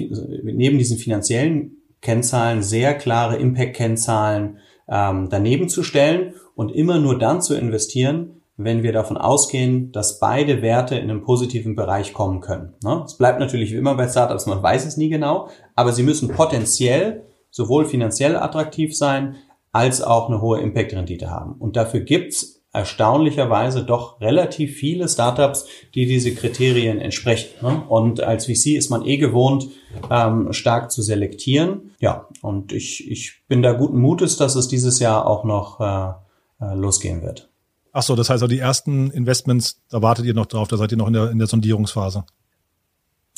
neben 0.43 0.79
diesen 0.79 0.97
finanziellen 0.97 1.73
Kennzahlen 2.01 2.63
sehr 2.63 2.95
klare 2.95 3.37
Impact-Kennzahlen 3.37 4.59
ähm, 4.89 5.29
daneben 5.29 5.69
zu 5.69 5.83
stellen 5.83 6.35
und 6.55 6.71
immer 6.73 6.99
nur 6.99 7.19
dann 7.19 7.43
zu 7.43 7.55
investieren, 7.55 8.41
wenn 8.57 8.83
wir 8.83 8.93
davon 8.93 9.19
ausgehen, 9.19 9.93
dass 9.93 10.19
beide 10.19 10.63
Werte 10.63 10.95
in 10.97 11.11
einem 11.11 11.23
positiven 11.23 11.77
Bereich 11.77 12.15
kommen 12.15 12.41
können. 12.41 12.73
Ne? 12.83 13.03
Es 13.05 13.19
bleibt 13.19 13.39
natürlich 13.39 13.73
wie 13.73 13.77
immer 13.77 13.97
bei 13.97 14.09
Startups, 14.09 14.47
man 14.47 14.63
weiß 14.63 14.87
es 14.87 14.97
nie 14.97 15.11
genau, 15.11 15.49
aber 15.75 15.93
sie 15.93 16.03
müssen 16.03 16.31
potenziell 16.31 17.26
sowohl 17.57 17.87
finanziell 17.87 18.37
attraktiv 18.37 18.95
sein, 18.95 19.37
als 19.73 20.03
auch 20.03 20.29
eine 20.29 20.43
hohe 20.43 20.61
Impact-Rendite 20.61 21.31
haben. 21.31 21.55
Und 21.55 21.77
dafür 21.77 22.01
gibt's 22.01 22.63
erstaunlicherweise 22.71 23.83
doch 23.83 24.21
relativ 24.21 24.77
viele 24.77 25.09
Startups, 25.09 25.65
die 25.95 26.05
diese 26.05 26.35
Kriterien 26.35 26.99
entsprechen. 26.99 27.49
Ne? 27.63 27.83
Und 27.89 28.21
als 28.21 28.45
VC 28.45 28.77
ist 28.77 28.91
man 28.91 29.07
eh 29.07 29.17
gewohnt, 29.17 29.69
ähm, 30.11 30.53
stark 30.53 30.93
zu 30.93 31.01
selektieren. 31.01 31.93
Ja, 31.99 32.29
und 32.43 32.73
ich, 32.73 33.11
ich 33.11 33.41
bin 33.49 33.63
da 33.63 33.73
guten 33.73 33.99
Mutes, 33.99 34.37
dass 34.37 34.55
es 34.55 34.69
dieses 34.69 34.99
Jahr 34.99 35.27
auch 35.27 35.45
noch 35.45 35.81
äh, 35.81 36.65
äh 36.65 36.75
losgehen 36.75 37.23
wird. 37.23 37.49
Ach 37.93 38.03
so, 38.03 38.15
das 38.15 38.29
heißt 38.29 38.43
also 38.43 38.47
die 38.49 38.59
ersten 38.59 39.11
Investments, 39.11 39.81
da 39.89 40.03
wartet 40.03 40.27
ihr 40.27 40.35
noch 40.35 40.45
drauf, 40.45 40.69
da 40.69 40.77
seid 40.77 40.93
ihr 40.93 40.99
noch 40.99 41.07
in 41.07 41.15
der, 41.15 41.31
in 41.31 41.39
der 41.39 41.47
Sondierungsphase. 41.47 42.25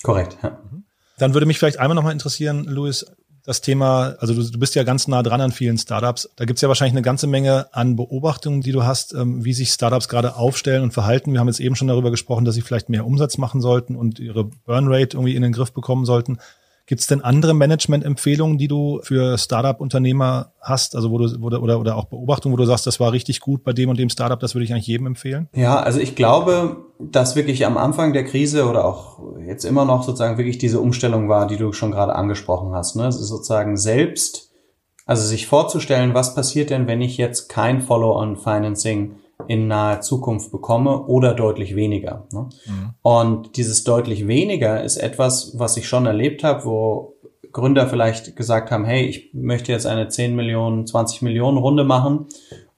Korrekt, 0.03 0.37
ja. 0.43 0.59
Dann 1.19 1.35
würde 1.35 1.47
mich 1.47 1.59
vielleicht 1.59 1.79
einmal 1.79 1.95
nochmal 1.95 2.13
interessieren, 2.13 2.65
Luis, 2.65 3.07
das 3.45 3.61
Thema, 3.61 4.17
also 4.19 4.35
du, 4.35 4.43
du 4.43 4.59
bist 4.59 4.75
ja 4.75 4.83
ganz 4.83 5.09
nah 5.09 5.23
dran 5.23 5.41
an 5.41 5.53
vielen 5.53 5.79
Startups. 5.79 6.29
Da 6.37 6.45
gibt's 6.45 6.63
ja 6.63 6.69
wahrscheinlich 6.69 6.95
eine 6.95 7.03
ganze 7.03 7.27
Menge 7.27 7.73
an 7.73 7.97
Beobachtungen, 7.97 8.61
die 8.61 8.73
du 8.73 8.85
hast, 8.85 9.15
ähm, 9.15 9.45
wie 9.45 9.53
sich 9.53 9.71
Startups 9.71 10.09
gerade 10.09 10.37
aufstellen 10.37 10.83
und 10.83 10.93
verhalten. 10.93 11.33
Wir 11.33 11.41
haben 11.41 11.49
jetzt 11.49 11.61
eben 11.61 11.77
schon 11.77 11.89
darüber 11.89 12.11
gesprochen, 12.11 12.45
dass 12.45 12.55
sie 12.55 12.63
vielleicht 12.63 12.89
mehr 12.89 13.07
Umsatz 13.07 13.39
machen 13.39 13.61
sollten 13.61 13.97
und 13.97 14.19
ihre 14.19 14.45
Burnrate 14.45 15.17
irgendwie 15.17 15.37
in 15.37 15.43
den 15.43 15.53
Griff 15.53 15.73
bekommen 15.73 16.05
sollten. 16.05 16.39
Gibt 16.89 17.03
es 17.03 17.07
denn 17.07 17.21
andere 17.21 17.53
Management-Empfehlungen, 17.53 18.57
die 18.57 18.67
du 18.67 19.01
für 19.03 19.37
Startup-Unternehmer 19.37 20.55
hast, 20.59 20.97
also 20.97 21.11
wo 21.11 21.19
du 21.19 21.37
oder, 21.39 21.63
oder, 21.63 21.81
oder 21.81 21.97
auch 21.97 22.07
Beobachtungen, 22.07 22.55
wo 22.55 22.57
du 22.57 22.65
sagst, 22.65 22.87
das 22.87 22.99
war 22.99 23.13
richtig 23.13 23.41
gut 23.41 23.63
bei 23.63 23.75
dem 23.75 23.91
und 23.91 23.99
dem 23.99 24.09
Startup, 24.09 24.41
das 24.41 24.55
würde 24.55 24.65
ich 24.65 24.73
eigentlich 24.73 24.87
jedem 24.87 25.07
empfehlen? 25.07 25.51
Ja, 25.55 25.79
also 25.79 26.01
ich 26.01 26.17
glaube, 26.17 26.87
dass 26.99 27.37
wirklich 27.37 27.67
am 27.67 27.77
Anfang 27.77 28.15
der 28.15 28.25
Krise 28.25 28.67
oder 28.67 28.87
auch 28.87 29.19
jetzt 29.47 29.67
immer 29.67 29.85
noch 29.85 30.03
sozusagen 30.03 30.39
wirklich 30.39 30.57
diese 30.57 30.81
Umstellung 30.81 31.29
war, 31.29 31.47
die 31.47 31.59
du 31.59 31.75
schon 31.75 31.91
gerade 31.91 32.17
angesprochen 32.17 32.73
hast. 32.75 32.97
Ne? 32.97 33.07
Es 33.07 33.21
ist 33.21 33.29
sozusagen 33.29 33.77
selbst, 33.77 34.51
also 35.05 35.27
sich 35.27 35.47
vorzustellen, 35.47 36.15
was 36.15 36.35
passiert 36.35 36.71
denn, 36.71 36.87
wenn 36.87 37.03
ich 37.03 37.19
jetzt 37.19 37.51
kein 37.51 37.83
Follow-on-Financing 37.83 39.17
in 39.47 39.69
naher 39.69 40.01
Zukunft 40.01 40.51
bekomme 40.51 41.05
oder 41.07 41.35
deutlich 41.35 41.77
weniger. 41.77 42.27
Ne? 42.33 42.49
Mhm. 42.67 42.91
Und 43.03 43.57
dieses 43.57 43.85
deutlich 43.85 44.27
weniger 44.27 44.83
ist 44.83 44.97
etwas, 44.97 45.59
was 45.59 45.77
ich 45.77 45.87
schon 45.87 46.07
erlebt 46.07 46.43
habe, 46.43 46.65
wo 46.65 47.15
Gründer 47.53 47.87
vielleicht 47.87 48.37
gesagt 48.37 48.71
haben, 48.71 48.85
hey, 48.85 49.07
ich 49.07 49.31
möchte 49.33 49.73
jetzt 49.73 49.87
eine 49.87 50.09
10 50.09 50.35
Millionen, 50.35 50.87
20 50.87 51.23
Millionen 51.23 51.57
Runde 51.57 51.85
machen 51.85 52.27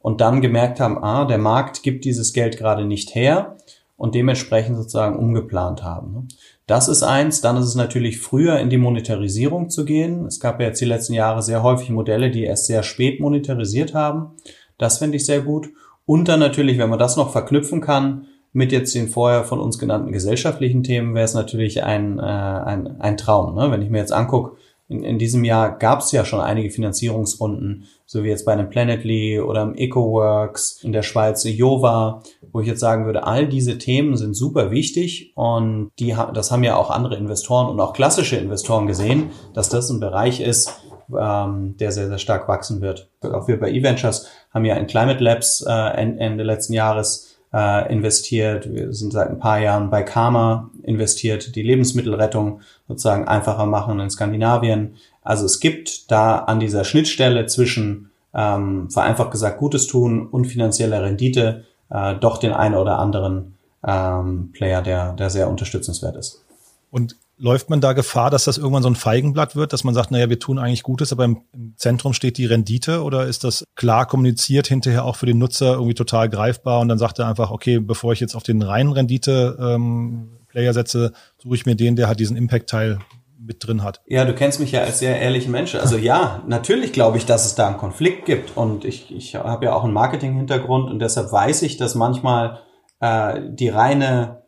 und 0.01 0.21
dann 0.21 0.41
gemerkt 0.41 0.81
haben, 0.81 1.03
ah, 1.03 1.25
der 1.25 1.39
Markt 1.39 1.83
gibt 1.83 2.05
dieses 2.05 2.33
Geld 2.33 2.57
gerade 2.57 2.85
nicht 2.85 3.15
her 3.15 3.57
und 3.97 4.15
dementsprechend 4.15 4.77
sozusagen 4.77 5.19
umgeplant 5.19 5.83
haben. 5.83 6.13
Ne? 6.13 6.29
Das 6.67 6.89
ist 6.89 7.03
eins. 7.03 7.41
Dann 7.41 7.57
ist 7.57 7.67
es 7.67 7.75
natürlich 7.75 8.21
früher 8.21 8.59
in 8.61 8.71
die 8.71 8.79
Monetarisierung 8.79 9.71
zu 9.71 9.85
gehen. 9.85 10.25
Es 10.27 10.41
gab 10.41 10.61
ja 10.61 10.69
jetzt 10.69 10.81
die 10.81 10.87
letzten 10.87 11.15
Jahre 11.15 11.43
sehr 11.43 11.63
häufig 11.63 11.91
Modelle, 11.91 12.31
die 12.31 12.45
erst 12.45 12.67
sehr 12.67 12.83
spät 12.83 13.19
monetarisiert 13.19 13.93
haben. 13.93 14.37
Das 14.79 14.99
finde 14.99 15.17
ich 15.17 15.27
sehr 15.27 15.43
gut. 15.43 15.71
Und 16.11 16.27
dann 16.27 16.41
natürlich, 16.41 16.77
wenn 16.77 16.91
man 16.91 16.99
das 16.99 17.17
noch 17.17 17.31
verknüpfen 17.31 17.81
kann 17.81 18.27
mit 18.53 18.73
jetzt 18.73 18.97
den 18.97 19.07
vorher 19.07 19.45
von 19.45 19.61
uns 19.61 19.79
genannten 19.79 20.11
gesellschaftlichen 20.11 20.83
Themen, 20.83 21.15
wäre 21.15 21.25
es 21.25 21.35
natürlich 21.35 21.85
ein, 21.85 22.19
äh, 22.19 22.23
ein, 22.23 23.01
ein 23.01 23.17
Traum. 23.17 23.55
Ne? 23.55 23.71
Wenn 23.71 23.81
ich 23.81 23.91
mir 23.91 23.99
jetzt 23.99 24.13
angucke, 24.13 24.57
in, 24.89 25.05
in 25.05 25.21
diesem 25.21 25.45
Jahr 25.45 25.79
gab 25.79 26.01
es 26.01 26.11
ja 26.11 26.25
schon 26.25 26.41
einige 26.41 26.71
Finanzierungsrunden, 26.71 27.85
so 28.07 28.25
wie 28.25 28.29
jetzt 28.29 28.45
bei 28.45 28.53
einem 28.53 28.71
Planetly 28.71 29.39
oder 29.39 29.63
im 29.63 29.77
EcoWorks, 29.77 30.83
in 30.83 30.91
der 30.91 31.05
Schweiz 31.05 31.45
Jova, 31.45 32.25
wo 32.51 32.61
ich 32.61 32.67
jetzt 32.67 32.81
sagen 32.81 33.07
würde, 33.07 33.23
all 33.23 33.47
diese 33.47 33.79
Themen 33.79 34.17
sind 34.17 34.35
super 34.35 34.73
wichtig 34.73 35.31
und 35.37 35.93
die, 36.01 36.17
das 36.35 36.51
haben 36.51 36.65
ja 36.65 36.75
auch 36.75 36.91
andere 36.91 37.15
Investoren 37.19 37.69
und 37.69 37.79
auch 37.79 37.93
klassische 37.93 38.35
Investoren 38.35 38.89
gesehen, 38.89 39.31
dass 39.55 39.69
das 39.69 39.89
ein 39.91 40.01
Bereich 40.01 40.41
ist, 40.41 40.83
ähm, 41.19 41.77
der 41.79 41.93
sehr, 41.93 42.09
sehr 42.09 42.19
stark 42.19 42.49
wachsen 42.49 42.81
wird. 42.81 43.09
Auch 43.23 43.49
wir 43.49 43.59
bei 43.59 43.71
eVentures 43.71 44.29
haben 44.53 44.65
ja 44.65 44.77
in 44.77 44.87
Climate 44.87 45.23
Labs 45.23 45.65
äh, 45.67 45.73
Ende 45.73 46.45
letzten 46.45 46.73
Jahres 46.73 47.39
äh, 47.53 47.93
investiert. 47.93 48.73
Wir 48.73 48.93
sind 48.93 49.13
seit 49.13 49.29
ein 49.29 49.39
paar 49.39 49.59
Jahren 49.61 49.91
bei 49.91 50.03
Karma 50.03 50.71
investiert, 50.83 51.55
die 51.57 51.63
Lebensmittelrettung 51.63 52.61
sozusagen 52.89 53.29
einfacher 53.29 53.67
machen 53.67 54.01
in 54.01 54.11
Skandinavien. 54.11 54.97
Also 55.23 55.47
es 55.47 55.61
gibt 55.61 56.11
da 56.11 56.37
an 56.37 56.61
dieser 56.61 56.85
Schnittstelle 56.85 57.47
zwischen 57.47 58.11
ähm, 58.35 58.91
vereinfacht 58.91 59.33
gesagt 59.33 59.59
Gutes 59.59 59.87
tun 59.87 60.27
und 60.27 60.47
finanzieller 60.47 61.03
Rendite 61.03 61.65
äh, 61.91 62.15
doch 62.15 62.39
den 62.39 62.53
einen 62.53 62.77
oder 62.77 62.99
anderen 62.99 63.57
ähm, 63.87 64.51
Player, 64.53 64.83
der, 64.83 65.13
der 65.15 65.31
sehr 65.31 65.49
unterstützenswert 65.49 66.17
ist. 66.17 66.45
Und 66.91 67.17
läuft 67.41 67.71
man 67.71 67.81
da 67.81 67.95
Gefahr, 67.95 68.31
dass 68.31 68.45
das 68.45 68.59
irgendwann 68.59 68.83
so 68.83 68.91
ein 68.91 68.95
Feigenblatt 68.95 69.57
wird, 69.57 69.73
dass 69.73 69.83
man 69.83 69.95
sagt, 69.95 70.11
naja, 70.11 70.29
wir 70.29 70.39
tun 70.39 70.59
eigentlich 70.59 70.83
Gutes, 70.83 71.11
aber 71.13 71.25
im, 71.25 71.41
Zentrum 71.77 72.13
steht 72.13 72.37
die 72.37 72.45
Rendite 72.45 73.03
oder 73.03 73.27
ist 73.27 73.45
das 73.45 73.65
klar 73.75 74.07
kommuniziert 74.07 74.67
hinterher 74.67 75.05
auch 75.05 75.17
für 75.17 75.27
den 75.27 75.39
Nutzer 75.39 75.73
irgendwie 75.73 75.95
total 75.95 76.29
greifbar 76.29 76.81
und 76.81 76.89
dann 76.89 76.99
sagt 76.99 77.19
er 77.19 77.27
einfach, 77.27 77.51
okay, 77.51 77.79
bevor 77.79 78.13
ich 78.13 78.21
jetzt 78.21 78.35
auf 78.35 78.43
den 78.43 78.61
reinen 78.61 78.93
Rendite-Player 78.93 80.69
ähm, 80.69 80.75
setze, 80.75 81.13
suche 81.39 81.55
ich 81.55 81.65
mir 81.65 81.77
den, 81.77 81.97
der 81.97 82.09
halt 82.09 82.21
diesen 82.21 82.37
Impact-Teil 82.37 82.99
mit 83.39 83.67
drin 83.67 83.83
hat. 83.83 84.03
Ja, 84.07 84.27
du 84.27 84.35
kennst 84.35 84.61
mich 84.61 84.73
ja 84.73 84.83
als 84.83 84.99
sehr 84.99 85.19
ehrliche 85.19 85.51
Mensch. 85.51 85.75
Also 85.75 85.97
ja, 85.97 86.43
natürlich 86.47 86.93
glaube 86.93 87.17
ich, 87.17 87.25
dass 87.25 87.47
es 87.47 87.55
da 87.55 87.69
einen 87.69 87.79
Konflikt 87.79 88.27
gibt 88.27 88.57
und 88.57 88.85
ich, 88.85 89.15
ich 89.15 89.37
habe 89.37 89.65
ja 89.65 89.73
auch 89.73 89.85
einen 89.85 89.95
Marketing-Hintergrund 89.95 90.91
und 90.91 90.99
deshalb 90.99 91.33
weiß 91.33 91.63
ich, 91.63 91.79
dass 91.79 91.95
manchmal 91.95 92.59
äh, 93.01 93.41
die 93.49 93.71
reine 93.71 94.43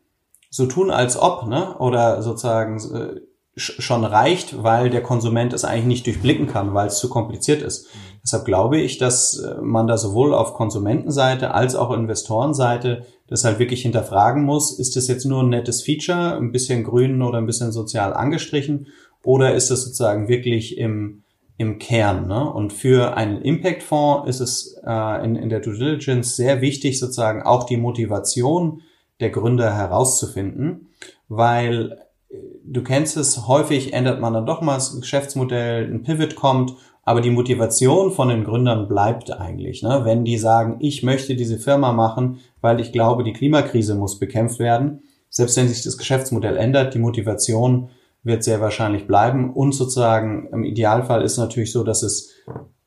so 0.53 0.67
tun 0.67 0.91
als 0.91 1.17
ob, 1.17 1.47
ne? 1.47 1.77
Oder 1.79 2.23
sozusagen 2.23 2.77
äh, 2.77 3.21
schon 3.57 4.05
reicht, 4.05 4.63
weil 4.63 4.91
der 4.91 5.03
Konsument 5.03 5.53
es 5.55 5.65
eigentlich 5.65 5.87
nicht 5.87 6.07
durchblicken 6.07 6.47
kann, 6.47 6.75
weil 6.75 6.89
es 6.89 6.99
zu 6.99 7.09
kompliziert 7.09 7.63
ist. 7.63 7.87
Mhm. 7.87 7.99
Deshalb 8.23 8.45
glaube 8.45 8.79
ich, 8.79 8.99
dass 8.99 9.39
äh, 9.39 9.61
man 9.63 9.87
da 9.87 9.97
sowohl 9.97 10.35
auf 10.35 10.53
Konsumentenseite 10.53 11.55
als 11.55 11.75
auch 11.75 11.91
Investorenseite 11.91 13.07
das 13.29 13.45
halt 13.45 13.59
wirklich 13.59 13.81
hinterfragen 13.81 14.45
muss. 14.45 14.79
Ist 14.79 14.95
das 14.95 15.09
jetzt 15.09 15.25
nur 15.25 15.43
ein 15.43 15.49
nettes 15.49 15.83
Feature, 15.83 16.37
ein 16.37 16.53
bisschen 16.53 16.85
grün 16.85 17.23
oder 17.23 17.39
ein 17.39 17.47
bisschen 17.47 17.73
sozial 17.73 18.13
angestrichen? 18.13 18.89
Oder 19.25 19.55
ist 19.55 19.71
das 19.71 19.85
sozusagen 19.85 20.29
wirklich 20.29 20.77
im, 20.77 21.23
im 21.57 21.79
Kern? 21.79 22.27
Ne? 22.27 22.53
Und 22.53 22.75
für 22.75 23.17
einen 23.17 23.41
Impact-Fonds 23.41 24.29
ist 24.29 24.41
es 24.41 24.77
äh, 24.87 25.25
in, 25.25 25.37
in 25.37 25.49
der 25.49 25.61
Due 25.61 25.79
Diligence 25.79 26.37
sehr 26.37 26.61
wichtig, 26.61 26.99
sozusagen 26.99 27.43
auch 27.43 27.65
die 27.65 27.79
Motivation 27.79 28.83
der 29.23 29.31
Gründer 29.31 29.75
herauszufinden, 29.75 30.89
weil 31.29 31.99
äh, 32.29 32.37
du 32.65 32.83
kennst 32.83 33.17
es, 33.17 33.49
häufig 33.49 33.95
ändert 33.95 34.21
man 34.21 34.35
dann 34.35 34.47
doch 34.47 34.61
mal 34.61 34.75
das 34.75 35.01
Geschäftsmodell, 35.01 35.91
ein 35.91 36.03
Pivot 36.03 36.35
kommt, 36.37 36.75
aber 37.05 37.21
die 37.21 37.31
Motivation 37.31 38.13
von 38.13 38.29
den 38.29 38.45
Gründern 38.45 38.87
bleibt 38.87 39.33
eigentlich. 39.33 39.83
Ne? 39.83 40.03
Wenn 40.05 40.25
die 40.25 40.39
sagen, 40.39 40.77
ich 40.81 41.03
möchte 41.03 41.35
diese 41.35 41.59
Firma 41.59 41.93
machen, 41.93 42.39
weil 42.61 42.81
ich 42.81 42.93
glaube, 42.93 43.25
die 43.25 43.33
Klimakrise 43.33 43.95
muss 43.95 44.19
bekämpft 44.19 44.59
werden, 44.59 45.03
selbst 45.29 45.57
wenn 45.57 45.69
sich 45.69 45.83
das 45.83 45.99
Geschäftsmodell 45.99 46.57
ändert, 46.57 46.95
die 46.95 46.99
Motivation 46.99 47.89
wird 48.23 48.45
sehr 48.45 48.61
wahrscheinlich 48.61 49.07
bleiben 49.07 49.53
und 49.53 49.73
sozusagen 49.73 50.49
im 50.53 50.63
Idealfall 50.63 51.23
ist 51.23 51.39
natürlich 51.39 51.73
so, 51.73 51.83
dass 51.83 52.05
es 52.05 52.31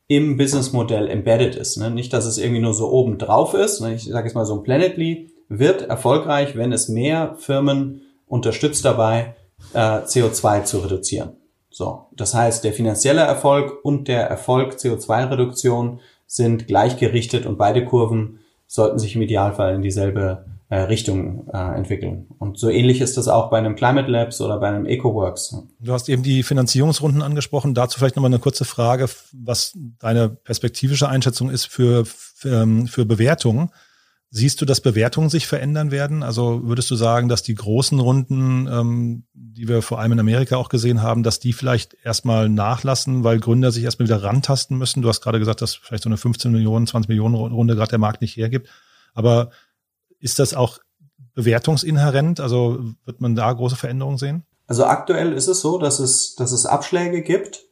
im 0.08 0.38
Businessmodell 0.38 1.10
embedded 1.10 1.56
ist. 1.56 1.78
Ne? 1.78 1.90
Nicht, 1.90 2.14
dass 2.14 2.26
es 2.26 2.38
irgendwie 2.38 2.62
nur 2.62 2.74
so 2.74 2.92
oben 2.92 3.18
drauf 3.18 3.54
ist. 3.54 3.82
Ne? 3.82 3.96
Ich 3.96 4.06
sage 4.06 4.28
jetzt 4.28 4.36
mal 4.36 4.46
so 4.46 4.56
ein 4.56 4.64
Planetly 4.64 5.32
wird 5.50 5.84
erfolgreich, 5.84 6.56
wenn 6.56 6.72
es 6.72 6.90
mehr 6.90 7.36
Firmen 7.38 8.02
unterstützt 8.26 8.86
dabei, 8.86 9.36
äh, 9.74 9.78
CO2 9.80 10.64
zu 10.64 10.80
reduzieren. 10.80 11.38
So, 11.70 12.08
das 12.14 12.34
heißt, 12.34 12.64
der 12.64 12.74
finanzielle 12.74 13.22
Erfolg 13.22 13.84
und 13.84 14.08
der 14.08 14.28
Erfolg 14.30 14.76
CO2-Reduktion 14.76 16.00
sind 16.26 16.68
gleichgerichtet 16.68 17.46
und 17.46 17.58
beide 17.58 17.86
Kurven 17.86 18.40
sollten 18.66 18.98
sich 18.98 19.16
im 19.16 19.22
Idealfall 19.22 19.76
in 19.76 19.82
dieselbe 19.82 20.46
äh, 20.70 20.78
Richtung 20.78 21.48
äh, 21.54 21.76
entwickeln. 21.76 22.28
Und 22.40 22.58
so 22.58 22.70
ähnlich 22.70 23.02
ist 23.02 23.18
das 23.18 23.28
auch 23.28 23.50
bei 23.50 23.58
einem 23.58 23.76
Climate 23.76 24.10
Labs 24.10 24.42
oder 24.42 24.60
bei 24.60 24.68
einem 24.68 24.86
EcoWorks. 24.86 25.56
Du 25.80 25.94
hast 25.94 26.10
eben 26.10 26.24
die 26.24 26.44
Finanzierungsrunden 26.44 27.22
angesprochen. 27.22 27.76
Dazu 27.76 28.00
vielleicht 28.00 28.16
nochmal 28.16 28.30
eine 28.30 28.40
kurze 28.40 28.66
Frage, 28.66 29.08
was 29.32 29.78
deine 30.00 30.30
perspektivische 30.30 31.08
Einschätzung 31.08 31.50
ist 31.50 31.66
für, 31.66 32.06
für, 32.06 32.64
ähm, 32.64 32.88
für 32.88 33.06
Bewertungen. 33.06 33.70
Siehst 34.38 34.60
du, 34.60 34.66
dass 34.66 34.82
Bewertungen 34.82 35.30
sich 35.30 35.48
verändern 35.48 35.92
werden? 35.92 36.22
Also 36.22 36.60
würdest 36.66 36.92
du 36.92 36.96
sagen, 36.96 37.30
dass 37.30 37.42
die 37.42 37.56
großen 37.56 38.02
Runden, 38.02 38.68
ähm, 38.68 39.24
die 39.34 39.70
wir 39.70 39.82
vor 39.82 40.00
allem 40.00 40.12
in 40.12 40.20
Amerika 40.20 40.58
auch 40.58 40.68
gesehen 40.68 41.02
haben, 41.02 41.24
dass 41.24 41.40
die 41.40 41.54
vielleicht 41.54 41.96
erstmal 42.04 42.50
nachlassen, 42.50 43.24
weil 43.24 43.40
Gründer 43.40 43.72
sich 43.72 43.86
erstmal 43.86 44.10
wieder 44.10 44.24
rantasten 44.24 44.78
müssen? 44.78 45.02
Du 45.02 45.08
hast 45.08 45.22
gerade 45.22 45.40
gesagt, 45.40 45.62
dass 45.62 45.76
vielleicht 45.76 46.04
so 46.04 46.10
eine 46.10 46.18
15 46.18 46.52
Millionen, 46.52 46.86
20 46.86 47.08
Millionen 47.08 47.34
Runde 47.34 47.78
gerade 47.78 47.92
der 47.92 48.00
Markt 48.00 48.20
nicht 48.20 48.36
hergibt. 48.36 48.68
Aber 49.14 49.52
ist 50.20 50.38
das 50.38 50.54
auch 50.54 50.80
bewertungsinhärent? 51.34 52.42
Also 52.42 52.84
wird 53.06 53.22
man 53.22 53.36
da 53.36 53.54
große 53.54 53.78
Veränderungen 53.78 54.18
sehen? 54.18 54.44
Also 54.68 54.84
aktuell 54.84 55.32
ist 55.32 55.48
es 55.48 55.62
so, 55.62 55.78
dass 55.78 56.00
es, 56.00 56.36
dass 56.36 56.52
es 56.52 56.66
Abschläge 56.66 57.22
gibt. 57.22 57.64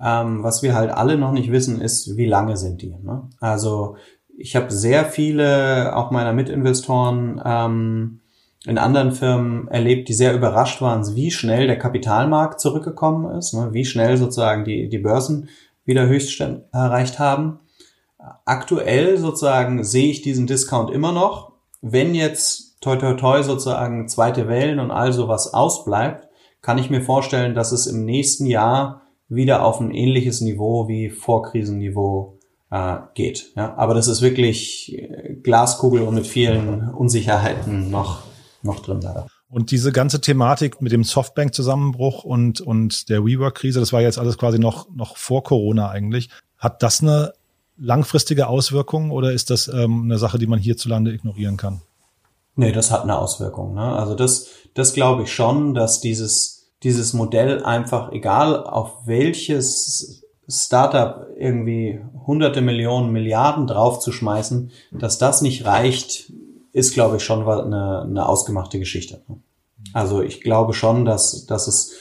Ähm, 0.00 0.42
was 0.42 0.60
wir 0.64 0.74
halt 0.74 0.90
alle 0.90 1.16
noch 1.16 1.30
nicht 1.30 1.52
wissen, 1.52 1.80
ist, 1.80 2.16
wie 2.16 2.26
lange 2.26 2.56
sind 2.56 2.82
die. 2.82 2.96
Ne? 3.00 3.28
Also 3.38 3.96
ich 4.40 4.56
habe 4.56 4.72
sehr 4.72 5.04
viele, 5.04 5.94
auch 5.94 6.10
meiner 6.10 6.32
Mitinvestoren 6.32 7.40
ähm, 7.44 8.20
in 8.64 8.78
anderen 8.78 9.12
Firmen 9.12 9.68
erlebt, 9.68 10.08
die 10.08 10.14
sehr 10.14 10.34
überrascht 10.34 10.80
waren, 10.80 11.14
wie 11.14 11.30
schnell 11.30 11.66
der 11.66 11.78
Kapitalmarkt 11.78 12.60
zurückgekommen 12.60 13.36
ist, 13.36 13.52
ne, 13.54 13.68
wie 13.72 13.84
schnell 13.84 14.16
sozusagen 14.16 14.64
die, 14.64 14.88
die 14.88 14.98
Börsen 14.98 15.48
wieder 15.84 16.06
Höchststände 16.06 16.68
erreicht 16.72 17.18
haben. 17.18 17.60
Aktuell 18.44 19.18
sozusagen 19.18 19.84
sehe 19.84 20.10
ich 20.10 20.22
diesen 20.22 20.46
Discount 20.46 20.90
immer 20.90 21.12
noch. 21.12 21.52
Wenn 21.80 22.14
jetzt 22.14 22.80
toi 22.80 22.96
toi 22.96 23.14
toi 23.14 23.42
sozusagen 23.42 24.08
zweite 24.08 24.48
Wellen 24.48 24.78
und 24.78 24.90
all 24.90 25.12
sowas 25.12 25.54
ausbleibt, 25.54 26.28
kann 26.60 26.78
ich 26.78 26.90
mir 26.90 27.02
vorstellen, 27.02 27.54
dass 27.54 27.72
es 27.72 27.86
im 27.86 28.04
nächsten 28.04 28.46
Jahr 28.46 29.02
wieder 29.28 29.64
auf 29.64 29.80
ein 29.80 29.90
ähnliches 29.90 30.42
Niveau 30.42 30.88
wie 30.88 31.08
Vorkrisenniveau 31.08 32.39
äh, 32.70 32.96
geht. 33.14 33.52
Ja? 33.56 33.74
Aber 33.76 33.94
das 33.94 34.08
ist 34.08 34.22
wirklich 34.22 34.96
äh, 34.96 35.34
Glaskugel 35.42 36.02
und 36.02 36.14
mit 36.14 36.26
vielen 36.26 36.90
Unsicherheiten 36.90 37.90
noch, 37.90 38.22
noch 38.62 38.80
drin 38.80 39.00
leider. 39.02 39.26
Und 39.48 39.72
diese 39.72 39.90
ganze 39.90 40.20
Thematik 40.20 40.80
mit 40.80 40.92
dem 40.92 41.02
Softbank-Zusammenbruch 41.02 42.22
und, 42.22 42.60
und 42.60 43.08
der 43.08 43.24
WeWork-Krise, 43.24 43.80
das 43.80 43.92
war 43.92 44.00
jetzt 44.00 44.18
alles 44.18 44.38
quasi 44.38 44.60
noch, 44.60 44.88
noch 44.94 45.16
vor 45.16 45.42
Corona 45.42 45.90
eigentlich. 45.90 46.30
Hat 46.56 46.82
das 46.84 47.02
eine 47.02 47.32
langfristige 47.76 48.46
Auswirkung 48.46 49.10
oder 49.10 49.32
ist 49.32 49.50
das 49.50 49.66
ähm, 49.66 50.04
eine 50.04 50.18
Sache, 50.18 50.38
die 50.38 50.46
man 50.46 50.60
hierzulande 50.60 51.12
ignorieren 51.12 51.56
kann? 51.56 51.82
Nee, 52.54 52.72
das 52.72 52.92
hat 52.92 53.02
eine 53.02 53.18
Auswirkung. 53.18 53.74
Ne? 53.74 53.82
Also 53.82 54.14
das, 54.14 54.48
das 54.74 54.92
glaube 54.92 55.24
ich 55.24 55.32
schon, 55.32 55.74
dass 55.74 56.00
dieses, 56.00 56.70
dieses 56.82 57.12
Modell 57.12 57.64
einfach, 57.64 58.12
egal 58.12 58.62
auf 58.62 59.06
welches 59.06 60.22
Startup 60.50 61.26
irgendwie 61.36 62.00
hunderte 62.26 62.60
Millionen, 62.60 63.12
Milliarden 63.12 63.66
draufzuschmeißen, 63.66 64.70
dass 64.92 65.18
das 65.18 65.42
nicht 65.42 65.64
reicht, 65.64 66.32
ist, 66.72 66.94
glaube 66.94 67.16
ich, 67.16 67.24
schon 67.24 67.46
eine, 67.48 68.02
eine 68.02 68.28
ausgemachte 68.28 68.78
Geschichte. 68.78 69.22
Also 69.92 70.22
ich 70.22 70.40
glaube 70.40 70.74
schon, 70.74 71.04
dass, 71.04 71.46
dass 71.46 71.66
es 71.66 71.92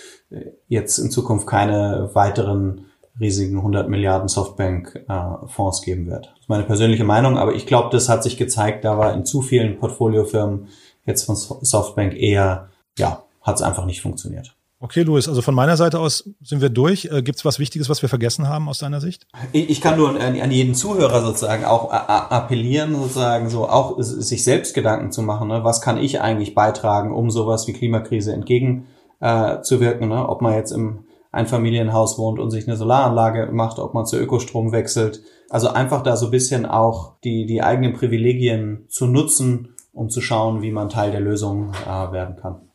jetzt 0.67 0.97
in 0.99 1.12
Zukunft 1.12 1.47
keine 1.47 2.09
weiteren 2.13 2.85
riesigen 3.19 3.58
100 3.58 3.89
Milliarden 3.89 4.27
Softbank-Fonds 4.27 5.81
äh, 5.81 5.85
geben 5.85 6.08
wird. 6.08 6.27
Das 6.27 6.39
ist 6.41 6.50
meine 6.50 6.63
persönliche 6.63 7.04
Meinung, 7.04 7.37
aber 7.37 7.54
ich 7.54 7.65
glaube, 7.65 7.89
das 7.91 8.08
hat 8.08 8.23
sich 8.23 8.37
gezeigt, 8.37 8.85
da 8.85 8.97
war 8.97 9.13
in 9.13 9.25
zu 9.25 9.41
vielen 9.41 9.77
Portfoliofirmen 9.77 10.67
jetzt 11.06 11.23
von 11.23 11.35
Softbank 11.35 12.13
eher, 12.13 12.69
ja, 12.97 13.23
hat 13.41 13.56
es 13.56 13.62
einfach 13.62 13.85
nicht 13.85 14.02
funktioniert. 14.02 14.56
Okay, 14.82 15.02
Luis, 15.02 15.27
also 15.27 15.42
von 15.42 15.56
meiner 15.56 15.75
Seite 15.75 16.00
aus 16.00 16.30
sind 16.42 16.62
wir 16.62 16.69
durch. 16.69 17.10
Äh, 17.12 17.21
Gibt 17.21 17.38
es 17.38 17.44
was 17.44 17.60
Wichtiges, 17.60 17.90
was 17.90 18.02
wir 18.02 18.08
vergessen 18.08 18.48
haben 18.48 18.69
aus 18.69 18.80
deiner 18.80 19.02
Sicht? 19.02 19.27
Ich 19.52 19.82
kann 19.82 19.98
nur 19.98 20.10
an, 20.10 20.40
an 20.40 20.52
jeden 20.52 20.73
Zuhörer 20.73 21.21
sozusagen 21.21 21.65
auch 21.65 21.92
appellieren, 21.92 22.96
sozusagen 22.96 23.50
so 23.50 23.67
auch 23.67 23.98
sich 24.00 24.44
selbst 24.46 24.73
Gedanken 24.73 25.12
zu 25.12 25.21
machen. 25.21 25.50
Ne? 25.50 25.65
Was 25.65 25.82
kann 25.82 25.98
ich 25.98 26.21
eigentlich 26.21 26.56
beitragen, 26.56 27.13
um 27.13 27.30
sowas 27.30 27.67
wie 27.67 27.73
Klimakrise 27.73 28.32
entgegenzuwirken? 28.32 30.12
Äh, 30.12 30.15
ne? 30.15 30.30
Ob 30.30 30.42
man 30.42 30.54
jetzt 30.54 30.71
im 30.71 31.04
Einfamilienhaus 31.34 32.17
wohnt 32.17 32.40
und 32.40 32.50
sich 32.50 32.65
eine 32.65 32.77
Solaranlage 32.77 33.50
macht, 33.52 33.80
ob 33.80 33.94
man 33.94 34.06
zu 34.06 34.17
Ökostrom 34.17 34.71
wechselt. 34.71 35.21
Also 35.50 35.67
einfach 35.67 36.04
da 36.04 36.15
so 36.15 36.27
ein 36.27 36.32
bisschen 36.32 36.65
auch 36.65 37.19
die, 37.25 37.46
die 37.46 37.62
eigenen 37.62 37.94
Privilegien 37.94 38.86
zu 38.88 39.08
nutzen, 39.08 39.75
um 39.92 40.10
zu 40.10 40.21
schauen, 40.21 40.62
wie 40.62 40.71
man 40.71 40.88
Teil 40.88 41.12
der 41.12 41.19
Lösung 41.19 41.73
äh, 41.86 42.12
werden 42.13 42.38
kann. 42.38 42.68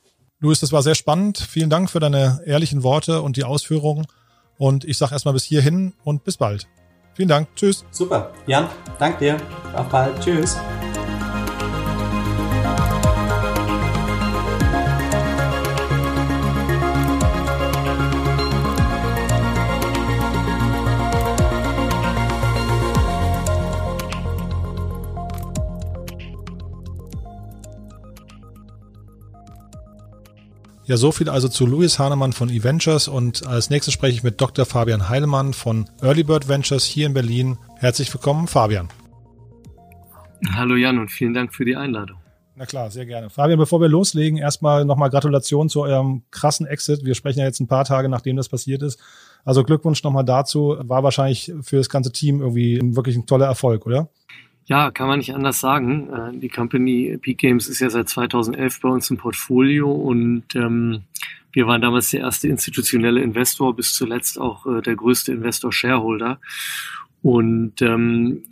Luis, 0.45 0.61
das 0.61 0.73
war 0.73 0.83
sehr 0.83 0.95
spannend. 0.95 1.39
Vielen 1.39 1.71
Dank 1.71 1.89
für 1.89 2.01
deine 2.01 2.43
ehrlichen 2.45 2.83
Worte 2.83 3.23
und 3.23 3.39
die 3.39 3.45
Ausführungen. 3.45 4.07
Und 4.59 4.85
ich 4.85 4.99
sage 4.99 5.15
erstmal 5.15 5.33
bis 5.33 5.43
hierhin 5.43 5.95
und 6.05 6.23
bis 6.23 6.37
bald. 6.37 6.69
Vielen 7.15 7.31
Dank. 7.31 7.49
Tschüss. 7.57 7.87
Super. 7.91 8.31
Jan, 8.47 8.69
danke 8.99 9.19
dir. 9.21 9.37
Auf 9.75 9.89
bald. 9.89 10.21
Tschüss. 10.21 10.59
Ja, 30.87 30.99
so 30.99 31.13
viel 31.13 31.31
also 31.31 31.49
zu 31.49 31.65
Louis 31.65 31.99
Hahnemann 31.99 32.35
von 32.35 32.51
eVentures 32.51 33.09
und 33.09 33.47
als 33.47 33.71
nächstes 33.71 33.95
spreche 33.95 34.17
ich 34.17 34.23
mit 34.23 34.39
Dr. 34.39 34.67
Fabian 34.67 35.09
Heilemann 35.09 35.55
von 35.55 35.89
Early 36.03 36.25
Bird 36.25 36.47
Ventures 36.47 36.85
hier 36.85 37.07
in 37.07 37.15
Berlin. 37.15 37.57
Herzlich 37.79 38.13
willkommen, 38.13 38.47
Fabian. 38.47 38.91
Hallo 40.53 40.77
Jan 40.77 40.99
und 40.99 41.11
vielen 41.11 41.33
Dank 41.33 41.55
für 41.55 41.65
die 41.65 41.75
Einladung. 41.75 42.19
Na 42.55 42.67
klar, 42.67 42.91
sehr 42.91 43.07
gerne. 43.07 43.31
Fabian, 43.31 43.59
bevor 43.59 43.81
wir 43.81 43.89
loslegen, 43.89 44.37
erstmal 44.37 44.85
nochmal 44.85 45.09
Gratulation 45.09 45.71
zu 45.71 45.81
eurem 45.81 46.23
krassen 46.31 46.67
Exit. 46.67 47.03
Wir 47.03 47.15
sprechen 47.15 47.39
ja 47.39 47.47
jetzt 47.47 47.61
ein 47.61 47.67
paar 47.67 47.87
Tage, 47.87 48.11
nachdem 48.11 48.37
das 48.37 48.51
passiert 48.51 48.83
ist. 48.83 49.01
Also 49.43 49.65
Glückwunsch 49.65 50.03
nochmal 50.03 50.27
dazu. 50.27 50.77
War 50.81 51.03
wahrscheinlich 51.03 51.51
für 51.63 51.77
das 51.77 51.89
ganze 51.89 52.13
Team 52.13 52.43
irgendwie 52.43 52.79
wirklich 52.95 53.17
ein 53.17 53.25
toller 53.25 53.47
Erfolg, 53.47 53.87
oder? 53.87 54.11
Ja, 54.67 54.91
kann 54.91 55.09
man 55.09 55.19
nicht 55.19 55.35
anders 55.35 55.61
sagen. 55.61 56.09
Äh, 56.11 56.39
die 56.39 56.49
Company 56.49 57.19
Peak 57.21 57.39
Games 57.39 57.69
ist 57.69 57.81
ja 57.81 57.91
seit 57.91 58.09
2011 58.09 58.81
bei 58.81 58.89
uns 58.89 59.11
im 59.11 59.19
Portfolio 59.19 59.91
und 59.93 60.45
ähm, 60.55 61.03
wir 61.53 61.67
waren 61.67 61.83
damals 61.83 62.11
der 62.11 62.21
erste 62.21 62.49
institutionelle 62.49 63.21
Investor, 63.21 63.77
bis 63.77 63.95
zuletzt 63.95 64.41
auch 64.41 64.67
äh, 64.67 64.81
der 64.81 64.97
größte 64.97 65.33
Investor-Shareholder. 65.33 66.41
Und 67.23 67.81
ähm, 67.81 68.43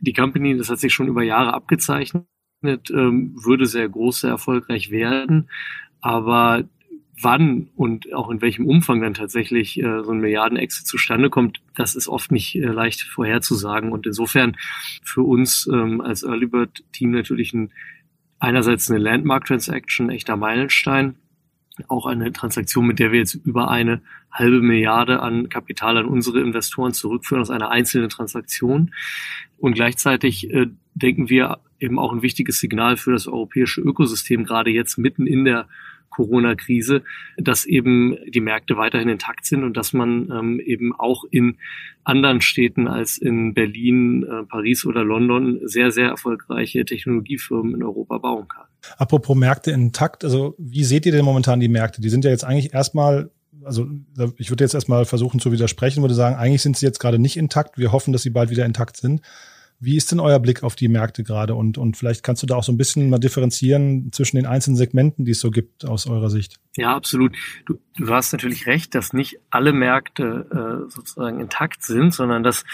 die 0.00 0.12
Company, 0.12 0.56
das 0.56 0.68
hat 0.68 0.80
sich 0.80 0.92
schon 0.92 1.06
über 1.06 1.22
Jahre 1.22 1.52
abgezeichnet, 1.54 2.26
ähm, 2.64 3.36
würde 3.42 3.66
sehr 3.66 3.88
groß, 3.88 4.20
sehr 4.20 4.30
erfolgreich 4.30 4.90
werden. 4.90 5.48
Aber 6.00 6.64
wann 7.20 7.68
und 7.76 8.12
auch 8.12 8.30
in 8.30 8.40
welchem 8.40 8.66
Umfang 8.66 9.00
dann 9.00 9.14
tatsächlich 9.14 9.78
äh, 9.78 10.02
so 10.02 10.12
ein 10.12 10.20
Milliarden-Exit 10.20 10.86
zustande 10.86 11.30
kommt, 11.30 11.60
das 11.74 11.94
ist 11.94 12.08
oft 12.08 12.30
nicht 12.30 12.54
äh, 12.56 12.66
leicht 12.66 13.02
vorherzusagen. 13.02 13.92
Und 13.92 14.06
insofern 14.06 14.56
für 15.02 15.22
uns 15.22 15.68
ähm, 15.72 16.00
als 16.00 16.22
Early 16.22 16.46
Bird 16.46 16.84
Team 16.92 17.10
natürlich 17.10 17.52
ein, 17.52 17.72
einerseits 18.38 18.90
eine 18.90 18.98
Landmark-Transaction, 18.98 20.10
echter 20.10 20.36
Meilenstein, 20.36 21.16
auch 21.86 22.06
eine 22.06 22.32
Transaktion, 22.32 22.86
mit 22.86 22.98
der 22.98 23.12
wir 23.12 23.20
jetzt 23.20 23.34
über 23.34 23.70
eine 23.70 24.00
halbe 24.32 24.60
Milliarde 24.60 25.20
an 25.20 25.48
Kapital 25.48 25.96
an 25.96 26.06
unsere 26.06 26.40
Investoren 26.40 26.92
zurückführen 26.92 27.40
aus 27.40 27.50
einer 27.50 27.70
einzelnen 27.70 28.08
Transaktion. 28.08 28.92
Und 29.58 29.74
gleichzeitig 29.74 30.52
äh, 30.52 30.66
denken 30.94 31.28
wir 31.28 31.58
eben 31.80 31.98
auch 31.98 32.12
ein 32.12 32.22
wichtiges 32.22 32.60
Signal 32.60 32.96
für 32.96 33.12
das 33.12 33.26
europäische 33.26 33.80
Ökosystem, 33.80 34.44
gerade 34.44 34.70
jetzt 34.70 34.98
mitten 34.98 35.26
in 35.26 35.44
der 35.44 35.68
Corona-Krise, 36.18 37.02
dass 37.36 37.64
eben 37.64 38.16
die 38.26 38.40
Märkte 38.40 38.76
weiterhin 38.76 39.08
intakt 39.08 39.46
sind 39.46 39.62
und 39.62 39.76
dass 39.76 39.92
man 39.92 40.28
ähm, 40.32 40.58
eben 40.58 40.92
auch 40.92 41.22
in 41.30 41.58
anderen 42.02 42.40
Städten 42.40 42.88
als 42.88 43.18
in 43.18 43.54
Berlin, 43.54 44.24
äh, 44.24 44.42
Paris 44.42 44.84
oder 44.84 45.04
London 45.04 45.60
sehr, 45.62 45.92
sehr 45.92 46.08
erfolgreiche 46.08 46.84
Technologiefirmen 46.84 47.76
in 47.76 47.84
Europa 47.84 48.18
bauen 48.18 48.48
kann. 48.48 48.66
Apropos 48.96 49.36
Märkte 49.36 49.70
intakt, 49.70 50.24
also 50.24 50.56
wie 50.58 50.82
seht 50.82 51.06
ihr 51.06 51.12
denn 51.12 51.24
momentan 51.24 51.60
die 51.60 51.68
Märkte? 51.68 52.00
Die 52.00 52.08
sind 52.08 52.24
ja 52.24 52.32
jetzt 52.32 52.44
eigentlich 52.44 52.74
erstmal 52.74 53.30
also 53.64 53.86
ich 54.38 54.50
würde 54.50 54.64
jetzt 54.64 54.74
erstmal 54.74 55.04
versuchen 55.04 55.40
zu 55.40 55.52
widersprechen, 55.52 56.02
würde 56.02 56.14
sagen, 56.14 56.36
eigentlich 56.36 56.62
sind 56.62 56.76
sie 56.76 56.86
jetzt 56.86 57.00
gerade 57.00 57.18
nicht 57.18 57.36
intakt. 57.36 57.76
Wir 57.76 57.92
hoffen, 57.92 58.12
dass 58.12 58.22
sie 58.22 58.30
bald 58.30 58.50
wieder 58.50 58.64
intakt 58.64 58.96
sind. 58.96 59.20
Wie 59.80 59.96
ist 59.96 60.10
denn 60.10 60.18
euer 60.18 60.40
Blick 60.40 60.64
auf 60.64 60.74
die 60.74 60.88
Märkte 60.88 61.22
gerade? 61.22 61.54
Und, 61.54 61.78
und 61.78 61.96
vielleicht 61.96 62.24
kannst 62.24 62.42
du 62.42 62.46
da 62.46 62.56
auch 62.56 62.64
so 62.64 62.72
ein 62.72 62.76
bisschen 62.76 63.10
mal 63.10 63.18
differenzieren 63.18 64.10
zwischen 64.12 64.36
den 64.36 64.46
einzelnen 64.46 64.76
Segmenten, 64.76 65.24
die 65.24 65.30
es 65.30 65.40
so 65.40 65.52
gibt 65.52 65.84
aus 65.84 66.08
eurer 66.08 66.30
Sicht. 66.30 66.56
Ja, 66.76 66.96
absolut. 66.96 67.36
Du, 67.66 67.78
du 67.96 68.08
hast 68.08 68.32
natürlich 68.32 68.66
recht, 68.66 68.94
dass 68.96 69.12
nicht 69.12 69.38
alle 69.50 69.72
Märkte 69.72 70.46
äh, 70.50 70.90
sozusagen 70.90 71.40
intakt 71.40 71.84
sind, 71.84 72.12
sondern 72.12 72.42
dass 72.42 72.64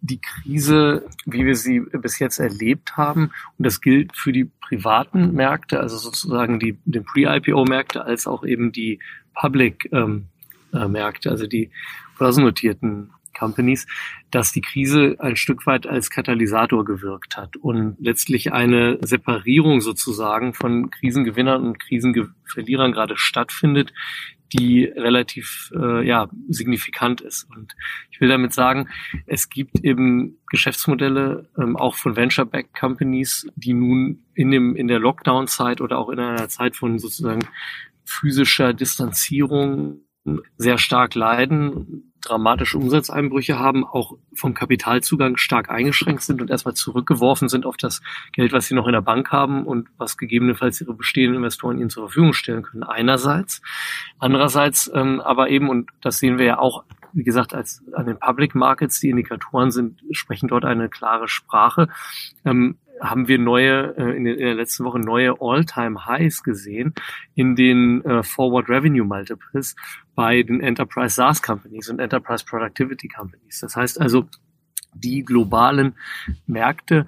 die 0.00 0.20
Krise, 0.20 1.08
wie 1.24 1.46
wir 1.46 1.56
sie 1.56 1.80
bis 1.80 2.18
jetzt 2.18 2.38
erlebt 2.38 2.96
haben, 2.96 3.32
und 3.58 3.66
das 3.66 3.80
gilt 3.80 4.14
für 4.14 4.32
die 4.32 4.44
privaten 4.44 5.32
Märkte, 5.32 5.80
also 5.80 5.96
sozusagen 5.96 6.60
die 6.60 6.78
den 6.84 7.04
Pre-IPO-Märkte, 7.04 8.04
als 8.04 8.26
auch 8.26 8.44
eben 8.44 8.70
die 8.70 9.00
Public-Märkte, 9.34 11.28
ähm, 11.28 11.28
äh, 11.28 11.28
also 11.30 11.46
die 11.46 11.70
börsennotierten 12.18 13.10
Companies, 13.34 13.86
dass 14.30 14.52
die 14.52 14.60
Krise 14.60 15.16
ein 15.18 15.36
Stück 15.36 15.66
weit 15.66 15.86
als 15.86 16.10
Katalysator 16.10 16.84
gewirkt 16.84 17.36
hat 17.36 17.56
und 17.56 17.96
letztlich 17.98 18.52
eine 18.52 18.98
Separierung 19.02 19.80
sozusagen 19.80 20.54
von 20.54 20.90
Krisengewinnern 20.90 21.64
und 21.64 21.78
Krisenverlierern 21.78 22.92
gerade 22.92 23.16
stattfindet, 23.16 23.92
die 24.52 24.84
relativ 24.84 25.72
äh, 25.74 26.06
ja, 26.06 26.28
signifikant 26.48 27.20
ist. 27.20 27.46
Und 27.50 27.74
ich 28.10 28.20
will 28.20 28.28
damit 28.28 28.52
sagen, 28.52 28.88
es 29.26 29.48
gibt 29.48 29.80
eben 29.84 30.38
Geschäftsmodelle 30.48 31.48
ähm, 31.58 31.76
auch 31.76 31.96
von 31.96 32.16
Venture-Backed 32.16 32.74
Companies, 32.74 33.46
die 33.56 33.74
nun 33.74 34.24
in 34.34 34.50
dem 34.50 34.76
in 34.76 34.86
der 34.86 35.00
Lockdown-Zeit 35.00 35.80
oder 35.80 35.98
auch 35.98 36.08
in 36.08 36.20
einer 36.20 36.48
Zeit 36.48 36.76
von 36.76 36.98
sozusagen 36.98 37.46
physischer 38.04 38.74
Distanzierung 38.74 40.00
sehr 40.56 40.78
stark 40.78 41.14
leiden, 41.14 42.13
dramatische 42.24 42.78
Umsatzeinbrüche 42.78 43.58
haben, 43.58 43.84
auch 43.84 44.16
vom 44.34 44.54
Kapitalzugang 44.54 45.36
stark 45.36 45.70
eingeschränkt 45.70 46.22
sind 46.22 46.40
und 46.40 46.50
erstmal 46.50 46.74
zurückgeworfen 46.74 47.48
sind 47.48 47.66
auf 47.66 47.76
das 47.76 48.02
Geld, 48.32 48.52
was 48.52 48.66
sie 48.66 48.74
noch 48.74 48.86
in 48.86 48.92
der 48.92 49.00
Bank 49.00 49.30
haben 49.30 49.66
und 49.66 49.88
was 49.96 50.16
gegebenenfalls 50.16 50.80
ihre 50.80 50.94
bestehenden 50.94 51.36
Investoren 51.36 51.78
ihnen 51.78 51.90
zur 51.90 52.04
Verfügung 52.04 52.32
stellen 52.32 52.62
können. 52.62 52.82
Einerseits. 52.82 53.62
Andererseits 54.18 54.90
ähm, 54.94 55.20
aber 55.20 55.48
eben, 55.50 55.68
und 55.68 55.90
das 56.00 56.18
sehen 56.18 56.38
wir 56.38 56.46
ja 56.46 56.58
auch, 56.58 56.84
wie 57.12 57.24
gesagt, 57.24 57.54
als 57.54 57.82
an 57.92 58.06
den 58.06 58.18
Public 58.18 58.54
Markets, 58.54 58.98
die 59.00 59.10
Indikatoren 59.10 59.70
sind, 59.70 60.02
sprechen 60.10 60.48
dort 60.48 60.64
eine 60.64 60.88
klare 60.88 61.28
Sprache. 61.28 61.88
Ähm, 62.44 62.76
haben 63.00 63.28
wir 63.28 63.38
neue, 63.38 63.94
äh, 63.96 64.16
in, 64.16 64.24
der 64.24 64.54
letzten 64.54 64.84
Woche 64.84 64.98
neue 64.98 65.40
All-Time-Highs 65.40 66.42
gesehen 66.42 66.94
in 67.34 67.56
den 67.56 68.04
äh, 68.04 68.22
Forward 68.22 68.68
Revenue 68.68 69.04
Multiples 69.04 69.74
bei 70.14 70.42
den 70.42 70.60
Enterprise 70.60 71.14
SaaS 71.14 71.42
Companies 71.42 71.88
und 71.88 71.98
Enterprise 71.98 72.44
Productivity 72.44 73.08
Companies. 73.08 73.60
Das 73.60 73.76
heißt 73.76 74.00
also, 74.00 74.28
die 74.94 75.24
globalen 75.24 75.94
Märkte 76.46 77.06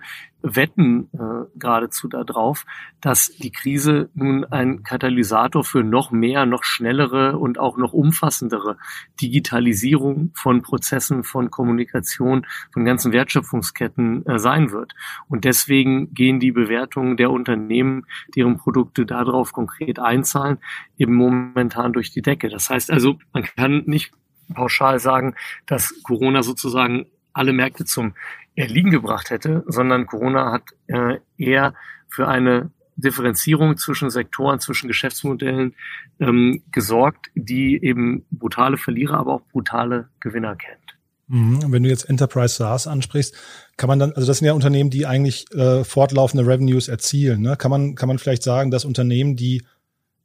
wetten 0.55 1.09
äh, 1.13 1.59
geradezu 1.59 2.09
darauf, 2.09 2.65
dass 3.01 3.29
die 3.29 3.51
Krise 3.51 4.11
nun 4.15 4.45
ein 4.45 4.83
Katalysator 4.85 5.65
für 5.65 5.83
noch 5.83 6.11
mehr, 6.11 6.47
noch 6.47 6.63
schnellere 6.63 7.39
und 7.39 7.59
auch 7.59 7.77
noch 7.77 7.93
umfassendere 7.93 8.77
Digitalisierung 9.21 10.31
von 10.35 10.63
Prozessen, 10.63 11.25
von 11.25 11.51
Kommunikation, 11.51 12.47
von 12.73 12.85
ganzen 12.85 13.13
Wertschöpfungsketten 13.13 14.25
äh, 14.27 14.39
sein 14.39 14.71
wird. 14.71 14.95
Und 15.29 15.45
deswegen 15.45 16.15
gehen 16.15 16.39
die 16.39 16.53
Bewertungen 16.53 17.17
der 17.17 17.31
Unternehmen, 17.31 18.07
deren 18.35 18.57
Produkte 18.57 19.05
darauf 19.05 19.53
konkret 19.53 19.99
einzahlen, 19.99 20.59
eben 20.97 21.15
momentan 21.15 21.93
durch 21.93 22.11
die 22.13 22.23
Decke. 22.23 22.49
Das 22.49 22.71
heißt 22.71 22.91
also, 22.91 23.19
man 23.33 23.43
kann 23.45 23.83
nicht 23.87 24.13
pauschal 24.55 25.01
sagen, 25.01 25.35
dass 25.67 26.03
Corona 26.05 26.43
sozusagen 26.43 27.07
alle 27.33 27.53
Märkte 27.53 27.85
zum 27.85 28.15
Erliegen 28.57 28.91
gebracht 28.91 29.31
hätte, 29.31 29.65
sondern 29.67 30.07
Corona 30.07 30.51
hat 30.53 30.63
äh, 30.89 31.19
eher 31.37 31.75
für 32.09 32.27
eine 32.27 32.71
Differenzierung 32.97 33.77
zwischen 33.77 34.11
Sektoren, 34.11 34.59
zwischen 34.59 34.89
Geschäftsmodellen 34.89 35.75
ähm, 36.19 36.63
gesorgt, 36.73 37.27
die 37.35 37.83
eben 37.83 38.25
brutale 38.31 38.79
Verlierer, 38.79 39.19
aber 39.19 39.35
auch 39.35 39.43
brutale 39.53 40.09
Gewinner 40.21 40.57
kennt. 40.57 40.81
Mhm. 41.29 41.73
Wenn 41.73 41.83
du 41.83 41.89
jetzt 41.91 42.09
Enterprise 42.09 42.55
SaaS 42.55 42.87
ansprichst, 42.87 43.35
kann 43.77 43.89
man 43.89 43.99
dann, 43.99 44.13
also 44.13 44.27
das 44.27 44.39
sind 44.39 44.47
ja 44.47 44.55
Unternehmen, 44.55 44.91
die 44.91 45.07
eigentlich 45.07 45.53
äh, 45.53 45.85
fortlaufende 45.85 46.47
Revenues 46.47 46.89
erzielen. 46.89 47.43
Ne? 47.43 47.57
Kann 47.57 47.71
man, 47.71 47.95
kann 47.95 48.09
man 48.09 48.19
vielleicht 48.19 48.43
sagen, 48.43 48.71
dass 48.71 48.85
Unternehmen, 48.85 49.37
die 49.37 49.63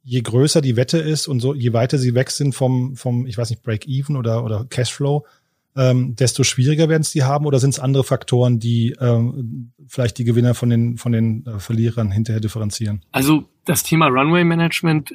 je 0.04 0.20
größer 0.20 0.60
die 0.60 0.76
Wette 0.76 0.98
ist 0.98 1.28
und 1.28 1.40
so, 1.40 1.54
je 1.54 1.72
weiter 1.72 1.98
sie 1.98 2.14
weg 2.14 2.30
sind 2.30 2.54
vom, 2.54 2.96
vom, 2.96 3.26
ich 3.26 3.36
weiß 3.36 3.50
nicht, 3.50 3.62
Break-Even 3.62 4.16
oder, 4.16 4.44
oder 4.44 4.66
Cashflow, 4.68 5.26
ähm, 5.76 6.14
desto 6.16 6.44
schwieriger 6.44 6.88
werden 6.88 7.02
es 7.02 7.12
die 7.12 7.22
haben 7.22 7.46
oder 7.46 7.58
sind 7.58 7.70
es 7.70 7.80
andere 7.80 8.04
Faktoren, 8.04 8.58
die 8.58 8.94
ähm, 9.00 9.72
vielleicht 9.86 10.18
die 10.18 10.24
Gewinner 10.24 10.54
von 10.54 10.70
den, 10.70 10.98
von 10.98 11.12
den 11.12 11.46
äh, 11.46 11.58
Verlierern 11.58 12.10
hinterher 12.10 12.40
differenzieren? 12.40 13.02
Also 13.10 13.48
das 13.64 13.82
Thema 13.82 14.08
Runway 14.08 14.44
Management, 14.44 15.14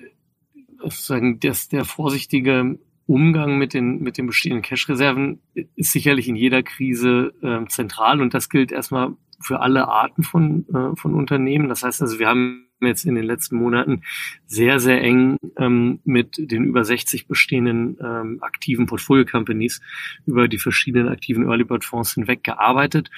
sozusagen 0.80 1.40
das, 1.40 1.68
der 1.68 1.86
vorsichtige 1.86 2.80
Umgang 3.06 3.58
mit 3.58 3.74
den, 3.74 4.02
mit 4.02 4.18
den 4.18 4.28
bestehenden 4.28 4.62
Cash-Reserven 4.62 5.40
ist 5.76 5.92
sicherlich 5.92 6.28
in 6.28 6.36
jeder 6.36 6.62
Krise 6.64 7.34
äh, 7.42 7.66
zentral 7.68 8.22
und 8.22 8.34
das 8.34 8.50
gilt 8.50 8.72
erstmal 8.72 9.14
für 9.40 9.62
alle 9.62 9.88
Arten 9.88 10.24
von, 10.24 10.66
äh, 10.74 10.96
von 10.96 11.14
Unternehmen. 11.14 11.70
Das 11.70 11.84
heißt 11.84 12.02
also, 12.02 12.20
wir 12.20 12.28
haben 12.28 12.67
jetzt 12.82 13.06
in 13.06 13.16
den 13.16 13.24
letzten 13.24 13.58
Monaten 13.58 14.04
sehr, 14.46 14.80
sehr 14.80 15.02
eng 15.02 15.38
ähm, 15.58 16.00
mit 16.04 16.36
den 16.38 16.66
über 16.66 16.84
60 16.84 17.28
bestehenden 17.28 17.98
ähm, 18.02 18.38
aktiven 18.42 18.86
Portfolio-Companies 18.86 19.82
über 20.26 20.48
die 20.48 20.60
verschiedenen 20.60 21.10
aktiven 21.10 21.48
Early 21.48 21.64
Bird 21.64 21.86
Fonds 21.86 22.14
hinweg 22.14 22.44
gearbeitet, 22.44 23.10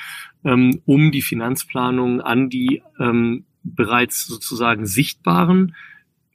ähm, 0.43 0.82
um 0.86 1.12
die 1.12 1.22
Finanzplanung 1.22 2.22
an 2.22 2.49
die 2.49 2.82
ähm, 2.99 3.45
bereits 3.64 4.26
sozusagen 4.26 4.86
sichtbaren 4.86 5.76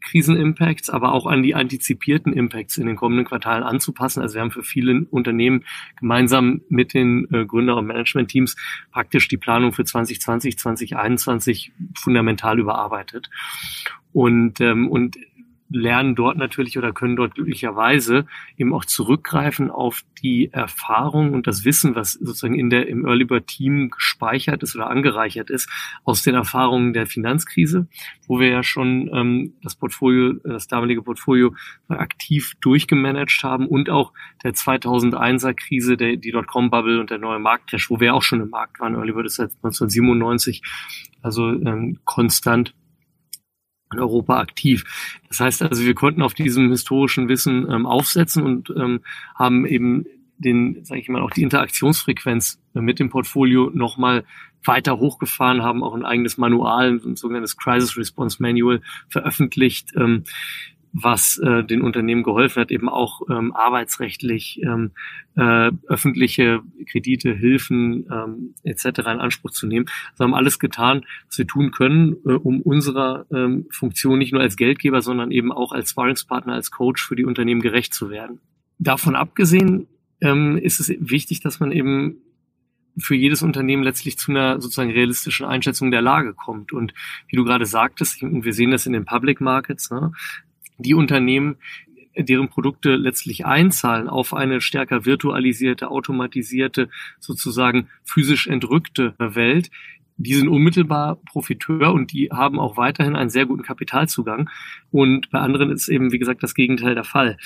Krisenimpacts, 0.04 0.90
aber 0.90 1.12
auch 1.12 1.26
an 1.26 1.42
die 1.42 1.54
antizipierten 1.54 2.32
Impacts 2.32 2.78
in 2.78 2.86
den 2.86 2.96
kommenden 2.96 3.26
Quartalen 3.26 3.62
anzupassen. 3.62 4.20
Also 4.20 4.34
wir 4.34 4.42
haben 4.42 4.50
für 4.50 4.62
viele 4.62 5.06
Unternehmen 5.10 5.64
gemeinsam 5.98 6.62
mit 6.68 6.94
den 6.94 7.26
äh, 7.32 7.44
Gründer- 7.44 7.76
und 7.76 7.86
Management-Teams 7.86 8.56
praktisch 8.92 9.28
die 9.28 9.36
Planung 9.36 9.72
für 9.72 9.84
2020, 9.84 10.58
2021 10.58 11.72
fundamental 11.96 12.58
überarbeitet. 12.58 13.30
Und, 14.12 14.60
ähm, 14.60 14.88
und 14.88 15.16
lernen 15.74 16.14
dort 16.14 16.36
natürlich 16.36 16.78
oder 16.78 16.92
können 16.92 17.16
dort 17.16 17.34
glücklicherweise 17.34 18.26
eben 18.56 18.72
auch 18.72 18.84
zurückgreifen 18.84 19.70
auf 19.70 20.02
die 20.22 20.52
Erfahrung 20.52 21.34
und 21.34 21.46
das 21.46 21.64
Wissen, 21.64 21.94
was 21.96 22.12
sozusagen 22.12 22.58
in 22.58 22.70
der, 22.70 22.86
im 22.88 23.04
Early 23.04 23.24
Bird 23.24 23.48
Team 23.48 23.90
gespeichert 23.90 24.62
ist 24.62 24.76
oder 24.76 24.88
angereichert 24.88 25.50
ist 25.50 25.68
aus 26.04 26.22
den 26.22 26.34
Erfahrungen 26.34 26.92
der 26.92 27.06
Finanzkrise, 27.06 27.88
wo 28.28 28.38
wir 28.38 28.48
ja 28.48 28.62
schon 28.62 29.10
ähm, 29.12 29.54
das 29.62 29.74
Portfolio, 29.74 30.34
das 30.44 30.68
damalige 30.68 31.02
Portfolio 31.02 31.54
aktiv 31.88 32.54
durchgemanagt 32.60 33.42
haben 33.42 33.66
und 33.66 33.90
auch 33.90 34.12
der 34.44 34.54
2001er 34.54 35.54
Krise, 35.54 35.96
der, 35.96 36.16
die 36.16 36.30
Dotcom-Bubble 36.30 37.00
und 37.00 37.10
der 37.10 37.18
neue 37.18 37.40
Marktcrash, 37.40 37.90
wo 37.90 37.98
wir 37.98 38.14
auch 38.14 38.22
schon 38.22 38.40
im 38.40 38.50
Markt 38.50 38.78
waren. 38.78 38.94
Early 38.94 39.12
Bird 39.12 39.26
ist 39.26 39.36
seit 39.36 39.50
1997 39.62 40.62
also 41.20 41.48
ähm, 41.48 41.98
konstant 42.04 42.74
in 43.94 44.00
Europa 44.00 44.38
aktiv. 44.40 44.84
Das 45.28 45.40
heißt 45.40 45.62
also, 45.62 45.84
wir 45.84 45.94
konnten 45.94 46.22
auf 46.22 46.34
diesem 46.34 46.70
historischen 46.70 47.28
Wissen 47.28 47.70
ähm, 47.70 47.86
aufsetzen 47.86 48.42
und 48.42 48.70
ähm, 48.76 49.00
haben 49.34 49.66
eben 49.66 50.06
den, 50.38 50.84
sage 50.84 51.00
ich 51.00 51.08
mal, 51.08 51.22
auch 51.22 51.30
die 51.30 51.42
Interaktionsfrequenz 51.42 52.60
mit 52.74 52.98
dem 52.98 53.08
Portfolio 53.08 53.70
nochmal 53.72 54.24
weiter 54.64 54.98
hochgefahren, 54.98 55.62
haben 55.62 55.82
auch 55.82 55.94
ein 55.94 56.04
eigenes 56.04 56.38
Manual, 56.38 57.00
ein 57.04 57.16
sogenanntes 57.16 57.56
Crisis 57.56 57.96
Response 57.96 58.42
Manual 58.42 58.80
veröffentlicht, 59.08 59.92
ähm, 59.96 60.24
was 60.94 61.38
äh, 61.38 61.64
den 61.64 61.82
Unternehmen 61.82 62.22
geholfen 62.22 62.60
hat, 62.60 62.70
eben 62.70 62.88
auch 62.88 63.22
ähm, 63.28 63.52
arbeitsrechtlich 63.52 64.60
ähm, 64.62 64.92
äh, 65.36 65.72
öffentliche 65.88 66.62
Kredite, 66.88 67.34
Hilfen 67.34 68.06
ähm, 68.10 68.54
etc. 68.62 69.00
in 69.00 69.20
Anspruch 69.20 69.50
zu 69.50 69.66
nehmen. 69.66 69.86
Also 70.12 70.24
haben 70.24 70.34
alles 70.34 70.60
getan, 70.60 71.04
was 71.26 71.36
wir 71.36 71.48
tun 71.48 71.72
können, 71.72 72.16
äh, 72.24 72.34
um 72.34 72.62
unserer 72.62 73.26
ähm, 73.32 73.66
Funktion 73.70 74.18
nicht 74.20 74.32
nur 74.32 74.40
als 74.40 74.56
Geldgeber, 74.56 75.02
sondern 75.02 75.32
eben 75.32 75.50
auch 75.50 75.72
als 75.72 75.90
Sparringspartner, 75.90 76.54
als 76.54 76.70
Coach 76.70 77.04
für 77.04 77.16
die 77.16 77.24
Unternehmen 77.24 77.60
gerecht 77.60 77.92
zu 77.92 78.08
werden. 78.08 78.38
Davon 78.78 79.16
abgesehen 79.16 79.88
ähm, 80.20 80.56
ist 80.56 80.78
es 80.78 80.92
wichtig, 81.00 81.40
dass 81.40 81.58
man 81.58 81.72
eben 81.72 82.18
für 82.98 83.16
jedes 83.16 83.42
Unternehmen 83.42 83.82
letztlich 83.82 84.16
zu 84.18 84.30
einer 84.30 84.60
sozusagen 84.60 84.90
realistischen 84.90 85.46
Einschätzung 85.46 85.90
der 85.90 86.02
Lage 86.02 86.34
kommt. 86.34 86.72
Und 86.72 86.94
wie 87.28 87.36
du 87.36 87.44
gerade 87.44 87.66
sagtest, 87.66 88.22
und 88.22 88.44
wir 88.44 88.52
sehen 88.52 88.70
das 88.70 88.86
in 88.86 88.92
den 88.92 89.04
Public 89.04 89.40
Markets, 89.40 89.90
ne, 89.90 90.12
die 90.78 90.94
Unternehmen, 90.94 91.56
deren 92.16 92.48
Produkte 92.48 92.94
letztlich 92.94 93.44
einzahlen 93.44 94.08
auf 94.08 94.34
eine 94.34 94.60
stärker 94.60 95.04
virtualisierte, 95.04 95.90
automatisierte, 95.90 96.88
sozusagen 97.18 97.88
physisch 98.04 98.46
entrückte 98.46 99.14
Welt, 99.18 99.70
die 100.16 100.34
sind 100.34 100.48
unmittelbar 100.48 101.16
Profiteur 101.16 101.92
und 101.92 102.12
die 102.12 102.30
haben 102.30 102.60
auch 102.60 102.76
weiterhin 102.76 103.16
einen 103.16 103.30
sehr 103.30 103.46
guten 103.46 103.64
Kapitalzugang. 103.64 104.48
Und 104.94 105.28
bei 105.32 105.40
anderen 105.40 105.72
ist 105.72 105.88
eben, 105.88 106.12
wie 106.12 106.20
gesagt, 106.20 106.44
das 106.44 106.54
Gegenteil 106.54 106.94
der 106.94 107.02
Fall. 107.02 107.36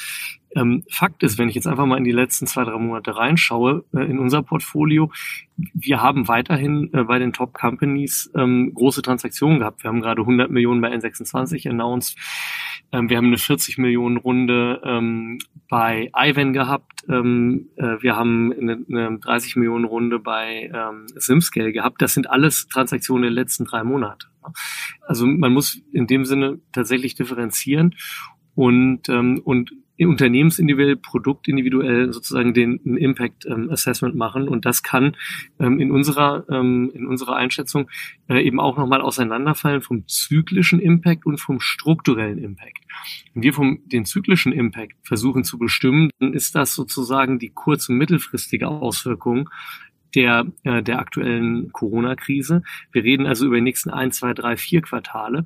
Ähm, 0.55 0.85
Fakt 0.91 1.23
ist, 1.23 1.39
wenn 1.39 1.49
ich 1.49 1.55
jetzt 1.55 1.67
einfach 1.67 1.87
mal 1.87 1.97
in 1.97 2.05
die 2.05 2.13
letzten 2.13 2.47
zwei, 2.47 2.63
drei 2.63 2.77
Monate 2.77 3.17
reinschaue, 3.17 3.87
äh, 3.95 4.05
in 4.05 4.19
unser 4.19 4.43
Portfolio, 4.43 5.11
wir 5.57 6.03
haben 6.03 6.29
weiterhin 6.29 6.91
äh, 6.93 7.05
bei 7.05 7.19
den 7.19 7.33
Top 7.33 7.55
Companies 7.55 8.31
ähm, 8.37 8.75
große 8.75 9.01
Transaktionen 9.01 9.61
gehabt. 9.61 9.83
Wir 9.83 9.89
haben 9.89 10.03
gerade 10.03 10.21
100 10.21 10.51
Millionen 10.51 10.83
bei 10.83 10.93
N26 10.95 11.71
announced. 11.71 12.19
Ähm, 12.93 13.09
wir 13.09 13.17
haben 13.17 13.29
eine 13.29 13.39
40 13.39 13.79
Millionen 13.79 14.19
Runde 14.19 14.83
ähm, 14.85 15.39
bei 15.71 16.11
Ivan 16.15 16.53
gehabt. 16.53 17.05
Ähm, 17.09 17.71
äh, 17.77 17.97
wir 18.03 18.15
haben 18.15 18.53
eine, 18.53 18.85
eine 18.91 19.19
30 19.21 19.57
Millionen 19.57 19.87
Runde 19.87 20.19
bei 20.19 20.71
ähm, 20.75 21.07
Simscale 21.15 21.73
gehabt. 21.73 22.03
Das 22.03 22.13
sind 22.13 22.29
alles 22.29 22.69
Transaktionen 22.69 23.23
der 23.23 23.31
letzten 23.31 23.65
drei 23.65 23.85
Monate. 23.85 24.27
Also 25.07 25.27
man 25.27 25.53
muss 25.53 25.81
in 25.93 26.07
dem 26.07 26.25
Sinne 26.25 26.61
tatsächlich 26.73 27.15
differenzieren 27.15 27.95
und, 28.55 29.09
ähm, 29.09 29.41
und 29.45 29.73
unternehmensindividuell, 30.07 30.97
produktindividuell 30.97 32.13
sozusagen 32.13 32.55
den 32.55 32.79
Impact 32.97 33.47
ähm, 33.47 33.71
Assessment 33.71 34.15
machen. 34.15 34.49
Und 34.49 34.65
das 34.65 34.83
kann 34.83 35.17
ähm, 35.59 35.81
in 35.81 35.91
unserer 35.91 36.45
ähm, 36.51 36.91
in 36.95 37.07
unserer 37.07 37.37
Einschätzung 37.37 37.91
äh, 38.29 38.41
eben 38.41 38.61
auch 38.61 38.77
nochmal 38.77 39.01
auseinanderfallen 39.01 39.81
vom 39.81 40.07
zyklischen 40.07 40.81
Impact 40.81 41.27
und 41.27 41.39
vom 41.41 41.61
strukturellen 41.61 42.39
Impact. 42.39 42.79
Wenn 43.35 43.43
wir 43.43 43.53
vom 43.53 43.81
den 43.87 44.05
zyklischen 44.05 44.53
Impact 44.53 44.95
versuchen 45.03 45.43
zu 45.45 45.59
bestimmen, 45.59 46.11
dann 46.21 46.33
ist 46.33 46.55
das 46.55 46.75
sozusagen 46.75 47.39
die 47.39 47.51
kurz- 47.51 47.89
und 47.89 47.97
mittelfristige 47.97 48.69
Auswirkung 48.69 49.51
der, 50.15 50.47
äh, 50.65 50.83
der 50.83 50.99
aktuellen 50.99 51.73
Corona-Krise. 51.73 52.63
Wir 52.93 53.05
reden 53.05 53.27
also 53.27 53.47
über 53.47 53.57
die 53.57 53.63
nächsten 53.63 53.91
ein, 53.91 54.13
zwei, 54.13 54.35
drei, 54.35 54.57
vier 54.57 54.83
Quartale. 54.83 55.45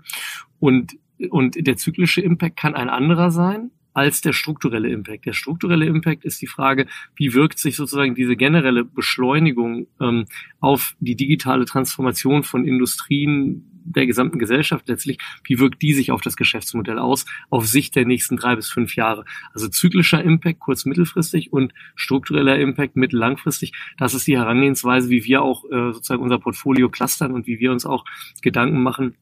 Und, 0.58 0.92
und 1.30 1.66
der 1.66 1.76
zyklische 1.76 2.20
Impact 2.20 2.56
kann 2.56 2.74
ein 2.74 2.88
anderer 2.88 3.30
sein 3.30 3.70
als 3.94 4.22
der 4.22 4.32
strukturelle 4.32 4.88
Impact. 4.88 5.26
Der 5.26 5.32
strukturelle 5.32 5.86
Impact 5.86 6.24
ist 6.24 6.40
die 6.40 6.46
Frage, 6.46 6.86
wie 7.14 7.34
wirkt 7.34 7.58
sich 7.58 7.76
sozusagen 7.76 8.14
diese 8.14 8.36
generelle 8.36 8.84
Beschleunigung 8.84 9.86
ähm, 10.00 10.24
auf 10.60 10.94
die 11.00 11.16
digitale 11.16 11.66
Transformation 11.66 12.42
von 12.42 12.64
Industrien 12.64 13.71
der 13.84 14.06
gesamten 14.06 14.38
Gesellschaft 14.38 14.88
letztlich, 14.88 15.18
wie 15.44 15.58
wirkt 15.58 15.82
die 15.82 15.92
sich 15.92 16.10
auf 16.10 16.20
das 16.20 16.36
Geschäftsmodell 16.36 16.98
aus, 16.98 17.24
auf 17.50 17.66
Sicht 17.66 17.94
der 17.96 18.06
nächsten 18.06 18.36
drei 18.36 18.56
bis 18.56 18.68
fünf 18.68 18.96
Jahre. 18.96 19.24
Also 19.52 19.68
zyklischer 19.68 20.22
Impact 20.22 20.60
kurz 20.60 20.84
mittelfristig 20.84 21.52
und 21.52 21.72
struktureller 21.94 22.58
Impact 22.58 22.96
mittellangfristig. 22.96 23.72
Das 23.98 24.14
ist 24.14 24.26
die 24.26 24.36
Herangehensweise, 24.36 25.10
wie 25.10 25.24
wir 25.24 25.42
auch 25.42 25.64
äh, 25.64 25.92
sozusagen 25.92 26.22
unser 26.22 26.38
Portfolio 26.38 26.88
clustern 26.88 27.32
und 27.32 27.46
wie 27.46 27.58
wir 27.58 27.72
uns 27.72 27.86
auch 27.86 28.04
Gedanken 28.42 28.82
machen, 28.82 29.14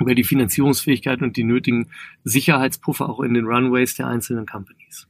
über 0.00 0.14
die 0.14 0.24
Finanzierungsfähigkeit 0.24 1.22
und 1.22 1.36
die 1.36 1.44
nötigen 1.44 1.90
Sicherheitspuffer 2.24 3.08
auch 3.08 3.20
in 3.20 3.34
den 3.34 3.46
Runways 3.46 3.96
der 3.96 4.06
einzelnen 4.06 4.46
Companies. 4.46 5.08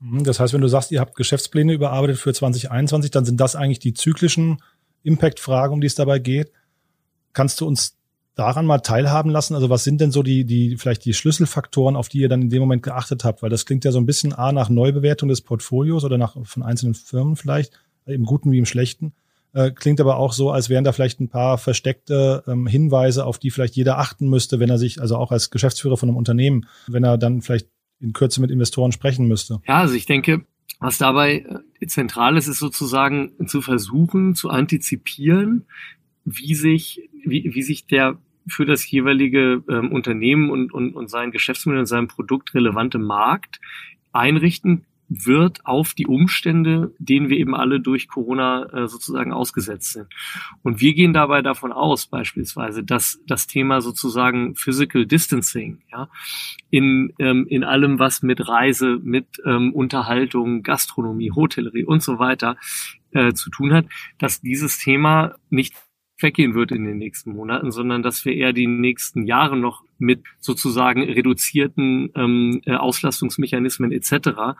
Mhm, 0.00 0.24
das 0.24 0.40
heißt, 0.40 0.54
wenn 0.54 0.60
du 0.60 0.68
sagst, 0.68 0.90
ihr 0.92 1.00
habt 1.00 1.14
Geschäftspläne 1.14 1.72
überarbeitet 1.72 2.18
für 2.18 2.32
2021, 2.32 3.10
dann 3.10 3.24
sind 3.24 3.40
das 3.40 3.56
eigentlich 3.56 3.78
die 3.78 3.94
zyklischen 3.94 4.62
Impact-Fragen, 5.02 5.74
um 5.74 5.80
die 5.80 5.86
es 5.86 5.94
dabei 5.94 6.18
geht. 6.18 6.52
Kannst 7.32 7.60
du 7.60 7.66
uns 7.66 7.96
daran 8.34 8.66
mal 8.66 8.78
teilhaben 8.78 9.30
lassen? 9.30 9.54
Also 9.54 9.68
was 9.68 9.84
sind 9.84 10.00
denn 10.00 10.12
so 10.12 10.22
die, 10.22 10.44
die, 10.44 10.76
vielleicht 10.76 11.04
die 11.04 11.14
Schlüsselfaktoren, 11.14 11.96
auf 11.96 12.08
die 12.08 12.18
ihr 12.18 12.28
dann 12.28 12.42
in 12.42 12.50
dem 12.50 12.60
Moment 12.60 12.82
geachtet 12.82 13.24
habt? 13.24 13.42
Weil 13.42 13.50
das 13.50 13.66
klingt 13.66 13.84
ja 13.84 13.92
so 13.92 13.98
ein 13.98 14.06
bisschen 14.06 14.32
A 14.32 14.52
nach 14.52 14.68
Neubewertung 14.68 15.28
des 15.28 15.40
Portfolios 15.40 16.04
oder 16.04 16.18
nach, 16.18 16.36
von 16.44 16.62
einzelnen 16.62 16.94
Firmen 16.94 17.36
vielleicht, 17.36 17.72
im 18.06 18.24
Guten 18.24 18.52
wie 18.52 18.58
im 18.58 18.66
Schlechten. 18.66 19.12
Äh, 19.54 19.70
klingt 19.70 20.00
aber 20.00 20.18
auch 20.18 20.32
so, 20.32 20.50
als 20.50 20.68
wären 20.68 20.84
da 20.84 20.92
vielleicht 20.92 21.20
ein 21.20 21.28
paar 21.28 21.58
versteckte 21.58 22.44
ähm, 22.46 22.66
Hinweise, 22.66 23.24
auf 23.24 23.38
die 23.38 23.50
vielleicht 23.50 23.76
jeder 23.76 23.98
achten 23.98 24.28
müsste, 24.28 24.60
wenn 24.60 24.70
er 24.70 24.78
sich, 24.78 25.00
also 25.00 25.16
auch 25.16 25.32
als 25.32 25.50
Geschäftsführer 25.50 25.96
von 25.96 26.08
einem 26.08 26.16
Unternehmen, 26.16 26.66
wenn 26.86 27.02
er 27.02 27.18
dann 27.18 27.40
vielleicht 27.42 27.66
in 28.00 28.12
Kürze 28.12 28.40
mit 28.40 28.50
Investoren 28.50 28.92
sprechen 28.92 29.26
müsste. 29.26 29.60
Ja, 29.66 29.78
also 29.78 29.94
ich 29.94 30.06
denke, 30.06 30.44
was 30.80 30.98
dabei 30.98 31.44
äh, 31.80 31.86
zentral 31.86 32.36
ist, 32.36 32.46
ist 32.46 32.58
sozusagen 32.58 33.32
zu 33.48 33.62
versuchen, 33.62 34.34
zu 34.34 34.50
antizipieren, 34.50 35.66
wie 36.36 36.54
sich, 36.54 37.08
wie, 37.24 37.54
wie 37.54 37.62
sich 37.62 37.86
der 37.86 38.18
für 38.46 38.64
das 38.64 38.90
jeweilige 38.90 39.62
ähm, 39.68 39.92
Unternehmen 39.92 40.50
und, 40.50 40.72
und, 40.72 40.94
und 40.94 41.10
sein 41.10 41.30
Geschäftsmodell 41.30 41.80
und 41.80 41.86
sein 41.86 42.08
Produkt 42.08 42.54
relevante 42.54 42.98
Markt 42.98 43.60
einrichten 44.12 44.86
wird 45.08 45.64
auf 45.64 45.94
die 45.94 46.06
Umstände, 46.06 46.94
denen 46.98 47.30
wir 47.30 47.38
eben 47.38 47.54
alle 47.54 47.80
durch 47.80 48.08
Corona 48.08 48.64
äh, 48.72 48.88
sozusagen 48.88 49.32
ausgesetzt 49.32 49.94
sind. 49.94 50.08
Und 50.62 50.80
wir 50.80 50.92
gehen 50.94 51.14
dabei 51.14 51.40
davon 51.40 51.72
aus, 51.72 52.06
beispielsweise, 52.06 52.84
dass 52.84 53.18
das 53.26 53.46
Thema 53.46 53.80
sozusagen 53.80 54.54
Physical 54.54 55.06
Distancing, 55.06 55.80
ja, 55.90 56.10
in, 56.70 57.14
ähm, 57.18 57.46
in 57.48 57.64
allem, 57.64 57.98
was 57.98 58.22
mit 58.22 58.48
Reise, 58.48 58.98
mit 59.02 59.26
ähm, 59.46 59.72
Unterhaltung, 59.72 60.62
Gastronomie, 60.62 61.32
Hotellerie 61.32 61.84
und 61.84 62.02
so 62.02 62.18
weiter 62.18 62.56
äh, 63.12 63.32
zu 63.32 63.48
tun 63.48 63.72
hat, 63.72 63.86
dass 64.18 64.42
dieses 64.42 64.78
Thema 64.78 65.34
nicht 65.48 65.74
weggehen 66.18 66.54
wird 66.54 66.72
in 66.72 66.84
den 66.84 66.98
nächsten 66.98 67.32
Monaten, 67.32 67.70
sondern 67.70 68.02
dass 68.02 68.24
wir 68.24 68.34
eher 68.34 68.52
die 68.52 68.66
nächsten 68.66 69.26
Jahre 69.26 69.56
noch 69.56 69.84
mit 69.98 70.24
sozusagen 70.40 71.02
reduzierten 71.02 72.10
ähm, 72.14 72.60
äh, 72.66 72.74
Auslastungsmechanismen 72.74 73.92
etc 73.92 74.56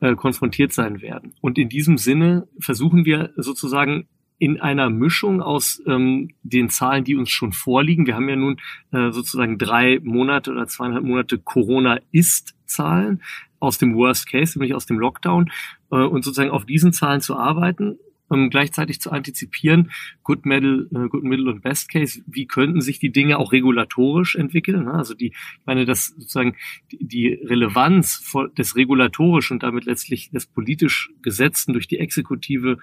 äh, 0.00 0.14
konfrontiert 0.14 0.72
sein 0.72 1.00
werden. 1.00 1.32
Und 1.40 1.58
in 1.58 1.68
diesem 1.68 1.98
Sinne 1.98 2.48
versuchen 2.58 3.04
wir 3.04 3.32
sozusagen 3.36 4.08
in 4.38 4.60
einer 4.60 4.90
Mischung 4.90 5.40
aus 5.40 5.82
ähm, 5.86 6.30
den 6.42 6.68
Zahlen, 6.68 7.04
die 7.04 7.16
uns 7.16 7.30
schon 7.30 7.52
vorliegen. 7.52 8.06
Wir 8.06 8.16
haben 8.16 8.28
ja 8.28 8.36
nun 8.36 8.60
äh, 8.92 9.10
sozusagen 9.10 9.56
drei 9.56 9.98
Monate 10.02 10.50
oder 10.50 10.66
zweieinhalb 10.66 11.04
Monate 11.04 11.38
Corona-Ist-Zahlen 11.38 13.22
aus 13.58 13.78
dem 13.78 13.94
Worst 13.94 14.28
Case, 14.30 14.58
nämlich 14.58 14.74
aus 14.74 14.84
dem 14.84 14.98
Lockdown, 14.98 15.50
äh, 15.90 15.96
und 15.96 16.22
sozusagen 16.22 16.50
auf 16.50 16.66
diesen 16.66 16.92
Zahlen 16.92 17.22
zu 17.22 17.36
arbeiten 17.36 17.98
um 18.28 18.50
gleichzeitig 18.50 19.00
zu 19.00 19.10
antizipieren, 19.10 19.90
Good 20.22 20.46
Middle, 20.46 20.88
äh, 20.94 21.08
Good 21.08 21.24
Middle 21.24 21.50
und 21.50 21.62
Best 21.62 21.90
Case, 21.90 22.22
wie 22.26 22.46
könnten 22.46 22.80
sich 22.80 22.98
die 22.98 23.12
Dinge 23.12 23.38
auch 23.38 23.52
regulatorisch 23.52 24.34
entwickeln? 24.34 24.84
Ne? 24.84 24.92
Also 24.92 25.14
die, 25.14 25.28
ich 25.28 25.66
meine, 25.66 25.84
dass 25.84 26.08
sozusagen 26.08 26.56
die, 26.92 27.06
die 27.06 27.28
Relevanz 27.28 28.22
des 28.56 28.76
regulatorisch 28.76 29.50
und 29.50 29.62
damit 29.62 29.84
letztlich 29.84 30.30
des 30.30 30.46
politisch 30.46 31.10
Gesetzten 31.22 31.72
durch 31.72 31.88
die 31.88 31.98
Exekutive 31.98 32.78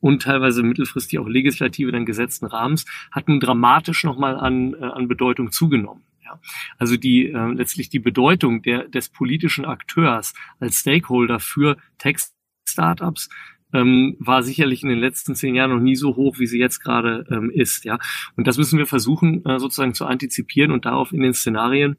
und 0.00 0.20
teilweise 0.20 0.62
mittelfristig 0.62 1.18
auch 1.18 1.26
Legislative 1.26 1.90
dann 1.90 2.04
gesetzten 2.04 2.44
Rahmens 2.44 2.84
hat 3.10 3.26
nun 3.26 3.40
dramatisch 3.40 4.04
nochmal 4.04 4.36
an, 4.36 4.74
äh, 4.74 4.84
an 4.84 5.08
Bedeutung 5.08 5.50
zugenommen. 5.50 6.02
Ja. 6.22 6.38
Also 6.76 6.98
die 6.98 7.30
äh, 7.30 7.52
letztlich 7.52 7.88
die 7.88 8.00
Bedeutung 8.00 8.60
der, 8.60 8.86
des 8.88 9.08
politischen 9.08 9.64
Akteurs 9.64 10.34
als 10.58 10.80
Stakeholder 10.80 11.40
für 11.40 11.78
Tech-Startups 11.96 13.30
ähm, 13.74 14.16
war 14.20 14.42
sicherlich 14.42 14.82
in 14.82 14.88
den 14.88 15.00
letzten 15.00 15.34
zehn 15.34 15.54
Jahren 15.54 15.72
noch 15.72 15.80
nie 15.80 15.96
so 15.96 16.16
hoch, 16.16 16.38
wie 16.38 16.46
sie 16.46 16.58
jetzt 16.58 16.80
gerade 16.80 17.26
ähm, 17.30 17.50
ist. 17.50 17.84
Ja, 17.84 17.98
und 18.36 18.46
das 18.46 18.56
müssen 18.56 18.78
wir 18.78 18.86
versuchen 18.86 19.44
äh, 19.44 19.58
sozusagen 19.58 19.92
zu 19.92 20.06
antizipieren 20.06 20.70
und 20.70 20.86
darauf 20.86 21.12
in 21.12 21.20
den 21.20 21.34
Szenarien 21.34 21.96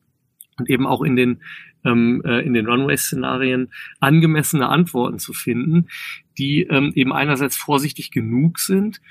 und 0.58 0.70
eben 0.70 0.88
auch 0.88 1.04
in 1.04 1.16
den 1.16 1.42
ähm, 1.84 2.24
äh, 2.26 2.40
in 2.40 2.54
den 2.54 2.66
Runway-Szenarien 2.66 3.72
angemessene 4.00 4.70
Antworten 4.70 5.20
zu 5.20 5.34
finden, 5.34 5.88
die 6.38 6.64
ähm, 6.64 6.94
eben 6.96 7.14
einerseits 7.14 7.58
vorsichtig 7.58 8.10
genug 8.10 8.60
sind, 8.60 9.02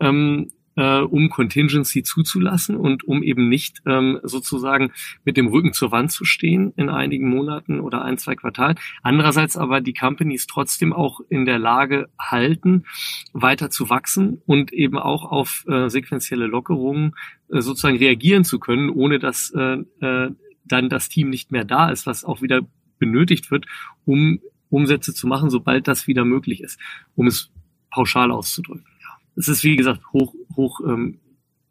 ähm, 0.00 0.48
äh, 0.76 0.98
um 0.98 1.30
Contingency 1.30 2.02
zuzulassen 2.02 2.76
und 2.76 3.04
um 3.04 3.22
eben 3.22 3.48
nicht 3.48 3.82
ähm, 3.86 4.20
sozusagen 4.22 4.92
mit 5.24 5.36
dem 5.36 5.48
Rücken 5.48 5.72
zur 5.72 5.92
Wand 5.92 6.12
zu 6.12 6.24
stehen 6.24 6.72
in 6.76 6.88
einigen 6.88 7.28
Monaten 7.28 7.80
oder 7.80 8.02
ein, 8.02 8.18
zwei 8.18 8.34
Quartalen. 8.34 8.78
Andererseits 9.02 9.56
aber 9.56 9.80
die 9.80 9.94
Companies 9.94 10.46
trotzdem 10.46 10.92
auch 10.92 11.20
in 11.28 11.44
der 11.44 11.58
Lage 11.58 12.08
halten, 12.18 12.84
weiter 13.32 13.70
zu 13.70 13.90
wachsen 13.90 14.40
und 14.46 14.72
eben 14.72 14.98
auch 14.98 15.30
auf 15.30 15.64
äh, 15.68 15.88
sequentielle 15.88 16.46
Lockerungen 16.46 17.14
äh, 17.50 17.60
sozusagen 17.60 17.98
reagieren 17.98 18.44
zu 18.44 18.58
können, 18.58 18.90
ohne 18.90 19.18
dass 19.18 19.52
äh, 19.56 19.78
äh, 20.00 20.30
dann 20.64 20.88
das 20.88 21.08
Team 21.08 21.28
nicht 21.28 21.50
mehr 21.50 21.64
da 21.64 21.90
ist, 21.90 22.06
was 22.06 22.24
auch 22.24 22.40
wieder 22.40 22.62
benötigt 22.98 23.50
wird, 23.50 23.66
um 24.04 24.40
Umsätze 24.70 25.12
zu 25.12 25.26
machen, 25.26 25.50
sobald 25.50 25.86
das 25.86 26.06
wieder 26.06 26.24
möglich 26.24 26.62
ist, 26.62 26.80
um 27.14 27.26
es 27.26 27.50
pauschal 27.90 28.30
auszudrücken 28.30 28.91
es 29.36 29.48
ist, 29.48 29.64
wie 29.64 29.76
gesagt, 29.76 30.00
hoch, 30.12 30.34
hoch 30.56 30.80
ähm, 30.86 31.18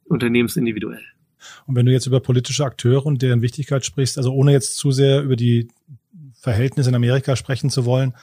unternehmensindividuell. 0.06 1.02
Und 1.66 1.76
wenn 1.76 1.86
du 1.86 1.92
jetzt 1.92 2.06
über 2.06 2.20
politische 2.20 2.66
Akteure 2.66 3.06
und 3.06 3.22
deren 3.22 3.42
Wichtigkeit 3.42 3.86
sprichst, 3.86 4.18
also 4.18 4.34
ohne 4.34 4.52
jetzt 4.52 4.78
zu 4.78 4.92
sehr 4.92 5.24
über 5.24 5.36
die 5.36 5.68
Verhältnisse 6.34 6.90
in 6.90 6.96
Amerika 6.96 7.36
sprechen 7.36 7.70
zu 7.70 7.86
wollen, 7.86 8.14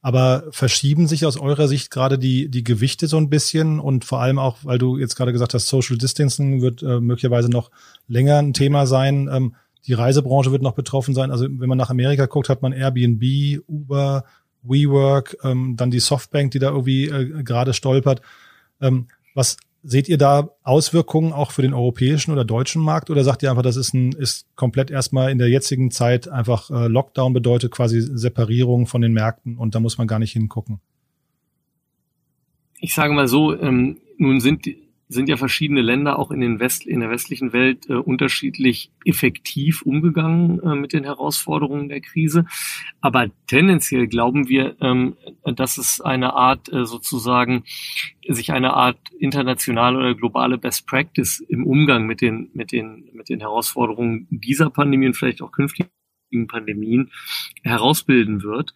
aber 0.00 0.44
verschieben 0.50 1.06
sich 1.06 1.24
aus 1.24 1.38
eurer 1.38 1.66
Sicht 1.66 1.90
gerade 1.90 2.18
die, 2.18 2.50
die 2.50 2.62
Gewichte 2.62 3.06
so 3.06 3.16
ein 3.16 3.30
bisschen 3.30 3.80
und 3.80 4.04
vor 4.04 4.20
allem 4.20 4.38
auch, 4.38 4.58
weil 4.62 4.76
du 4.76 4.98
jetzt 4.98 5.16
gerade 5.16 5.32
gesagt 5.32 5.54
hast, 5.54 5.66
Social 5.66 5.96
Distancing 5.96 6.60
wird 6.60 6.82
äh, 6.82 7.00
möglicherweise 7.00 7.48
noch 7.48 7.70
länger 8.06 8.38
ein 8.38 8.52
Thema 8.52 8.86
sein. 8.86 9.30
Ähm, 9.32 9.54
die 9.86 9.94
Reisebranche 9.94 10.52
wird 10.52 10.62
noch 10.62 10.74
betroffen 10.74 11.14
sein. 11.14 11.30
Also 11.30 11.46
wenn 11.48 11.68
man 11.68 11.78
nach 11.78 11.90
Amerika 11.90 12.26
guckt, 12.26 12.48
hat 12.48 12.60
man 12.60 12.72
Airbnb, 12.72 13.22
Uber, 13.66 14.24
WeWork, 14.62 15.38
ähm, 15.42 15.76
dann 15.76 15.90
die 15.90 16.00
Softbank, 16.00 16.50
die 16.50 16.58
da 16.58 16.70
irgendwie 16.70 17.06
äh, 17.06 17.42
gerade 17.42 17.72
stolpert. 17.72 18.20
Ähm, 18.80 19.08
was 19.34 19.56
seht 19.82 20.08
ihr 20.08 20.16
da 20.16 20.48
Auswirkungen 20.62 21.32
auch 21.32 21.50
für 21.50 21.62
den 21.62 21.74
europäischen 21.74 22.32
oder 22.32 22.44
deutschen 22.44 22.82
Markt 22.82 23.10
oder 23.10 23.22
sagt 23.22 23.42
ihr 23.42 23.50
einfach, 23.50 23.62
das 23.62 23.76
ist 23.76 23.92
ein 23.92 24.12
ist 24.12 24.46
komplett 24.56 24.90
erstmal 24.90 25.30
in 25.30 25.38
der 25.38 25.48
jetzigen 25.48 25.90
Zeit 25.90 26.26
einfach 26.26 26.70
äh, 26.70 26.88
Lockdown 26.88 27.34
bedeutet 27.34 27.70
quasi 27.70 28.00
Separierung 28.00 28.86
von 28.86 29.02
den 29.02 29.12
Märkten 29.12 29.58
und 29.58 29.74
da 29.74 29.80
muss 29.80 29.98
man 29.98 30.06
gar 30.06 30.18
nicht 30.18 30.32
hingucken? 30.32 30.80
Ich 32.78 32.94
sage 32.94 33.12
mal 33.12 33.28
so, 33.28 33.58
ähm, 33.58 33.98
nun 34.16 34.40
sind 34.40 34.66
sind 35.08 35.28
ja 35.28 35.36
verschiedene 35.36 35.82
Länder 35.82 36.18
auch 36.18 36.30
in, 36.30 36.40
den 36.40 36.60
West, 36.60 36.86
in 36.86 37.00
der 37.00 37.10
westlichen 37.10 37.52
Welt 37.52 37.88
äh, 37.88 37.94
unterschiedlich 37.94 38.90
effektiv 39.04 39.82
umgegangen 39.82 40.60
äh, 40.60 40.74
mit 40.74 40.92
den 40.92 41.04
Herausforderungen 41.04 41.88
der 41.88 42.00
Krise. 42.00 42.46
Aber 43.00 43.28
tendenziell 43.46 44.06
glauben 44.06 44.48
wir, 44.48 44.76
ähm, 44.80 45.16
dass 45.44 45.78
es 45.78 46.00
eine 46.00 46.34
Art 46.34 46.72
äh, 46.72 46.86
sozusagen 46.86 47.64
sich 48.26 48.52
eine 48.52 48.74
Art 48.74 48.98
internationale 49.18 49.98
oder 49.98 50.14
globale 50.14 50.56
Best 50.56 50.86
Practice 50.86 51.40
im 51.40 51.66
Umgang 51.66 52.06
mit 52.06 52.20
den, 52.20 52.50
mit 52.54 52.72
den, 52.72 53.10
mit 53.12 53.28
den 53.28 53.40
Herausforderungen 53.40 54.26
dieser 54.30 54.70
Pandemie 54.70 55.06
und 55.06 55.16
vielleicht 55.16 55.42
auch 55.42 55.52
künftigen 55.52 55.90
Pandemien 56.48 57.10
herausbilden 57.62 58.42
wird. 58.42 58.74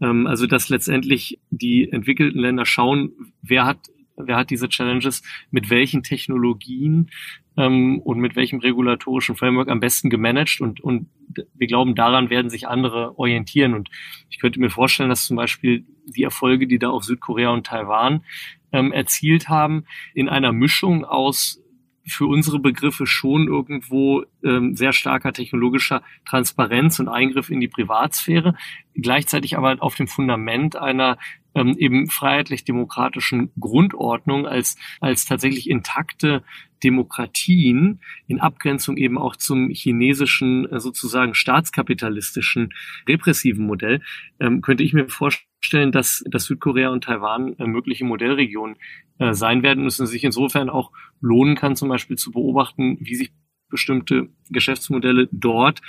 Ähm, 0.00 0.26
also 0.26 0.46
dass 0.46 0.68
letztendlich 0.68 1.40
die 1.50 1.90
entwickelten 1.90 2.40
Länder 2.40 2.66
schauen, 2.66 3.32
wer 3.42 3.64
hat 3.64 3.88
wer 4.26 4.36
hat 4.36 4.50
diese 4.50 4.68
Challenges 4.68 5.22
mit 5.50 5.70
welchen 5.70 6.02
Technologien 6.02 7.10
ähm, 7.56 8.00
und 8.00 8.18
mit 8.18 8.36
welchem 8.36 8.60
regulatorischen 8.60 9.36
Framework 9.36 9.68
am 9.68 9.80
besten 9.80 10.10
gemanagt 10.10 10.60
und, 10.60 10.80
und 10.80 11.08
wir 11.54 11.66
glauben, 11.66 11.94
daran 11.94 12.30
werden 12.30 12.50
sich 12.50 12.68
andere 12.68 13.18
orientieren. 13.18 13.74
Und 13.74 13.88
ich 14.28 14.38
könnte 14.38 14.60
mir 14.60 14.70
vorstellen, 14.70 15.10
dass 15.10 15.26
zum 15.26 15.36
Beispiel 15.36 15.84
die 16.06 16.22
Erfolge, 16.22 16.66
die 16.66 16.78
da 16.78 16.90
auf 16.90 17.04
Südkorea 17.04 17.50
und 17.50 17.66
Taiwan 17.66 18.24
ähm, 18.72 18.92
erzielt 18.92 19.48
haben, 19.48 19.84
in 20.14 20.28
einer 20.28 20.52
Mischung 20.52 21.04
aus 21.04 21.62
für 22.06 22.26
unsere 22.26 22.58
Begriffe 22.58 23.06
schon 23.06 23.46
irgendwo 23.46 24.24
ähm, 24.42 24.74
sehr 24.74 24.92
starker 24.92 25.32
technologischer 25.32 26.02
Transparenz 26.26 26.98
und 26.98 27.08
Eingriff 27.08 27.50
in 27.50 27.60
die 27.60 27.68
Privatsphäre, 27.68 28.54
gleichzeitig 28.94 29.56
aber 29.56 29.76
auf 29.80 29.94
dem 29.94 30.08
Fundament 30.08 30.76
einer 30.76 31.18
ähm, 31.54 31.76
eben 31.78 32.08
freiheitlich-demokratischen 32.08 33.50
Grundordnung 33.58 34.46
als, 34.46 34.76
als 35.00 35.24
tatsächlich 35.24 35.68
intakte 35.68 36.42
Demokratien 36.82 38.00
in 38.26 38.40
Abgrenzung 38.40 38.96
eben 38.96 39.18
auch 39.18 39.36
zum 39.36 39.70
chinesischen 39.70 40.70
äh, 40.70 40.80
sozusagen 40.80 41.34
staatskapitalistischen 41.34 42.72
repressiven 43.08 43.66
Modell, 43.66 44.02
ähm, 44.40 44.60
könnte 44.62 44.82
ich 44.82 44.92
mir 44.92 45.08
vorstellen, 45.08 45.92
dass, 45.92 46.24
dass 46.30 46.44
Südkorea 46.44 46.90
und 46.90 47.04
Taiwan 47.04 47.56
äh, 47.58 47.66
mögliche 47.66 48.04
Modellregionen 48.04 48.76
äh, 49.18 49.34
sein 49.34 49.62
werden 49.62 49.84
müssen, 49.84 50.06
sich 50.06 50.24
insofern 50.24 50.70
auch 50.70 50.92
lohnen 51.20 51.54
kann, 51.54 51.76
zum 51.76 51.88
Beispiel 51.88 52.16
zu 52.16 52.30
beobachten, 52.30 52.98
wie 53.00 53.14
sich 53.14 53.32
bestimmte 53.68 54.28
Geschäftsmodelle 54.50 55.28
dort 55.30 55.80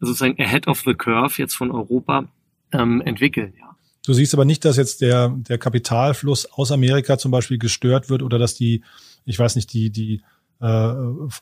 sozusagen 0.00 0.40
ahead 0.40 0.68
of 0.68 0.80
the 0.80 0.94
curve 0.94 1.34
jetzt 1.38 1.54
von 1.54 1.70
Europa 1.70 2.28
ähm, 2.72 3.00
entwickeln. 3.00 3.54
Ja. 3.58 3.76
Du 4.06 4.12
siehst 4.12 4.34
aber 4.34 4.44
nicht, 4.44 4.64
dass 4.64 4.76
jetzt 4.76 5.00
der, 5.00 5.30
der 5.30 5.58
Kapitalfluss 5.58 6.46
aus 6.52 6.70
Amerika 6.70 7.18
zum 7.18 7.32
Beispiel 7.32 7.58
gestört 7.58 8.08
wird 8.08 8.22
oder 8.22 8.38
dass 8.38 8.54
die, 8.54 8.84
ich 9.24 9.36
weiß 9.36 9.56
nicht, 9.56 9.72
die, 9.72 9.90
die 9.90 10.22
äh, 10.60 10.92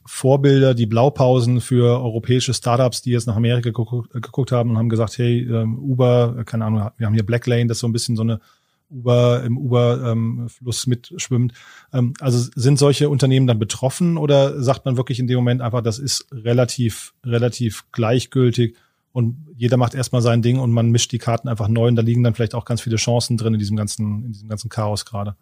Vorbilder, 0.06 0.72
die 0.72 0.86
Blaupausen 0.86 1.60
für 1.60 2.00
europäische 2.00 2.54
Startups, 2.54 3.02
die 3.02 3.10
jetzt 3.10 3.26
nach 3.26 3.36
Amerika 3.36 3.68
geguckt, 3.68 4.10
geguckt 4.14 4.50
haben 4.50 4.70
und 4.70 4.78
haben 4.78 4.88
gesagt, 4.88 5.18
hey, 5.18 5.40
ähm, 5.40 5.78
Uber, 5.78 6.42
keine 6.46 6.64
Ahnung, 6.64 6.90
wir 6.96 7.06
haben 7.06 7.12
hier 7.12 7.26
Blacklane, 7.26 7.66
das 7.66 7.80
so 7.80 7.86
ein 7.86 7.92
bisschen 7.92 8.16
so 8.16 8.22
eine 8.22 8.40
Uber 8.88 9.42
im 9.44 9.58
Uber-Fluss 9.58 10.86
ähm, 10.86 10.90
mitschwimmt. 10.90 11.52
Ähm, 11.92 12.14
also 12.18 12.50
sind 12.54 12.78
solche 12.78 13.10
Unternehmen 13.10 13.46
dann 13.46 13.58
betroffen 13.58 14.16
oder 14.16 14.62
sagt 14.62 14.86
man 14.86 14.96
wirklich 14.96 15.20
in 15.20 15.26
dem 15.26 15.36
Moment 15.36 15.60
einfach, 15.60 15.82
das 15.82 15.98
ist 15.98 16.28
relativ, 16.32 17.12
relativ 17.26 17.84
gleichgültig 17.92 18.74
und 19.14 19.46
jeder 19.54 19.76
macht 19.76 19.94
erstmal 19.94 20.22
sein 20.22 20.42
Ding 20.42 20.58
und 20.58 20.72
man 20.72 20.90
mischt 20.90 21.12
die 21.12 21.18
Karten 21.18 21.46
einfach 21.48 21.68
neu 21.68 21.86
und 21.86 21.94
da 21.94 22.02
liegen 22.02 22.24
dann 22.24 22.34
vielleicht 22.34 22.54
auch 22.56 22.64
ganz 22.64 22.80
viele 22.80 22.96
Chancen 22.96 23.36
drin 23.36 23.54
in 23.54 23.60
diesem 23.60 23.76
ganzen, 23.76 24.24
in 24.24 24.32
diesem 24.32 24.48
ganzen 24.48 24.68
Chaos 24.68 25.04
gerade. 25.04 25.36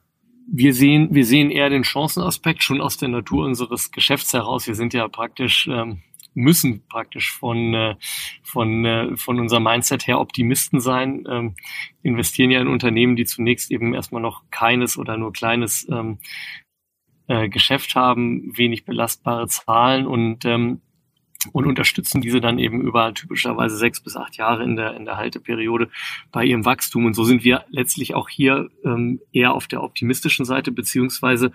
Wir 0.47 0.75
sehen, 0.75 1.09
wir 1.14 1.25
sehen 1.25 1.51
eher 1.51 1.70
den 1.70 1.83
Chancenaspekt 1.83 2.62
schon 2.62 2.83
aus 2.83 2.99
der 2.99 3.09
Natur 3.09 3.47
unseres 3.47 3.91
Geschäfts 3.91 4.35
heraus. 4.35 4.66
Wir 4.66 4.75
sind 4.75 4.93
ja 4.93 5.09
praktisch, 5.09 5.66
ähm, 5.73 6.03
müssen 6.35 6.87
praktisch 6.87 7.33
von, 7.33 7.73
äh, 7.73 7.95
von, 8.43 8.85
äh, 8.85 9.16
von 9.16 9.41
unserem 9.41 9.62
Mindset 9.62 10.07
her 10.07 10.20
Optimisten 10.20 10.81
sein, 10.81 11.25
ähm, 11.31 11.55
investieren 12.03 12.51
ja 12.51 12.61
in 12.61 12.68
Unternehmen, 12.68 13.16
die 13.16 13.25
zunächst 13.25 13.70
eben 13.70 13.95
erstmal 13.95 14.20
noch 14.20 14.43
keines 14.51 14.99
oder 14.99 15.16
nur 15.16 15.33
kleines 15.33 15.89
ähm, 15.91 16.18
äh, 17.27 17.49
Geschäft 17.49 17.95
haben, 17.95 18.53
wenig 18.55 18.85
belastbare 18.85 19.49
Zahlen 19.49 20.07
und 20.07 20.45
ähm, 20.45 20.83
und 21.53 21.66
unterstützen 21.66 22.20
diese 22.20 22.40
dann 22.40 22.59
eben 22.59 22.80
über 22.80 23.12
typischerweise 23.14 23.76
sechs 23.76 24.01
bis 24.01 24.16
acht 24.16 24.36
Jahre 24.36 24.62
in 24.62 24.76
der, 24.76 24.95
in 24.95 25.05
der 25.05 25.16
Halteperiode 25.16 25.88
bei 26.30 26.45
ihrem 26.45 26.64
Wachstum. 26.64 27.07
Und 27.07 27.14
so 27.14 27.24
sind 27.24 27.45
wir 27.45 27.64
letztlich 27.70 28.14
auch 28.14 28.28
hier 28.28 28.70
ähm, 28.84 29.20
eher 29.32 29.55
auf 29.55 29.66
der 29.66 29.82
optimistischen 29.82 30.45
Seite, 30.45 30.70
beziehungsweise 30.70 31.53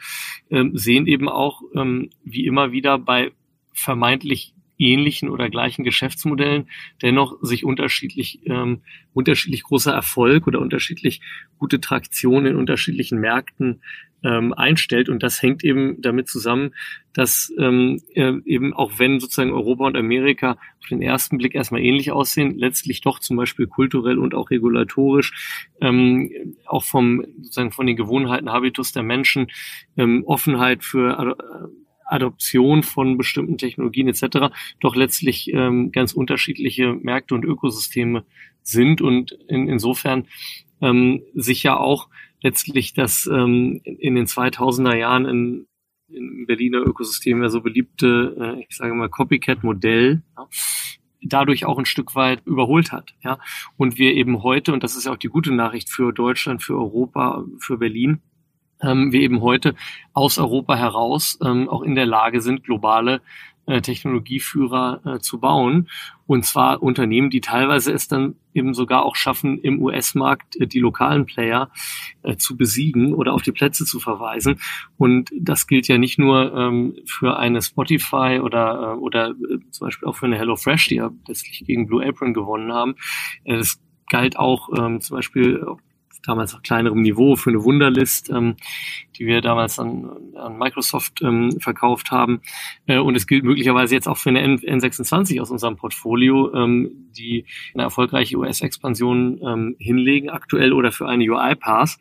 ähm, 0.49 0.77
sehen 0.77 1.07
eben 1.07 1.29
auch, 1.29 1.61
ähm, 1.75 2.09
wie 2.23 2.45
immer 2.45 2.71
wieder 2.71 2.97
bei 2.97 3.31
vermeintlich 3.73 4.53
ähnlichen 4.77 5.29
oder 5.29 5.49
gleichen 5.49 5.83
Geschäftsmodellen 5.83 6.69
dennoch 7.01 7.37
sich 7.41 7.65
unterschiedlich 7.65 8.41
ähm, 8.45 8.81
unterschiedlich 9.13 9.63
großer 9.63 9.93
Erfolg 9.93 10.47
oder 10.47 10.59
unterschiedlich 10.59 11.21
gute 11.57 11.81
Traktion 11.81 12.45
in 12.45 12.55
unterschiedlichen 12.55 13.19
Märkten 13.19 13.81
ähm, 14.23 14.53
einstellt. 14.53 15.09
Und 15.09 15.23
das 15.23 15.41
hängt 15.41 15.63
eben 15.63 16.01
damit 16.01 16.27
zusammen, 16.27 16.73
dass 17.13 17.51
ähm, 17.57 18.01
äh, 18.13 18.33
eben 18.45 18.73
auch 18.73 18.93
wenn 18.97 19.19
sozusagen 19.19 19.51
Europa 19.51 19.85
und 19.85 19.97
Amerika 19.97 20.51
auf 20.79 20.87
den 20.89 21.01
ersten 21.01 21.37
Blick 21.37 21.55
erstmal 21.55 21.81
ähnlich 21.81 22.11
aussehen, 22.11 22.57
letztlich 22.57 23.01
doch 23.01 23.19
zum 23.19 23.37
Beispiel 23.37 23.67
kulturell 23.67 24.17
und 24.17 24.33
auch 24.33 24.49
regulatorisch, 24.49 25.65
ähm, 25.81 26.55
auch 26.65 26.83
vom 26.83 27.25
sozusagen 27.41 27.71
von 27.71 27.87
den 27.87 27.95
Gewohnheiten, 27.95 28.51
Habitus 28.51 28.91
der 28.91 29.03
Menschen, 29.03 29.47
ähm, 29.97 30.23
Offenheit 30.25 30.83
für 30.83 31.35
äh, 31.39 31.67
Adoption 32.07 32.83
von 32.83 33.17
bestimmten 33.17 33.57
Technologien 33.57 34.07
etc. 34.07 34.53
doch 34.79 34.95
letztlich 34.95 35.51
ähm, 35.53 35.91
ganz 35.91 36.13
unterschiedliche 36.13 36.93
Märkte 36.93 37.35
und 37.35 37.45
Ökosysteme 37.45 38.23
sind 38.63 39.01
und 39.01 39.31
in, 39.47 39.67
insofern 39.67 40.27
ähm, 40.81 41.21
sich 41.33 41.63
ja 41.63 41.77
auch 41.77 42.09
letztlich 42.41 42.93
das 42.93 43.27
ähm, 43.31 43.81
in 43.83 44.15
den 44.15 44.25
2000er 44.25 44.95
Jahren 44.95 45.25
in 45.25 45.67
im 46.09 46.45
Berliner 46.45 46.79
Ökosystem 46.79 47.41
ja 47.41 47.49
so 47.49 47.61
beliebte, 47.61 48.35
äh, 48.39 48.65
ich 48.67 48.75
sage 48.75 48.93
mal, 48.93 49.09
Copycat-Modell, 49.09 50.21
ja, 50.37 50.47
dadurch 51.21 51.65
auch 51.65 51.77
ein 51.77 51.85
Stück 51.85 52.15
weit 52.15 52.45
überholt 52.45 52.91
hat. 52.91 53.13
Ja. 53.23 53.39
Und 53.75 53.97
wir 53.97 54.13
eben 54.13 54.43
heute, 54.43 54.73
und 54.73 54.83
das 54.83 54.95
ist 54.95 55.05
ja 55.05 55.11
auch 55.11 55.17
die 55.17 55.27
gute 55.27 55.53
Nachricht 55.53 55.89
für 55.89 56.13
Deutschland, 56.13 56.63
für 56.63 56.75
Europa, 56.75 57.43
für 57.59 57.77
Berlin, 57.77 58.21
ähm, 58.81 59.11
wir 59.11 59.21
eben 59.21 59.41
heute 59.41 59.75
aus 60.13 60.37
Europa 60.37 60.75
heraus 60.75 61.39
ähm, 61.43 61.69
auch 61.69 61.81
in 61.81 61.95
der 61.95 62.05
Lage 62.05 62.41
sind, 62.41 62.63
globale 62.63 63.21
äh, 63.67 63.81
Technologieführer 63.81 65.01
äh, 65.05 65.19
zu 65.19 65.39
bauen. 65.39 65.89
Und 66.25 66.45
zwar 66.45 66.81
Unternehmen, 66.81 67.29
die 67.29 67.41
teilweise 67.41 67.91
es 67.91 68.07
dann 68.07 68.35
eben 68.53 68.73
sogar 68.73 69.05
auch 69.05 69.15
schaffen, 69.15 69.59
im 69.59 69.81
US-Markt 69.81 70.55
äh, 70.55 70.67
die 70.67 70.79
lokalen 70.79 71.25
Player 71.25 71.69
äh, 72.23 72.37
zu 72.37 72.57
besiegen 72.57 73.13
oder 73.13 73.33
auf 73.33 73.41
die 73.41 73.51
Plätze 73.51 73.85
zu 73.85 73.99
verweisen. 73.99 74.59
Und 74.97 75.31
das 75.37 75.67
gilt 75.67 75.87
ja 75.87 75.97
nicht 75.97 76.17
nur 76.17 76.55
ähm, 76.55 76.95
für 77.05 77.37
eine 77.37 77.61
Spotify 77.61 78.39
oder, 78.41 78.93
äh, 78.93 78.97
oder 78.97 79.31
äh, 79.31 79.59
zum 79.69 79.87
Beispiel 79.87 80.07
auch 80.07 80.15
für 80.15 80.25
eine 80.25 80.37
HelloFresh, 80.37 80.87
die 80.87 80.95
ja 80.95 81.11
letztlich 81.27 81.63
gegen 81.65 81.87
Blue 81.87 82.05
Apron 82.05 82.33
gewonnen 82.33 82.71
haben. 82.71 82.95
Das 83.45 83.81
galt 84.09 84.37
auch 84.37 84.69
ähm, 84.77 85.01
zum 85.01 85.17
Beispiel 85.17 85.65
damals 86.25 86.53
auf 86.53 86.61
kleinerem 86.61 87.01
Niveau 87.01 87.35
für 87.35 87.49
eine 87.49 87.63
Wunderlist, 87.63 88.29
ähm, 88.29 88.55
die 89.17 89.25
wir 89.25 89.41
damals 89.41 89.79
an, 89.79 90.09
an 90.35 90.57
Microsoft 90.57 91.21
ähm, 91.21 91.59
verkauft 91.59 92.11
haben. 92.11 92.41
Äh, 92.85 92.99
und 92.99 93.15
es 93.15 93.27
gilt 93.27 93.43
möglicherweise 93.43 93.95
jetzt 93.95 94.07
auch 94.07 94.17
für 94.17 94.29
eine 94.29 94.41
N 94.41 94.57
N26 94.57 95.41
aus 95.41 95.51
unserem 95.51 95.75
Portfolio, 95.75 96.53
ähm, 96.53 97.09
die 97.17 97.45
eine 97.73 97.83
erfolgreiche 97.83 98.37
US-Expansion 98.37 99.39
ähm, 99.43 99.75
hinlegen 99.79 100.29
aktuell 100.29 100.73
oder 100.73 100.91
für 100.91 101.07
eine 101.07 101.23
UiPath 101.23 101.97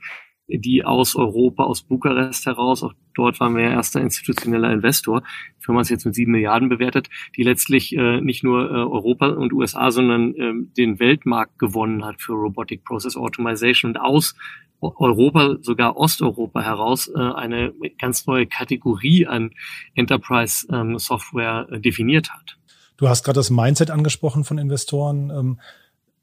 die 0.49 0.85
aus 0.85 1.17
Europa, 1.17 1.65
aus 1.65 1.83
Bukarest 1.83 2.47
heraus, 2.47 2.83
auch 2.83 2.93
dort 3.15 3.41
waren 3.41 3.57
wir 3.57 3.65
ja 3.65 3.71
erster 3.71 4.01
institutioneller 4.01 4.73
Investor, 4.73 5.23
die 5.59 5.65
Firma 5.65 5.81
ist 5.81 5.91
jetzt 5.91 6.07
mit 6.07 6.15
sieben 6.15 6.33
Milliarden 6.33 6.69
bewertet, 6.69 7.09
die 7.37 7.43
letztlich 7.43 7.97
äh, 7.97 8.21
nicht 8.21 8.45
nur 8.45 8.71
äh, 8.71 8.75
Europa 8.75 9.29
und 9.29 9.53
USA, 9.53 9.91
sondern 9.91 10.35
äh, 10.35 10.53
den 10.77 10.99
Weltmarkt 11.01 11.59
gewonnen 11.59 12.05
hat 12.05 12.21
für 12.21 12.33
Robotic 12.33 12.85
Process 12.85 13.17
Automation 13.17 13.93
und 13.93 13.99
aus 13.99 14.35
Europa, 14.81 15.57
sogar 15.63 15.97
Osteuropa 15.97 16.63
heraus, 16.63 17.09
äh, 17.09 17.19
eine 17.19 17.73
ganz 17.99 18.27
neue 18.27 18.47
Kategorie 18.47 19.27
an 19.27 19.51
Enterprise 19.95 20.67
ähm, 20.71 20.99
Software 20.99 21.67
äh, 21.71 21.81
definiert 21.81 22.31
hat. 22.31 22.59
Du 22.97 23.09
hast 23.09 23.25
gerade 23.25 23.39
das 23.39 23.51
Mindset 23.51 23.91
angesprochen 23.91 24.45
von 24.45 24.59
Investoren. 24.59 25.31
Ähm, 25.31 25.61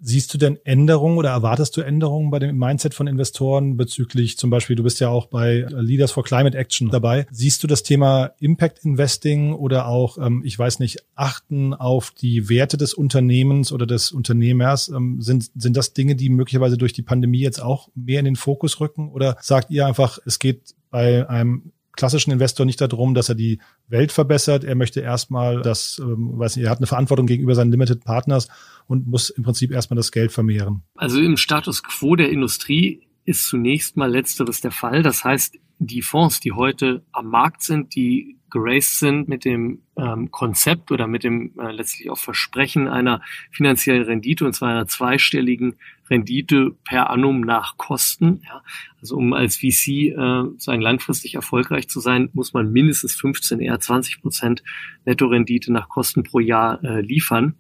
Siehst 0.06 0.34
du 0.34 0.38
denn 0.38 0.60
Änderungen 0.66 1.18
oder 1.18 1.30
erwartest 1.30 1.78
du 1.78 1.82
Änderungen 1.82 2.30
bei 2.30 2.38
dem 2.38 2.58
Mindset 2.58 2.94
von 2.94 3.08
Investoren 3.08 3.78
bezüglich 3.78 4.38
zum 4.38 4.50
Beispiel, 4.50 4.76
du 4.76 4.84
bist 4.84 5.00
ja 5.00 5.08
auch 5.08 5.28
bei 5.28 5.66
Leaders 5.70 6.12
for 6.12 6.26
Climate 6.26 6.58
Action 6.58 6.90
dabei. 6.90 7.26
Siehst 7.32 7.64
du 7.64 7.68
das 7.68 7.84
Thema 7.84 8.32
Impact 8.40 8.84
Investing 8.84 9.54
oder 9.54 9.88
auch, 9.88 10.18
ähm, 10.18 10.42
ich 10.44 10.60
weiß 10.60 10.80
nicht, 10.80 11.06
achten 11.16 11.74
auf 11.74 12.12
die 12.12 12.50
Werte 12.50 12.76
des 12.76 12.94
Unternehmens 12.94 13.72
oder 13.72 13.86
des 13.86 14.12
Unternehmers? 14.12 14.90
Ähm, 14.90 15.22
sind, 15.22 15.50
sind 15.56 15.78
das 15.78 15.94
Dinge, 15.94 16.16
die 16.16 16.30
möglicherweise 16.30 16.78
durch 16.78 16.92
die 16.92 17.02
Pandemie 17.02 17.40
jetzt 17.40 17.62
auch 17.62 17.88
mehr 17.96 18.20
in 18.20 18.26
den 18.26 18.36
Fokus 18.36 18.82
rücken? 18.82 19.10
Oder 19.10 19.38
sagt 19.40 19.72
ihr 19.72 19.88
einfach, 19.88 20.20
es 20.26 20.38
geht 20.38 20.76
bei 20.90 21.28
einem 21.28 21.72
klassischen 21.96 22.32
Investor 22.32 22.66
nicht 22.66 22.82
darum, 22.82 23.14
dass 23.14 23.30
er 23.30 23.36
die 23.36 23.60
Welt 23.88 24.12
verbessert. 24.12 24.64
Er 24.64 24.76
möchte 24.76 25.00
erstmal 25.00 25.62
das, 25.62 26.00
ähm, 26.00 26.38
weiß 26.38 26.56
nicht, 26.56 26.66
er 26.66 26.72
hat 26.72 26.80
eine 26.80 26.88
Verantwortung 26.88 27.28
gegenüber 27.28 27.56
seinen 27.56 27.72
Limited 27.72 28.04
Partners 28.04 28.48
und 28.88 29.08
muss 29.08 29.30
im 29.30 29.44
Prinzip 29.44 29.72
erstmal 29.72 29.98
das 29.98 30.12
Geld 30.12 30.32
vermehren. 30.32 30.84
Also 30.96 31.20
im 31.20 31.38
Status 31.38 31.84
quo 31.84 32.16
der 32.16 32.30
Industrie 32.30 33.08
ist 33.26 33.48
zunächst 33.48 33.96
mal 33.96 34.12
letzteres 34.12 34.62
der 34.62 34.72
Fall. 34.72 35.04
Das 35.04 35.24
heißt, 35.24 35.58
die 35.80 36.02
Fonds, 36.02 36.40
die 36.40 36.52
heute 36.52 37.04
am 37.12 37.28
Markt 37.28 37.62
sind, 37.64 37.96
die 37.96 38.38
geraced 38.54 39.00
sind 39.00 39.28
mit 39.28 39.46
dem 39.46 39.82
ähm, 39.98 40.30
Konzept 40.30 40.92
oder 40.92 41.08
mit 41.08 41.24
dem 41.24 41.52
äh, 41.60 41.72
letztlich 41.72 42.10
auch 42.12 42.18
Versprechen 42.18 42.88
einer 42.88 43.22
finanziellen 43.52 44.04
Rendite, 44.04 44.46
und 44.46 44.54
zwar 44.54 44.70
einer 44.70 44.88
zweistelligen 44.88 45.76
Rendite 46.10 46.76
per 46.86 47.10
annum 47.10 47.42
nach 47.42 47.78
Kosten. 47.78 48.42
Ja. 48.46 48.62
Also 49.02 49.18
um 49.18 49.34
als 49.34 49.58
VC 49.58 49.88
äh, 49.88 50.44
sagen, 50.58 50.82
langfristig 50.82 51.34
erfolgreich 51.36 51.90
zu 51.90 52.00
sein, 52.00 52.30
muss 52.34 52.54
man 52.54 52.72
mindestens 52.72 53.16
15, 53.16 53.60
eher 53.60 53.80
20 53.80 54.22
Prozent 54.22 54.64
Nettorendite 55.06 55.74
nach 55.74 55.90
Kosten 55.90 56.24
pro 56.24 56.40
Jahr 56.40 56.84
äh, 56.84 57.02
liefern 57.02 57.56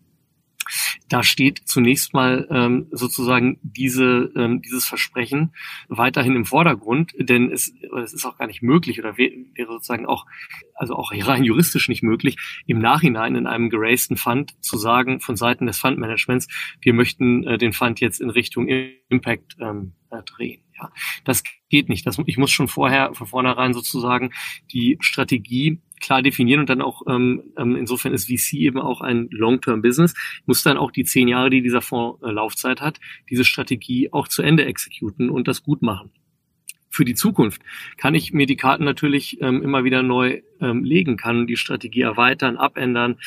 da 1.09 1.23
steht 1.23 1.61
zunächst 1.65 2.13
mal 2.13 2.47
ähm, 2.49 2.87
sozusagen 2.91 3.59
diese, 3.61 4.31
ähm, 4.35 4.61
dieses 4.61 4.85
Versprechen 4.85 5.53
weiterhin 5.87 6.35
im 6.35 6.45
Vordergrund, 6.45 7.13
denn 7.17 7.51
es, 7.51 7.73
es 8.03 8.13
ist 8.13 8.25
auch 8.25 8.37
gar 8.37 8.47
nicht 8.47 8.61
möglich 8.61 8.99
oder 8.99 9.17
wäre 9.17 9.67
sozusagen 9.67 10.05
auch, 10.05 10.25
also 10.75 10.95
auch 10.95 11.11
rein 11.13 11.43
juristisch 11.43 11.89
nicht 11.89 12.03
möglich, 12.03 12.37
im 12.65 12.79
Nachhinein 12.79 13.35
in 13.35 13.47
einem 13.47 13.69
geraceden 13.69 14.17
Fund 14.17 14.55
zu 14.61 14.77
sagen 14.77 15.19
von 15.19 15.35
Seiten 15.35 15.65
des 15.65 15.79
Fundmanagements, 15.79 16.47
wir 16.81 16.93
möchten 16.93 17.43
äh, 17.43 17.57
den 17.57 17.73
Fund 17.73 17.99
jetzt 17.99 18.21
in 18.21 18.29
Richtung 18.29 18.67
Impact 19.09 19.57
ähm, 19.59 19.93
äh, 20.09 20.21
drehen. 20.23 20.61
Ja, 20.83 20.91
das 21.23 21.43
geht 21.69 21.89
nicht. 21.89 22.05
Das, 22.05 22.17
ich 22.25 22.37
muss 22.37 22.51
schon 22.51 22.67
vorher, 22.67 23.13
von 23.13 23.27
vornherein 23.27 23.73
sozusagen 23.73 24.31
die 24.71 24.97
Strategie 24.99 25.79
klar 26.01 26.21
definieren 26.21 26.59
und 26.59 26.69
dann 26.69 26.81
auch 26.81 27.03
ähm, 27.07 27.53
ähm 27.57 27.77
insofern 27.77 28.13
ist 28.13 28.25
VC 28.25 28.53
eben 28.53 28.79
auch 28.79 28.99
ein 28.99 29.29
Long-Term-Business, 29.31 30.13
muss 30.45 30.63
dann 30.63 30.77
auch 30.77 30.91
die 30.91 31.05
zehn 31.05 31.29
Jahre, 31.29 31.49
die 31.49 31.61
dieser 31.61 31.81
Fonds 31.81 32.21
äh, 32.23 32.31
Laufzeit 32.31 32.81
hat, 32.81 32.99
diese 33.29 33.45
Strategie 33.45 34.11
auch 34.11 34.27
zu 34.27 34.41
Ende 34.41 34.65
exekuten 34.65 35.29
und 35.29 35.47
das 35.47 35.63
gut 35.63 35.81
machen. 35.81 36.11
Für 36.93 37.05
die 37.05 37.15
Zukunft 37.15 37.59
kann 37.97 38.13
ich 38.13 38.33
mir 38.33 38.45
die 38.45 38.55
Karten 38.55 38.83
natürlich 38.83 39.41
ähm, 39.41 39.63
immer 39.63 39.83
wieder 39.83 40.03
neu 40.03 40.43
ähm, 40.61 40.83
legen, 40.83 41.17
kann 41.17 41.47
die 41.47 41.57
Strategie 41.57 42.01
erweitern, 42.01 42.55
abändern. 42.55 43.17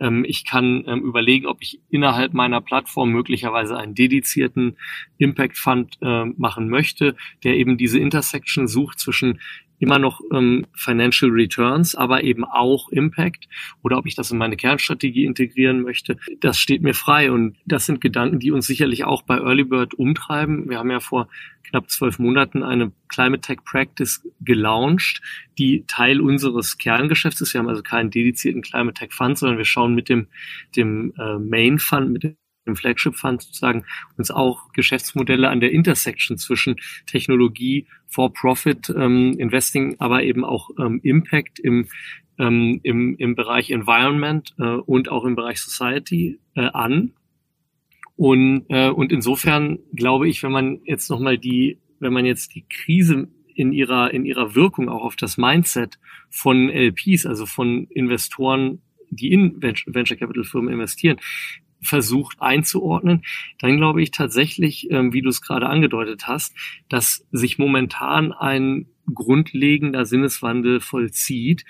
Ähm, 0.00 0.22
ich 0.28 0.44
kann 0.44 0.84
ähm, 0.86 1.00
überlegen, 1.00 1.46
ob 1.46 1.62
ich 1.62 1.80
innerhalb 1.88 2.34
meiner 2.34 2.60
Plattform 2.60 3.08
möglicherweise 3.12 3.74
einen 3.78 3.94
dedizierten 3.94 4.76
Impact 5.16 5.56
Fund 5.56 5.96
äh, 6.02 6.26
machen 6.36 6.68
möchte, 6.68 7.16
der 7.42 7.56
eben 7.56 7.78
diese 7.78 7.98
Intersection 7.98 8.68
sucht 8.68 9.00
zwischen 9.00 9.40
immer 9.78 9.98
noch 9.98 10.20
ähm, 10.32 10.66
Financial 10.74 11.30
Returns, 11.30 11.94
aber 11.94 12.22
eben 12.22 12.44
auch 12.44 12.88
Impact 12.90 13.48
oder 13.82 13.98
ob 13.98 14.06
ich 14.06 14.14
das 14.14 14.30
in 14.30 14.38
meine 14.38 14.56
Kernstrategie 14.56 15.24
integrieren 15.24 15.82
möchte, 15.82 16.16
das 16.40 16.58
steht 16.58 16.82
mir 16.82 16.94
frei 16.94 17.30
und 17.30 17.56
das 17.66 17.86
sind 17.86 18.00
Gedanken, 18.00 18.38
die 18.38 18.50
uns 18.50 18.66
sicherlich 18.66 19.04
auch 19.04 19.22
bei 19.22 19.36
Early 19.38 19.64
Bird 19.64 19.94
umtreiben. 19.94 20.68
Wir 20.68 20.78
haben 20.78 20.90
ja 20.90 21.00
vor 21.00 21.28
knapp 21.64 21.90
zwölf 21.90 22.18
Monaten 22.18 22.62
eine 22.62 22.92
Climate 23.08 23.40
Tech 23.40 23.58
Practice 23.64 24.22
gelauncht, 24.40 25.20
die 25.58 25.84
Teil 25.86 26.20
unseres 26.20 26.78
Kerngeschäfts 26.78 27.40
ist. 27.40 27.54
Wir 27.54 27.60
haben 27.60 27.68
also 27.68 27.82
keinen 27.82 28.10
dedizierten 28.10 28.62
Climate 28.62 28.94
Tech 28.94 29.12
Fund, 29.12 29.38
sondern 29.38 29.58
wir 29.58 29.64
schauen 29.64 29.94
mit 29.94 30.08
dem, 30.08 30.28
dem 30.76 31.12
äh, 31.18 31.38
Main 31.38 31.78
Fund, 31.78 32.12
mit 32.12 32.36
dem 32.66 32.72
im 32.72 32.76
Flagship 32.76 33.16
Fund 33.16 33.42
sozusagen 33.42 33.84
uns 34.16 34.30
auch 34.30 34.72
Geschäftsmodelle 34.72 35.48
an 35.48 35.60
der 35.60 35.72
Intersection 35.72 36.36
zwischen 36.36 36.76
Technologie, 37.06 37.86
For-Profit 38.08 38.90
ähm, 38.96 39.36
Investing, 39.38 39.96
aber 39.98 40.22
eben 40.22 40.44
auch 40.44 40.70
ähm, 40.78 41.00
Impact 41.02 41.58
im, 41.58 41.88
ähm, 42.38 42.80
im, 42.82 43.16
im 43.16 43.34
Bereich 43.34 43.70
Environment 43.70 44.54
äh, 44.58 44.64
und 44.64 45.08
auch 45.08 45.24
im 45.24 45.36
Bereich 45.36 45.58
Society 45.58 46.38
äh, 46.54 46.68
an. 46.72 47.12
Und, 48.16 48.66
äh, 48.68 48.88
und 48.88 49.12
insofern 49.12 49.78
glaube 49.94 50.28
ich, 50.28 50.42
wenn 50.42 50.52
man 50.52 50.80
jetzt 50.84 51.10
nochmal 51.10 51.38
die, 51.38 51.78
wenn 52.00 52.12
man 52.12 52.24
jetzt 52.24 52.54
die 52.54 52.64
Krise 52.68 53.28
in 53.54 53.72
ihrer, 53.72 54.12
in 54.12 54.24
ihrer 54.24 54.54
Wirkung 54.54 54.88
auch 54.88 55.02
auf 55.02 55.16
das 55.16 55.38
Mindset 55.38 55.98
von 56.28 56.68
LPs, 56.68 57.26
also 57.26 57.46
von 57.46 57.86
Investoren, 57.88 58.82
die 59.10 59.32
in 59.32 59.62
Venture 59.62 60.16
Capital 60.16 60.44
Firmen 60.44 60.72
investieren, 60.72 61.18
versucht 61.86 62.40
einzuordnen, 62.40 63.22
dann 63.58 63.76
glaube 63.76 64.02
ich 64.02 64.10
tatsächlich, 64.10 64.90
ähm, 64.90 65.12
wie 65.12 65.22
du 65.22 65.28
es 65.28 65.40
gerade 65.40 65.68
angedeutet 65.68 66.26
hast, 66.26 66.54
dass 66.88 67.26
sich 67.32 67.58
momentan 67.58 68.32
ein 68.32 68.86
grundlegender 69.12 70.04
Sinneswandel 70.04 70.80
vollzieht, 70.80 71.64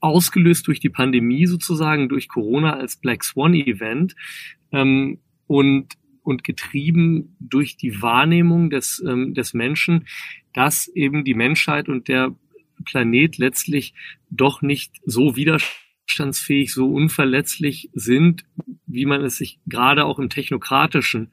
ausgelöst 0.00 0.66
durch 0.68 0.80
die 0.80 0.90
Pandemie 0.90 1.46
sozusagen, 1.46 2.08
durch 2.08 2.28
Corona 2.28 2.74
als 2.74 2.96
Black 2.96 3.24
Swan 3.24 3.54
Event 3.54 4.14
ähm, 4.72 5.18
und 5.46 5.94
und 6.22 6.44
getrieben 6.44 7.34
durch 7.40 7.78
die 7.78 8.02
Wahrnehmung 8.02 8.68
des, 8.68 9.02
ähm, 9.08 9.32
des 9.32 9.54
Menschen, 9.54 10.06
dass 10.52 10.86
eben 10.88 11.24
die 11.24 11.32
Menschheit 11.32 11.88
und 11.88 12.06
der 12.06 12.36
Planet 12.84 13.38
letztlich 13.38 13.94
doch 14.28 14.60
nicht 14.60 14.96
so 15.06 15.36
widerstehen 15.36 15.87
widerstandsfähig, 16.08 16.72
so 16.72 16.86
unverletzlich 16.86 17.90
sind, 17.94 18.44
wie 18.86 19.04
man 19.04 19.22
es 19.22 19.36
sich 19.36 19.58
gerade 19.66 20.04
auch 20.04 20.18
im 20.18 20.30
technokratischen, 20.30 21.32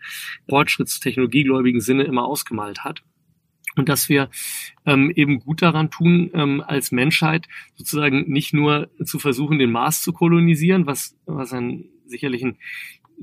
fortschrittstechnologiegläubigen 0.50 1.82
Sinne 1.82 2.04
immer 2.04 2.26
ausgemalt 2.26 2.84
hat. 2.84 3.02
Und 3.78 3.90
dass 3.90 4.08
wir 4.08 4.30
ähm, 4.86 5.12
eben 5.16 5.40
gut 5.40 5.62
daran 5.62 5.92
tun, 5.92 6.30
ähm, 6.34 6.64
als 6.66 6.92
Menschheit 6.92 7.48
sozusagen 7.76 8.32
nicht 8.32 8.54
nur 8.54 8.90
zu 9.04 9.20
versuchen, 9.20 9.60
den 9.60 9.72
Mars 9.72 10.02
zu 10.02 10.14
kolonisieren, 10.14 10.86
was, 10.86 11.18
was 11.26 11.52
ein 11.52 11.86
sicherlich 12.06 12.44
ein 12.44 12.58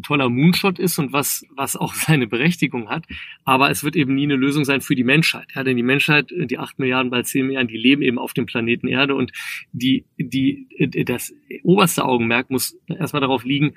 toller 0.02 0.28
Moonshot 0.28 0.78
ist 0.78 0.98
und 0.98 1.12
was, 1.12 1.46
was 1.54 1.76
auch 1.76 1.94
seine 1.94 2.26
Berechtigung 2.26 2.88
hat. 2.88 3.04
Aber 3.44 3.70
es 3.70 3.84
wird 3.84 3.96
eben 3.96 4.14
nie 4.14 4.24
eine 4.24 4.36
Lösung 4.36 4.64
sein 4.64 4.80
für 4.80 4.94
die 4.94 5.04
Menschheit. 5.04 5.48
Ja, 5.54 5.64
denn 5.64 5.76
die 5.76 5.82
Menschheit, 5.82 6.30
die 6.30 6.58
acht 6.58 6.78
Milliarden, 6.78 7.10
bald 7.10 7.26
zehn 7.26 7.46
Milliarden, 7.46 7.68
die 7.68 7.76
leben 7.76 8.02
eben 8.02 8.18
auf 8.18 8.32
dem 8.32 8.46
Planeten 8.46 8.88
Erde 8.88 9.14
und 9.14 9.32
die, 9.72 10.04
die, 10.18 10.66
das 11.04 11.34
oberste 11.62 12.04
Augenmerk 12.04 12.50
muss 12.50 12.78
erstmal 12.88 13.20
darauf 13.20 13.44
liegen, 13.44 13.74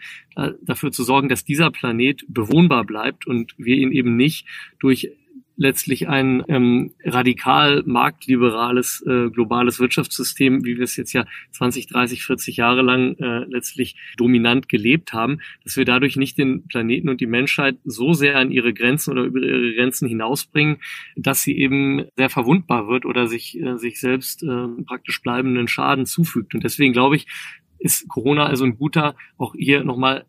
dafür 0.61 0.91
zu 0.91 1.03
sorgen, 1.03 1.29
dass 1.29 1.43
dieser 1.43 1.71
Planet 1.71 2.23
bewohnbar 2.27 2.83
bleibt 2.85 3.27
und 3.27 3.53
wir 3.57 3.75
ihn 3.75 3.91
eben 3.91 4.15
nicht 4.15 4.47
durch 4.79 5.11
letztlich 5.57 6.07
ein 6.07 6.43
ähm, 6.47 6.91
radikal 7.03 7.83
marktliberales 7.85 9.03
äh, 9.07 9.29
globales 9.29 9.79
Wirtschaftssystem, 9.79 10.65
wie 10.65 10.77
wir 10.77 10.83
es 10.83 10.97
jetzt 10.97 11.13
ja 11.13 11.25
20, 11.51 11.87
30, 11.87 12.23
40 12.23 12.57
Jahre 12.57 12.81
lang 12.81 13.15
äh, 13.17 13.45
letztlich 13.49 13.95
dominant 14.17 14.69
gelebt 14.69 15.13
haben, 15.13 15.39
dass 15.63 15.77
wir 15.77 15.85
dadurch 15.85 16.15
nicht 16.15 16.37
den 16.37 16.67
Planeten 16.67 17.09
und 17.09 17.21
die 17.21 17.27
Menschheit 17.27 17.77
so 17.83 18.13
sehr 18.13 18.37
an 18.37 18.51
ihre 18.51 18.73
Grenzen 18.73 19.11
oder 19.11 19.23
über 19.23 19.41
ihre 19.41 19.73
Grenzen 19.73 20.07
hinausbringen, 20.07 20.77
dass 21.15 21.41
sie 21.41 21.57
eben 21.57 22.05
sehr 22.15 22.29
verwundbar 22.29 22.87
wird 22.87 23.05
oder 23.05 23.27
sich 23.27 23.59
äh, 23.59 23.77
sich 23.77 23.99
selbst 23.99 24.43
äh, 24.43 24.67
praktisch 24.85 25.21
bleibenden 25.21 25.67
Schaden 25.67 26.05
zufügt. 26.05 26.53
Und 26.53 26.63
deswegen 26.63 26.93
glaube 26.93 27.15
ich, 27.15 27.27
ist 27.79 28.07
Corona 28.07 28.45
also 28.45 28.65
ein 28.65 28.77
guter, 28.77 29.15
auch 29.37 29.53
hier 29.55 29.83
nochmal 29.83 30.25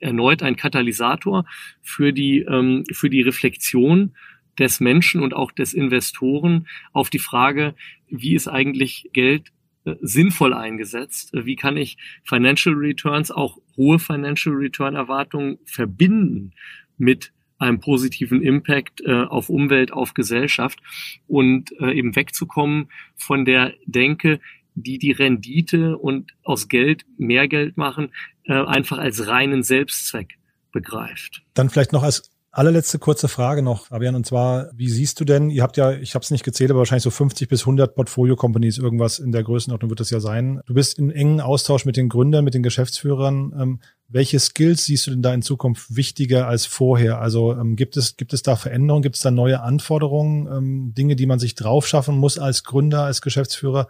erneut 0.00 0.42
ein 0.42 0.56
Katalysator 0.56 1.44
für 1.80 2.12
die, 2.12 2.40
ähm, 2.40 2.84
für 2.92 3.10
die 3.10 3.22
Reflexion 3.22 4.14
des 4.58 4.80
Menschen 4.80 5.22
und 5.22 5.34
auch 5.34 5.52
des 5.52 5.74
Investoren 5.74 6.66
auf 6.92 7.10
die 7.10 7.18
Frage, 7.18 7.74
wie 8.08 8.34
ist 8.34 8.48
eigentlich 8.48 9.10
Geld 9.12 9.52
äh, 9.84 9.94
sinnvoll 10.00 10.54
eingesetzt? 10.54 11.30
Wie 11.32 11.56
kann 11.56 11.76
ich 11.76 11.96
Financial 12.24 12.74
Returns, 12.74 13.30
auch 13.30 13.58
hohe 13.76 13.98
Financial 13.98 14.54
Return 14.54 14.94
Erwartungen 14.94 15.58
verbinden 15.64 16.52
mit 16.96 17.32
einem 17.58 17.80
positiven 17.80 18.42
Impact 18.42 19.00
äh, 19.00 19.22
auf 19.22 19.48
Umwelt, 19.48 19.92
auf 19.92 20.14
Gesellschaft 20.14 20.78
und 21.26 21.72
äh, 21.80 21.92
eben 21.92 22.14
wegzukommen 22.14 22.90
von 23.16 23.44
der 23.44 23.74
Denke, 23.86 24.40
die 24.74 24.98
die 24.98 25.12
Rendite 25.12 25.98
und 25.98 26.32
aus 26.44 26.68
Geld 26.68 27.04
mehr 27.16 27.48
Geld 27.48 27.76
machen, 27.76 28.12
äh, 28.44 28.52
einfach 28.52 28.98
als 28.98 29.26
reinen 29.26 29.62
Selbstzweck 29.62 30.38
begreift. 30.72 31.42
Dann 31.54 31.70
vielleicht 31.70 31.92
noch 31.92 32.02
als 32.02 32.30
allerletzte 32.58 32.98
kurze 32.98 33.28
Frage 33.28 33.62
noch, 33.62 33.86
Fabian, 33.86 34.16
und 34.16 34.26
zwar, 34.26 34.68
wie 34.74 34.88
siehst 34.88 35.20
du 35.20 35.24
denn, 35.24 35.48
ihr 35.48 35.62
habt 35.62 35.76
ja, 35.76 35.92
ich 35.92 36.16
habe 36.16 36.24
es 36.24 36.32
nicht 36.32 36.42
gezählt, 36.42 36.70
aber 36.72 36.80
wahrscheinlich 36.80 37.04
so 37.04 37.10
50 37.10 37.48
bis 37.48 37.60
100 37.60 37.94
Portfolio-Companies, 37.94 38.78
irgendwas 38.78 39.20
in 39.20 39.30
der 39.30 39.44
Größenordnung 39.44 39.90
wird 39.90 40.00
das 40.00 40.10
ja 40.10 40.18
sein. 40.18 40.60
Du 40.66 40.74
bist 40.74 40.98
in 40.98 41.10
engen 41.10 41.40
Austausch 41.40 41.84
mit 41.84 41.96
den 41.96 42.08
Gründern, 42.08 42.44
mit 42.44 42.54
den 42.54 42.64
Geschäftsführern. 42.64 43.54
Ähm, 43.56 43.80
welche 44.08 44.40
Skills 44.40 44.86
siehst 44.86 45.06
du 45.06 45.12
denn 45.12 45.22
da 45.22 45.32
in 45.32 45.42
Zukunft 45.42 45.94
wichtiger 45.94 46.48
als 46.48 46.66
vorher? 46.66 47.20
Also 47.20 47.52
ähm, 47.52 47.76
gibt 47.76 47.96
es 47.96 48.16
gibt 48.16 48.32
es 48.32 48.42
da 48.42 48.56
Veränderungen, 48.56 49.02
gibt 49.02 49.14
es 49.14 49.22
da 49.22 49.30
neue 49.30 49.60
Anforderungen, 49.60 50.48
ähm, 50.48 50.94
Dinge, 50.94 51.14
die 51.14 51.26
man 51.26 51.38
sich 51.38 51.54
drauf 51.54 51.86
schaffen 51.86 52.18
muss 52.18 52.38
als 52.38 52.64
Gründer, 52.64 53.04
als 53.04 53.22
Geschäftsführer? 53.22 53.86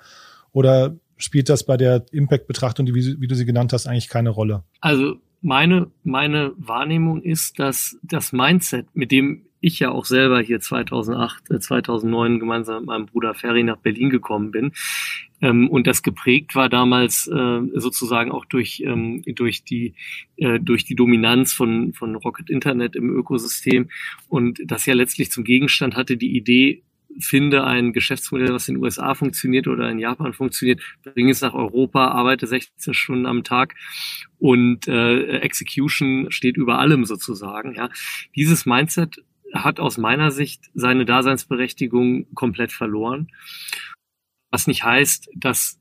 Oder 0.52 0.94
spielt 1.16 1.48
das 1.48 1.64
bei 1.64 1.78
der 1.78 2.04
Impact-Betrachtung, 2.12 2.86
wie, 2.88 3.18
wie 3.18 3.26
du 3.26 3.34
sie 3.34 3.46
genannt 3.46 3.72
hast, 3.72 3.86
eigentlich 3.86 4.08
keine 4.08 4.28
Rolle? 4.30 4.64
Also 4.82 5.16
meine, 5.40 5.90
meine 6.04 6.52
Wahrnehmung 6.56 7.22
ist, 7.22 7.58
dass 7.58 7.98
das 8.02 8.32
Mindset, 8.32 8.86
mit 8.94 9.12
dem 9.12 9.44
ich 9.60 9.80
ja 9.80 9.90
auch 9.90 10.04
selber 10.04 10.40
hier 10.40 10.60
2008, 10.60 11.62
2009 11.62 12.36
äh, 12.36 12.38
gemeinsam 12.38 12.80
mit 12.80 12.86
meinem 12.86 13.06
Bruder 13.06 13.34
Ferry 13.34 13.64
nach 13.64 13.78
Berlin 13.78 14.10
gekommen 14.10 14.50
bin, 14.52 14.72
ähm, 15.40 15.68
und 15.68 15.86
das 15.86 16.02
geprägt 16.02 16.54
war 16.54 16.68
damals 16.68 17.28
äh, 17.28 17.60
sozusagen 17.74 18.32
auch 18.32 18.44
durch 18.44 18.82
ähm, 18.84 19.22
durch 19.26 19.64
die 19.64 19.94
äh, 20.36 20.58
durch 20.58 20.84
die 20.84 20.96
Dominanz 20.96 21.52
von 21.52 21.92
von 21.92 22.16
Rocket 22.16 22.50
Internet 22.50 22.96
im 22.96 23.10
Ökosystem. 23.10 23.88
Und 24.28 24.60
das 24.64 24.86
ja 24.86 24.94
letztlich 24.94 25.30
zum 25.30 25.44
Gegenstand 25.44 25.96
hatte 25.96 26.16
die 26.16 26.36
Idee 26.36 26.82
finde 27.20 27.64
ein 27.64 27.92
Geschäftsmodell, 27.92 28.52
was 28.52 28.68
in 28.68 28.74
den 28.74 28.84
USA 28.84 29.14
funktioniert 29.14 29.66
oder 29.66 29.90
in 29.90 29.98
Japan 29.98 30.32
funktioniert, 30.32 30.80
bringe 31.02 31.30
es 31.30 31.40
nach 31.40 31.54
Europa, 31.54 32.08
arbeite 32.08 32.46
16 32.46 32.94
Stunden 32.94 33.26
am 33.26 33.44
Tag 33.44 33.74
und 34.38 34.86
äh, 34.88 35.38
Execution 35.38 36.30
steht 36.30 36.56
über 36.56 36.78
allem 36.78 37.04
sozusagen. 37.04 37.74
Ja, 37.74 37.88
dieses 38.36 38.66
Mindset 38.66 39.16
hat 39.54 39.80
aus 39.80 39.98
meiner 39.98 40.30
Sicht 40.30 40.70
seine 40.74 41.04
Daseinsberechtigung 41.04 42.26
komplett 42.34 42.72
verloren. 42.72 43.28
Was 44.50 44.66
nicht 44.66 44.84
heißt, 44.84 45.28
dass 45.34 45.78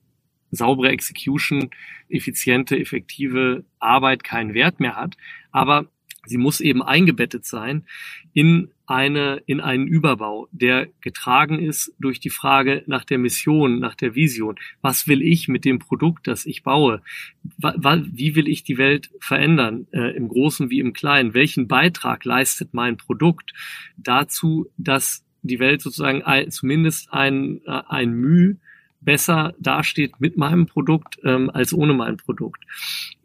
saubere 0.52 0.90
Execution, 0.90 1.70
effiziente, 2.10 2.80
effektive 2.80 3.66
Arbeit 3.80 4.24
keinen 4.24 4.54
Wert 4.54 4.80
mehr 4.80 4.96
hat, 4.96 5.18
aber 5.52 5.88
sie 6.28 6.38
muss 6.38 6.60
eben 6.60 6.84
eingebettet 6.84 7.46
sein 7.46 7.86
in 8.34 8.70
eine, 8.86 9.42
in 9.46 9.60
einen 9.60 9.86
Überbau, 9.86 10.48
der 10.52 10.88
getragen 11.02 11.60
ist 11.60 11.94
durch 12.00 12.20
die 12.20 12.30
Frage 12.30 12.84
nach 12.88 13.04
der 13.04 13.18
Mission, 13.18 13.80
nach 13.80 13.96
der 13.96 14.16
Vision. 14.16 14.56
Was 14.82 15.08
will 15.08 15.22
ich 15.22 15.48
mit 15.50 15.66
dem 15.66 15.80
Produkt, 15.80 16.28
das 16.28 16.46
ich 16.46 16.64
baue? 16.64 17.02
Wie 17.44 18.36
will 18.36 18.48
ich 18.48 18.64
die 18.64 18.78
Welt 18.78 19.12
verändern, 19.20 19.88
äh, 19.92 20.16
im 20.16 20.30
Großen 20.30 20.70
wie 20.70 20.80
im 20.80 20.94
Kleinen? 20.94 21.34
Welchen 21.34 21.68
Beitrag 21.68 22.24
leistet 22.24 22.74
mein 22.74 22.96
Produkt 22.96 23.54
dazu, 23.98 24.68
dass 24.78 25.26
die 25.42 25.60
Welt 25.60 25.82
sozusagen 25.82 26.24
zumindest 26.50 27.12
ein, 27.12 27.62
äh, 27.66 27.82
ein 27.88 28.14
Mühe 28.14 28.58
besser 29.02 29.54
dasteht 29.60 30.20
mit 30.20 30.38
meinem 30.38 30.66
Produkt 30.66 31.20
ähm, 31.24 31.50
als 31.50 31.74
ohne 31.74 31.94
mein 31.94 32.18
Produkt. 32.18 32.64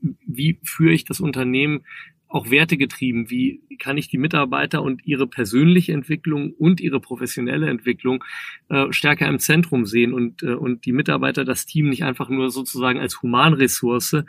Wie 0.00 0.58
führe 0.62 0.92
ich 0.92 1.04
das 1.04 1.20
Unternehmen 1.20 1.84
auch 2.32 2.50
wertegetrieben. 2.50 3.30
Wie 3.30 3.62
kann 3.78 3.98
ich 3.98 4.08
die 4.08 4.18
Mitarbeiter 4.18 4.82
und 4.82 5.06
ihre 5.06 5.26
persönliche 5.26 5.92
Entwicklung 5.92 6.52
und 6.52 6.80
ihre 6.80 6.98
professionelle 6.98 7.68
Entwicklung 7.68 8.24
äh, 8.70 8.90
stärker 8.90 9.28
im 9.28 9.38
Zentrum 9.38 9.84
sehen 9.84 10.14
und, 10.14 10.42
äh, 10.42 10.54
und 10.54 10.86
die 10.86 10.92
Mitarbeiter, 10.92 11.44
das 11.44 11.66
Team 11.66 11.90
nicht 11.90 12.04
einfach 12.04 12.30
nur 12.30 12.50
sozusagen 12.50 12.98
als 12.98 13.20
Humanressource 13.22 14.24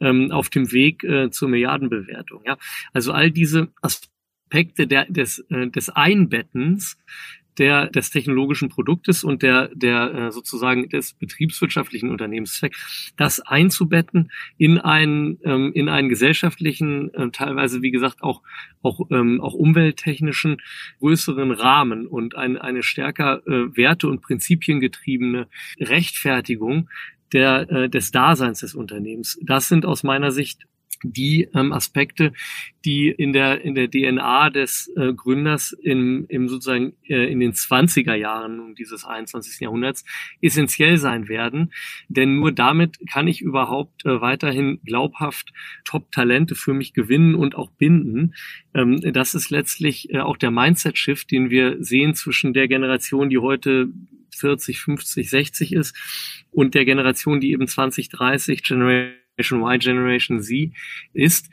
ähm, 0.00 0.32
auf 0.32 0.50
dem 0.50 0.72
Weg 0.72 1.04
äh, 1.04 1.30
zur 1.30 1.48
Milliardenbewertung. 1.48 2.42
Ja? 2.44 2.58
Also 2.92 3.12
all 3.12 3.30
diese 3.30 3.68
Aspekte 3.80 4.88
der, 4.88 5.06
des, 5.06 5.38
äh, 5.50 5.68
des 5.68 5.90
Einbettens 5.90 6.98
der, 7.58 7.86
des 7.88 8.10
technologischen 8.10 8.68
Produktes 8.68 9.24
und 9.24 9.42
der, 9.42 9.68
der 9.74 10.14
äh, 10.14 10.32
sozusagen 10.32 10.88
des 10.88 11.14
betriebswirtschaftlichen 11.14 12.10
Unternehmenszweck, 12.10 12.74
das 13.16 13.40
einzubetten 13.40 14.30
in 14.58 14.78
einen, 14.78 15.38
ähm, 15.44 15.72
in 15.72 15.88
einen 15.88 16.08
gesellschaftlichen, 16.08 17.12
äh, 17.14 17.30
teilweise 17.30 17.82
wie 17.82 17.90
gesagt 17.90 18.22
auch, 18.22 18.42
auch, 18.82 19.00
ähm, 19.10 19.40
auch 19.40 19.54
umwelttechnischen 19.54 20.60
größeren 20.98 21.52
Rahmen 21.52 22.06
und 22.06 22.36
ein, 22.36 22.58
eine 22.58 22.82
stärker 22.82 23.42
äh, 23.46 23.76
Werte- 23.76 24.08
und 24.08 24.22
Prinzipiengetriebene 24.22 25.46
Rechtfertigung 25.78 26.88
der, 27.32 27.70
äh, 27.70 27.88
des 27.88 28.10
Daseins 28.10 28.60
des 28.60 28.74
Unternehmens. 28.74 29.38
Das 29.42 29.68
sind 29.68 29.86
aus 29.86 30.02
meiner 30.02 30.30
Sicht 30.30 30.66
die 31.04 31.48
ähm, 31.54 31.72
Aspekte, 31.72 32.32
die 32.84 33.08
in 33.08 33.32
der 33.32 33.62
in 33.62 33.74
der 33.74 33.90
DNA 33.90 34.50
des 34.50 34.90
äh, 34.96 35.12
Gründers 35.12 35.72
im, 35.72 36.26
im 36.28 36.48
sozusagen 36.48 36.94
äh, 37.08 37.30
in 37.30 37.40
den 37.40 37.52
20er 37.52 38.14
Jahren 38.14 38.74
dieses 38.74 39.04
21. 39.04 39.60
Jahrhunderts 39.60 40.04
essentiell 40.40 40.98
sein 40.98 41.28
werden, 41.28 41.72
denn 42.08 42.36
nur 42.36 42.52
damit 42.52 42.98
kann 43.10 43.28
ich 43.28 43.40
überhaupt 43.40 44.04
äh, 44.04 44.20
weiterhin 44.20 44.80
glaubhaft 44.84 45.52
Top-Talente 45.84 46.54
für 46.54 46.74
mich 46.74 46.92
gewinnen 46.92 47.34
und 47.34 47.54
auch 47.54 47.70
binden. 47.70 48.34
Ähm, 48.74 49.00
das 49.12 49.34
ist 49.34 49.50
letztlich 49.50 50.12
äh, 50.12 50.20
auch 50.20 50.36
der 50.36 50.50
Mindset-Shift, 50.50 51.30
den 51.30 51.50
wir 51.50 51.82
sehen 51.82 52.14
zwischen 52.14 52.52
der 52.52 52.68
Generation, 52.68 53.30
die 53.30 53.38
heute 53.38 53.88
40, 54.34 54.80
50, 54.80 55.30
60 55.30 55.72
ist 55.72 55.96
und 56.50 56.74
der 56.74 56.84
Generation, 56.84 57.40
die 57.40 57.52
eben 57.52 57.66
20, 57.66 58.08
30 58.08 58.62
Generation 58.62 59.23
Generation 59.36 59.60
Y, 59.62 59.78
Generation 59.78 60.40
Z 60.40 60.72
ist, 61.12 61.50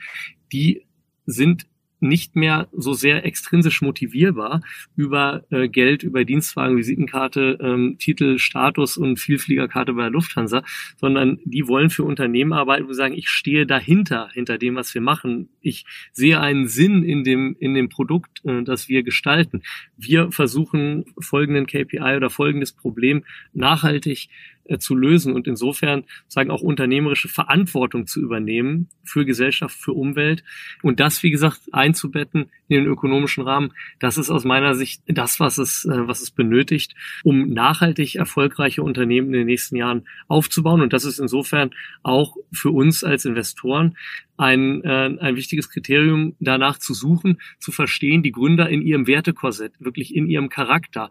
die 0.51 0.85
sind 1.25 1.65
nicht 2.01 2.35
mehr 2.35 2.67
so 2.71 2.93
sehr 2.93 3.25
extrinsisch 3.25 3.81
motivierbar 3.81 4.61
über 4.95 5.43
äh, 5.51 5.69
Geld, 5.69 6.01
über 6.01 6.25
Dienstwagen, 6.25 6.75
Visitenkarte, 6.75 7.59
ähm, 7.61 7.97
Titel, 7.99 8.39
Status 8.39 8.97
und 8.97 9.19
Vielfliegerkarte 9.19 9.93
bei 9.93 10.03
der 10.03 10.11
Lufthansa, 10.11 10.63
sondern 10.97 11.39
die 11.45 11.67
wollen 11.67 11.91
für 11.91 12.03
Unternehmen 12.03 12.53
arbeiten, 12.53 12.87
sie 12.87 12.95
sagen, 12.95 13.13
ich 13.13 13.29
stehe 13.29 13.67
dahinter, 13.67 14.29
hinter 14.33 14.57
dem, 14.57 14.75
was 14.75 14.93
wir 14.95 15.01
machen. 15.01 15.49
Ich 15.61 15.85
sehe 16.11 16.39
einen 16.39 16.67
Sinn 16.67 17.03
in 17.03 17.23
dem, 17.23 17.55
in 17.59 17.75
dem 17.75 17.89
Produkt, 17.89 18.43
äh, 18.45 18.63
das 18.63 18.89
wir 18.89 19.03
gestalten. 19.03 19.61
Wir 19.95 20.31
versuchen 20.31 21.05
folgenden 21.19 21.67
KPI 21.67 22.15
oder 22.15 22.31
folgendes 22.31 22.73
Problem 22.73 23.23
nachhaltig 23.53 24.29
äh, 24.65 24.77
zu 24.77 24.95
lösen 24.95 25.33
und 25.33 25.47
insofern 25.47 26.03
sagen 26.27 26.51
auch 26.51 26.61
unternehmerische 26.61 27.27
Verantwortung 27.27 28.07
zu 28.07 28.21
übernehmen 28.21 28.89
für 29.03 29.25
Gesellschaft, 29.25 29.77
für 29.77 29.93
Umwelt 29.93 30.43
und 30.81 30.99
das, 30.99 31.23
wie 31.23 31.31
gesagt, 31.31 31.61
einzubetten 31.71 32.49
in 32.67 32.83
den 32.83 32.85
ökonomischen 32.85 33.43
Rahmen. 33.43 33.73
Das 33.99 34.17
ist 34.17 34.29
aus 34.29 34.45
meiner 34.45 34.75
Sicht 34.75 35.03
das, 35.07 35.39
was 35.39 35.57
es, 35.57 35.85
äh, 35.85 36.07
was 36.07 36.21
es 36.21 36.31
benötigt, 36.31 36.95
um 37.23 37.49
nachhaltig 37.49 38.15
erfolgreiche 38.15 38.83
Unternehmen 38.83 39.27
in 39.27 39.33
den 39.33 39.47
nächsten 39.47 39.75
Jahren 39.75 40.07
aufzubauen. 40.27 40.81
Und 40.81 40.93
das 40.93 41.05
ist 41.05 41.19
insofern 41.19 41.71
auch 42.03 42.35
für 42.51 42.71
uns 42.71 43.03
als 43.03 43.25
Investoren 43.25 43.97
ein, 44.37 44.83
äh, 44.83 45.17
ein 45.19 45.35
wichtiges 45.35 45.69
Kriterium, 45.69 46.35
danach 46.39 46.79
zu 46.79 46.93
suchen, 46.93 47.39
zu 47.59 47.71
verstehen, 47.71 48.23
die 48.23 48.31
Gründer 48.31 48.69
in 48.69 48.81
ihrem 48.81 49.07
Wertekorsett, 49.07 49.73
wirklich 49.79 50.15
in 50.15 50.27
ihrem 50.27 50.49
Charakter, 50.49 51.09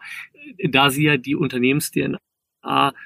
da 0.69 0.91
sie 0.91 1.05
ja 1.05 1.17
die 1.17 1.37
Unternehmens-DNA 1.37 2.19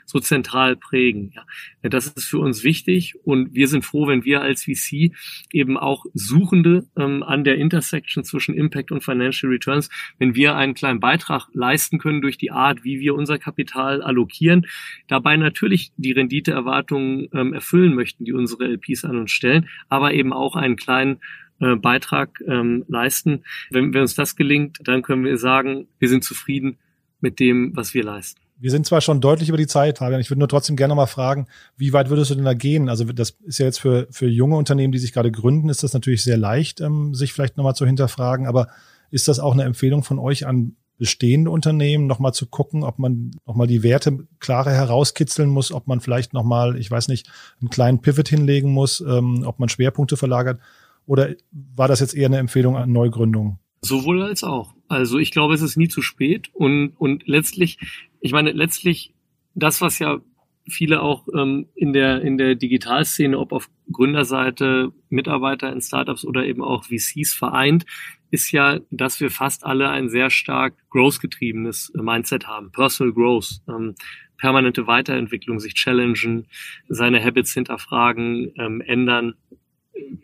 so 0.05 0.19
zentral 0.19 0.77
prägen. 0.77 1.33
Ja. 1.35 1.45
Das 1.89 2.07
ist 2.07 2.25
für 2.25 2.39
uns 2.39 2.65
wichtig 2.65 3.15
und 3.25 3.55
wir 3.55 3.69
sind 3.69 3.85
froh, 3.85 4.07
wenn 4.07 4.25
wir 4.25 4.43
als 4.43 4.65
VC 4.65 5.13
eben 5.53 5.77
auch 5.77 6.05
Suchende 6.15 6.87
ähm, 6.97 7.23
an 7.23 7.45
der 7.45 7.57
Intersection 7.57 8.25
zwischen 8.25 8.55
Impact 8.55 8.91
und 8.91 9.05
Financial 9.05 9.51
Returns, 9.51 9.91
wenn 10.19 10.35
wir 10.35 10.57
einen 10.57 10.75
kleinen 10.75 11.01
Beitrag 11.01 11.49
leisten 11.53 11.99
können 11.99 12.21
durch 12.21 12.39
die 12.39 12.51
Art, 12.51 12.85
wie 12.85 13.01
wir 13.01 13.15
unser 13.15 13.39
Kapital 13.39 14.03
allokieren, 14.03 14.67
dabei 15.09 15.37
natürlich 15.37 15.93
die 15.97 16.13
Renditeerwartungen 16.13 17.29
ähm, 17.33 17.55
erfüllen 17.55 17.95
möchten, 17.95 18.25
die 18.25 18.33
unsere 18.33 18.65
LPs 18.65 19.05
an 19.05 19.19
uns 19.19 19.31
stellen, 19.31 19.69
aber 19.89 20.15
eben 20.15 20.33
auch 20.33 20.57
einen 20.57 20.77
kleinen 20.77 21.21
äh, 21.61 21.77
Beitrag 21.77 22.41
ähm, 22.47 22.85
leisten. 22.89 23.45
Wenn, 23.71 23.95
wenn 23.95 24.03
uns 24.03 24.15
das 24.15 24.37
gelingt, 24.37 24.79
dann 24.83 25.03
können 25.03 25.25
wir 25.25 25.39
sagen, 25.39 25.87
wir 25.99 26.09
sind 26.09 26.25
zufrieden 26.25 26.79
mit 27.21 27.39
dem, 27.39 27.77
was 27.77 27.95
wir 27.95 28.03
leisten. 28.03 28.44
Wir 28.57 28.71
sind 28.71 28.87
zwar 28.87 29.01
schon 29.01 29.21
deutlich 29.21 29.49
über 29.49 29.59
die 29.59 29.67
Zeit, 29.67 29.99
Fabian. 29.99 30.21
Ich 30.21 30.31
würde 30.31 30.39
nur 30.39 30.49
trotzdem 30.49 30.77
gerne 30.77 30.95
mal 30.95 31.07
fragen, 31.07 31.47
wie 31.77 31.93
weit 31.93 32.09
würdest 32.09 32.31
du 32.31 32.35
denn 32.35 32.45
da 32.45 32.55
gehen? 32.55 32.89
Also 32.89 33.05
das 33.05 33.37
ist 33.45 33.59
ja 33.59 33.67
jetzt 33.67 33.81
für, 33.81 34.07
für 34.11 34.29
junge 34.29 34.57
Unternehmen, 34.57 34.93
die 34.93 34.99
sich 34.99 35.13
gerade 35.13 35.33
gründen, 35.33 35.69
ist 35.69 35.83
das 35.83 35.93
natürlich 35.93 36.23
sehr 36.23 36.37
leicht, 36.37 36.81
ähm, 36.81 37.15
sich 37.15 37.33
vielleicht 37.33 37.57
nochmal 37.57 37.75
zu 37.75 37.85
hinterfragen. 37.85 38.47
Aber 38.47 38.69
ist 39.11 39.29
das 39.29 39.41
auch 39.41 39.53
eine 39.53 39.65
Empfehlung 39.65 40.03
von 40.03 40.19
euch 40.19 40.47
an 40.47 40.77
bestehende 40.97 41.51
Unternehmen, 41.51 42.07
nochmal 42.07 42.33
zu 42.33 42.47
gucken, 42.47 42.85
ob 42.85 42.99
man 42.99 43.33
nochmal 43.47 43.67
die 43.67 43.83
Werte 43.83 44.27
klarer 44.39 44.71
herauskitzeln 44.71 45.51
muss, 45.51 45.73
ob 45.73 45.87
man 45.87 46.01
vielleicht 46.01 46.33
nochmal, 46.33 46.79
ich 46.79 46.91
weiß 46.91 47.09
nicht, 47.09 47.29
einen 47.61 47.71
kleinen 47.71 48.01
Pivot 48.01 48.29
hinlegen 48.29 48.71
muss, 48.73 49.01
ähm, 49.01 49.43
ob 49.45 49.59
man 49.59 49.69
Schwerpunkte 49.69 50.17
verlagert? 50.17 50.61
Oder 51.07 51.35
war 51.51 51.89
das 51.89 52.01
jetzt 52.01 52.15
eher 52.15 52.27
eine 52.27 52.39
Empfehlung 52.39 52.77
an 52.77 52.93
Neugründungen? 52.93 53.59
Sowohl 53.83 54.23
als 54.23 54.45
auch. 54.45 54.75
Also 54.89 55.19
ich 55.19 55.31
glaube, 55.31 55.55
es 55.55 55.63
ist 55.63 55.77
nie 55.77 55.89
zu 55.89 56.01
spät 56.01 56.49
und, 56.55 56.93
und 56.97 57.27
letztlich, 57.27 57.79
ich 58.25 58.33
meine, 58.33 58.53
letztlich 58.53 59.13
das, 59.55 59.83
was 59.83 59.99
ja 59.99 60.19
viele 60.67 61.03
auch 61.03 61.29
ähm, 61.35 61.67
in 61.75 61.93
der 61.93 62.23
in 62.23 62.39
der 62.39 62.55
Digitalszene, 62.55 63.39
ob 63.39 63.53
auf 63.53 63.69
Gründerseite, 63.93 64.93
Mitarbeiter 65.11 65.71
in 65.71 65.83
Startups 65.83 66.25
oder 66.25 66.47
eben 66.47 66.63
auch 66.63 66.85
VCs 66.85 67.35
vereint, 67.35 67.85
ist 68.31 68.51
ja, 68.51 68.81
dass 68.91 69.21
wir 69.21 69.31
fast 69.31 69.67
alle 69.67 69.91
ein 69.91 70.09
sehr 70.09 70.31
stark 70.31 70.75
growth-getriebenes 70.89 71.93
Mindset 71.95 72.47
haben, 72.47 72.73
Personal 72.73 73.13
Growth, 73.13 73.61
ähm, 73.69 73.95
permanente 74.39 74.87
Weiterentwicklung, 74.87 75.61
sich 75.61 75.75
challengen, 75.75 76.47
seine 76.89 77.23
Habits 77.23 77.53
hinterfragen, 77.53 78.53
ähm, 78.57 78.81
ändern 78.81 79.35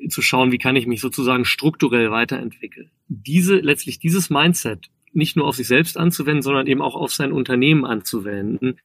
zu 0.08 0.22
schauen, 0.22 0.52
wie 0.52 0.58
kann 0.58 0.74
ich 0.74 0.86
mich 0.86 1.02
sozusagen 1.02 1.44
strukturell 1.44 2.10
weiterentwickeln. 2.10 2.90
Diese, 3.08 3.56
letztlich 3.56 3.98
dieses 3.98 4.30
Mindset 4.30 4.90
nicht 5.12 5.36
nur 5.36 5.46
auf 5.46 5.56
sich 5.56 5.66
selbst 5.66 5.96
anzuwenden, 5.96 6.42
sondern 6.42 6.66
eben 6.66 6.82
auch 6.82 6.94
auf 6.94 7.12
sein 7.12 7.32
Unternehmen 7.32 7.84
anzuwenden. 7.84 8.80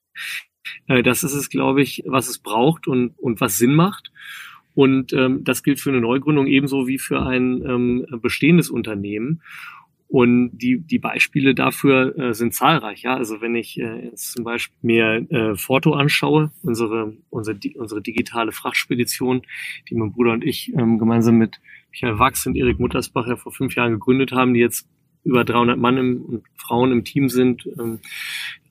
Äh, 0.87 1.03
das 1.03 1.23
ist 1.23 1.33
es, 1.33 1.49
glaube 1.49 1.81
ich, 1.81 2.03
was 2.05 2.27
es 2.27 2.39
braucht 2.39 2.87
und, 2.87 3.17
und 3.17 3.41
was 3.41 3.57
Sinn 3.57 3.75
macht. 3.75 4.11
Und 4.73 5.13
ähm, 5.13 5.43
das 5.43 5.63
gilt 5.63 5.79
für 5.79 5.89
eine 5.89 6.01
Neugründung 6.01 6.47
ebenso 6.47 6.87
wie 6.87 6.99
für 6.99 7.21
ein 7.21 7.63
ähm, 7.65 8.05
bestehendes 8.21 8.69
Unternehmen. 8.69 9.41
Und 10.07 10.51
die, 10.57 10.79
die 10.79 10.99
Beispiele 10.99 11.55
dafür 11.55 12.17
äh, 12.17 12.33
sind 12.33 12.53
zahlreich. 12.53 13.01
Ja? 13.01 13.15
Also 13.15 13.41
wenn 13.41 13.55
ich 13.55 13.79
äh, 13.79 14.05
jetzt 14.05 14.33
zum 14.33 14.43
Beispiel 14.43 14.77
mir 14.81 15.25
äh, 15.31 15.55
Foto 15.55 15.93
anschaue, 15.93 16.51
unsere, 16.61 17.17
unsere, 17.29 17.57
unsere 17.75 18.01
digitale 18.01 18.51
Frachtspedition, 18.51 19.41
die 19.89 19.95
mein 19.95 20.11
Bruder 20.11 20.33
und 20.33 20.43
ich 20.43 20.73
ähm, 20.75 20.99
gemeinsam 20.99 21.37
mit 21.37 21.59
Michael 21.91 22.19
Wachs 22.19 22.45
und 22.45 22.55
Erik 22.55 22.79
Muttersbach 22.79 23.27
ja 23.27 23.35
vor 23.35 23.51
fünf 23.51 23.75
Jahren 23.75 23.93
gegründet 23.93 24.31
haben, 24.31 24.53
die 24.53 24.59
jetzt 24.59 24.87
über 25.25 25.43
300 25.43 25.77
Mann 25.77 25.97
im, 25.97 26.21
und 26.21 26.43
Frauen 26.55 26.91
im 26.91 27.03
Team 27.03 27.29
sind, 27.29 27.67
ähm, 27.77 27.99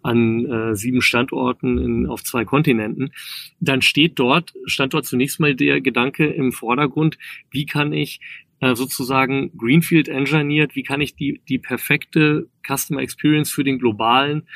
an 0.03 0.45
äh, 0.45 0.77
sieben 0.77 1.01
Standorten 1.01 1.79
in, 1.79 2.07
auf 2.07 2.23
zwei 2.23 2.45
Kontinenten, 2.45 3.13
dann 3.59 3.83
steht 3.83 4.19
dort, 4.19 4.53
stand 4.67 4.93
dort 4.95 5.07
zunächst 5.07 5.41
mal 5.41 5.55
der 5.55 5.81
Gedanke 5.81 6.27
im 6.27 6.53
Vordergrund, 6.53 7.19
wie 7.51 7.65
kann 7.65 7.93
ich 7.93 8.21
äh, 8.61 8.75
sozusagen 8.75 9.57
Greenfield 9.57 10.09
engineert, 10.09 10.77
wie 10.77 10.83
kann 10.83 11.01
ich 11.01 11.17
die, 11.17 11.41
die 11.49 11.59
perfekte 11.59 12.49
Customer 12.67 13.01
Experience 13.01 13.51
für 13.51 13.65
den 13.65 13.79
globalen 13.79 14.47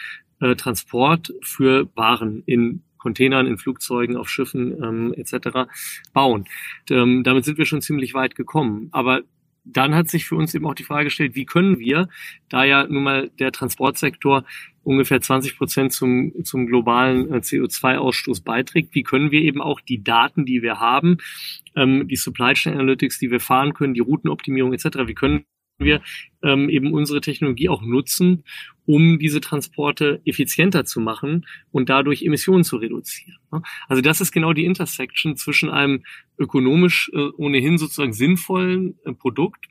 äh, 0.40 0.54
Transport 0.54 1.32
für 1.42 1.88
Waren 1.94 2.42
in 2.44 2.82
Containern, 2.98 3.46
in 3.46 3.58
Flugzeugen, 3.58 4.16
auf 4.16 4.28
Schiffen 4.28 4.82
ähm, 4.82 5.14
etc. 5.14 5.70
bauen. 6.12 6.44
Und, 6.88 6.90
ähm, 6.90 7.24
damit 7.24 7.44
sind 7.44 7.56
wir 7.58 7.64
schon 7.64 7.80
ziemlich 7.80 8.12
weit 8.12 8.34
gekommen. 8.34 8.88
Aber 8.92 9.22
dann 9.72 9.94
hat 9.94 10.08
sich 10.08 10.26
für 10.26 10.36
uns 10.36 10.54
eben 10.54 10.66
auch 10.66 10.74
die 10.74 10.84
Frage 10.84 11.04
gestellt, 11.04 11.34
wie 11.34 11.44
können 11.44 11.78
wir, 11.78 12.08
da 12.48 12.64
ja 12.64 12.86
nun 12.86 13.02
mal 13.02 13.30
der 13.38 13.52
Transportsektor 13.52 14.44
ungefähr 14.82 15.20
20 15.20 15.58
Prozent 15.58 15.92
zum, 15.92 16.32
zum 16.44 16.66
globalen 16.66 17.30
äh, 17.32 17.36
CO2-Ausstoß 17.38 18.42
beiträgt, 18.42 18.94
wie 18.94 19.02
können 19.02 19.30
wir 19.30 19.42
eben 19.42 19.60
auch 19.60 19.80
die 19.80 20.02
Daten, 20.02 20.46
die 20.46 20.62
wir 20.62 20.80
haben, 20.80 21.18
ähm, 21.76 22.08
die 22.08 22.16
Supply 22.16 22.54
Chain 22.54 22.74
Analytics, 22.74 23.18
die 23.18 23.30
wir 23.30 23.40
fahren 23.40 23.74
können, 23.74 23.94
die 23.94 24.00
Routenoptimierung 24.00 24.72
etc., 24.72 25.06
wie 25.06 25.14
können 25.14 25.44
wir 25.78 26.02
ähm, 26.42 26.68
eben 26.68 26.92
unsere 26.92 27.20
Technologie 27.20 27.68
auch 27.68 27.82
nutzen, 27.82 28.44
um 28.86 29.18
diese 29.18 29.40
Transporte 29.40 30.20
effizienter 30.24 30.84
zu 30.84 31.00
machen 31.00 31.46
und 31.70 31.88
dadurch 31.88 32.22
Emissionen 32.22 32.64
zu 32.64 32.76
reduzieren. 32.76 33.38
Also 33.88 34.02
das 34.02 34.20
ist 34.20 34.32
genau 34.32 34.52
die 34.52 34.64
Intersection 34.64 35.36
zwischen 35.36 35.70
einem 35.70 36.04
ökonomisch 36.38 37.10
äh, 37.14 37.28
ohnehin 37.36 37.78
sozusagen 37.78 38.12
sinnvollen 38.12 38.98
äh, 39.04 39.12
Produkt 39.12 39.66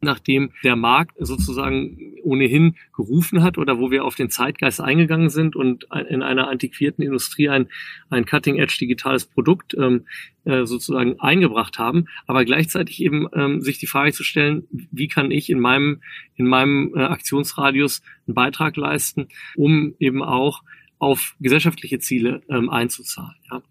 nachdem 0.00 0.52
der 0.62 0.76
Markt 0.76 1.16
sozusagen 1.18 2.14
ohnehin 2.22 2.76
gerufen 2.94 3.42
hat 3.42 3.56
oder 3.56 3.78
wo 3.78 3.90
wir 3.90 4.04
auf 4.04 4.14
den 4.14 4.30
Zeitgeist 4.30 4.80
eingegangen 4.80 5.30
sind 5.30 5.56
und 5.56 5.86
in 6.08 6.22
einer 6.22 6.48
antiquierten 6.48 7.02
Industrie 7.02 7.48
ein, 7.48 7.68
ein 8.10 8.26
Cutting-Edge 8.26 8.76
digitales 8.80 9.26
Produkt 9.26 9.74
ähm, 9.74 10.06
äh, 10.44 10.66
sozusagen 10.66 11.18
eingebracht 11.20 11.78
haben, 11.78 12.06
aber 12.26 12.44
gleichzeitig 12.44 13.02
eben 13.02 13.26
ähm, 13.34 13.60
sich 13.60 13.78
die 13.78 13.86
Frage 13.86 14.12
zu 14.12 14.22
stellen, 14.22 14.66
wie 14.70 15.08
kann 15.08 15.30
ich 15.30 15.50
in 15.50 15.60
meinem, 15.60 16.02
in 16.34 16.46
meinem 16.46 16.92
äh, 16.94 17.02
Aktionsradius 17.02 18.02
einen 18.26 18.34
Beitrag 18.34 18.76
leisten, 18.76 19.28
um 19.56 19.94
eben 19.98 20.22
auch 20.22 20.62
auf 20.98 21.36
gesellschaftliche 21.40 21.98
Ziele 21.98 22.42
ähm, 22.48 22.70
einzuzahlen. 22.70 23.34
Ja. 23.50 23.62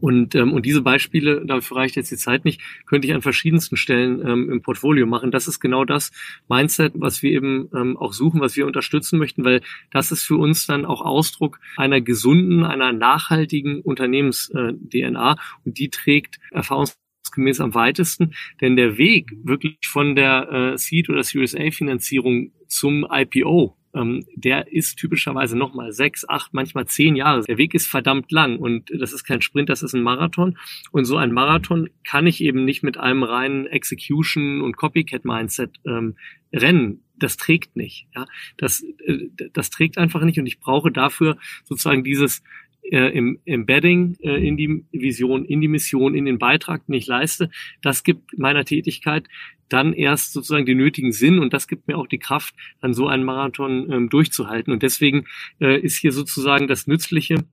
Und, 0.00 0.34
ähm, 0.34 0.52
und 0.52 0.66
diese 0.66 0.82
Beispiele, 0.82 1.44
dafür 1.46 1.78
reicht 1.78 1.96
jetzt 1.96 2.10
die 2.10 2.16
Zeit 2.16 2.44
nicht, 2.44 2.60
könnte 2.86 3.06
ich 3.06 3.14
an 3.14 3.22
verschiedensten 3.22 3.76
Stellen 3.76 4.20
ähm, 4.26 4.50
im 4.50 4.62
Portfolio 4.62 5.06
machen. 5.06 5.30
Das 5.30 5.48
ist 5.48 5.60
genau 5.60 5.84
das 5.84 6.10
Mindset, 6.48 6.92
was 6.96 7.22
wir 7.22 7.32
eben 7.32 7.68
ähm, 7.74 7.96
auch 7.96 8.12
suchen, 8.12 8.40
was 8.40 8.56
wir 8.56 8.66
unterstützen 8.66 9.18
möchten, 9.18 9.44
weil 9.44 9.60
das 9.90 10.10
ist 10.10 10.24
für 10.24 10.36
uns 10.36 10.66
dann 10.66 10.84
auch 10.84 11.00
Ausdruck 11.00 11.60
einer 11.76 12.00
gesunden, 12.00 12.64
einer 12.64 12.92
nachhaltigen 12.92 13.80
Unternehmens-DNA 13.80 15.32
äh, 15.32 15.36
und 15.64 15.78
die 15.78 15.90
trägt 15.90 16.38
erfahrungsgemäß 16.50 17.60
am 17.60 17.74
weitesten, 17.74 18.34
denn 18.60 18.76
der 18.76 18.98
Weg 18.98 19.32
wirklich 19.42 19.78
von 19.84 20.16
der 20.16 20.50
äh, 20.50 20.78
Seed- 20.78 21.08
oder 21.08 21.22
Series 21.22 21.54
A-Finanzierung 21.54 22.52
zum 22.68 23.06
IPO 23.10 23.76
ähm, 23.94 24.24
der 24.34 24.72
ist 24.72 24.96
typischerweise 24.96 25.56
nochmal 25.56 25.92
sechs, 25.92 26.28
acht, 26.28 26.52
manchmal 26.52 26.86
zehn 26.86 27.16
Jahre. 27.16 27.42
Der 27.42 27.58
Weg 27.58 27.74
ist 27.74 27.86
verdammt 27.86 28.30
lang 28.32 28.58
und 28.58 28.90
das 28.98 29.12
ist 29.12 29.24
kein 29.24 29.40
Sprint, 29.40 29.68
das 29.68 29.82
ist 29.82 29.94
ein 29.94 30.02
Marathon. 30.02 30.58
Und 30.90 31.04
so 31.04 31.16
ein 31.16 31.32
Marathon 31.32 31.88
kann 32.04 32.26
ich 32.26 32.40
eben 32.40 32.64
nicht 32.64 32.82
mit 32.82 32.98
einem 32.98 33.22
reinen 33.22 33.66
Execution- 33.66 34.62
und 34.62 34.76
Copycat-Mindset 34.76 35.80
ähm, 35.86 36.16
rennen. 36.52 37.04
Das 37.16 37.36
trägt 37.36 37.76
nicht. 37.76 38.08
Ja? 38.14 38.26
Das, 38.56 38.82
äh, 38.82 39.28
das 39.52 39.70
trägt 39.70 39.98
einfach 39.98 40.22
nicht 40.22 40.38
und 40.38 40.46
ich 40.46 40.58
brauche 40.58 40.90
dafür 40.90 41.38
sozusagen 41.64 42.04
dieses 42.04 42.42
äh, 42.90 43.16
im 43.16 43.38
Embedding 43.44 44.16
äh, 44.20 44.46
in 44.46 44.56
die 44.56 44.84
Vision, 44.92 45.44
in 45.44 45.60
die 45.60 45.68
Mission, 45.68 46.14
in 46.14 46.24
den 46.24 46.38
Beitrag, 46.38 46.86
den 46.86 46.94
ich 46.94 47.06
leiste, 47.06 47.50
das 47.82 48.02
gibt 48.02 48.38
meiner 48.38 48.64
Tätigkeit 48.64 49.28
dann 49.68 49.92
erst 49.92 50.32
sozusagen 50.32 50.66
den 50.66 50.78
nötigen 50.78 51.12
Sinn 51.12 51.38
und 51.38 51.52
das 51.52 51.66
gibt 51.66 51.88
mir 51.88 51.98
auch 51.98 52.06
die 52.06 52.18
Kraft, 52.18 52.54
dann 52.80 52.94
so 52.94 53.08
einen 53.08 53.24
Marathon 53.24 53.90
ähm, 53.90 54.08
durchzuhalten. 54.08 54.72
Und 54.72 54.82
deswegen 54.82 55.24
äh, 55.60 55.80
ist 55.80 55.98
hier 55.98 56.12
sozusagen 56.12 56.68
das 56.68 56.86
Nützliche 56.86 57.44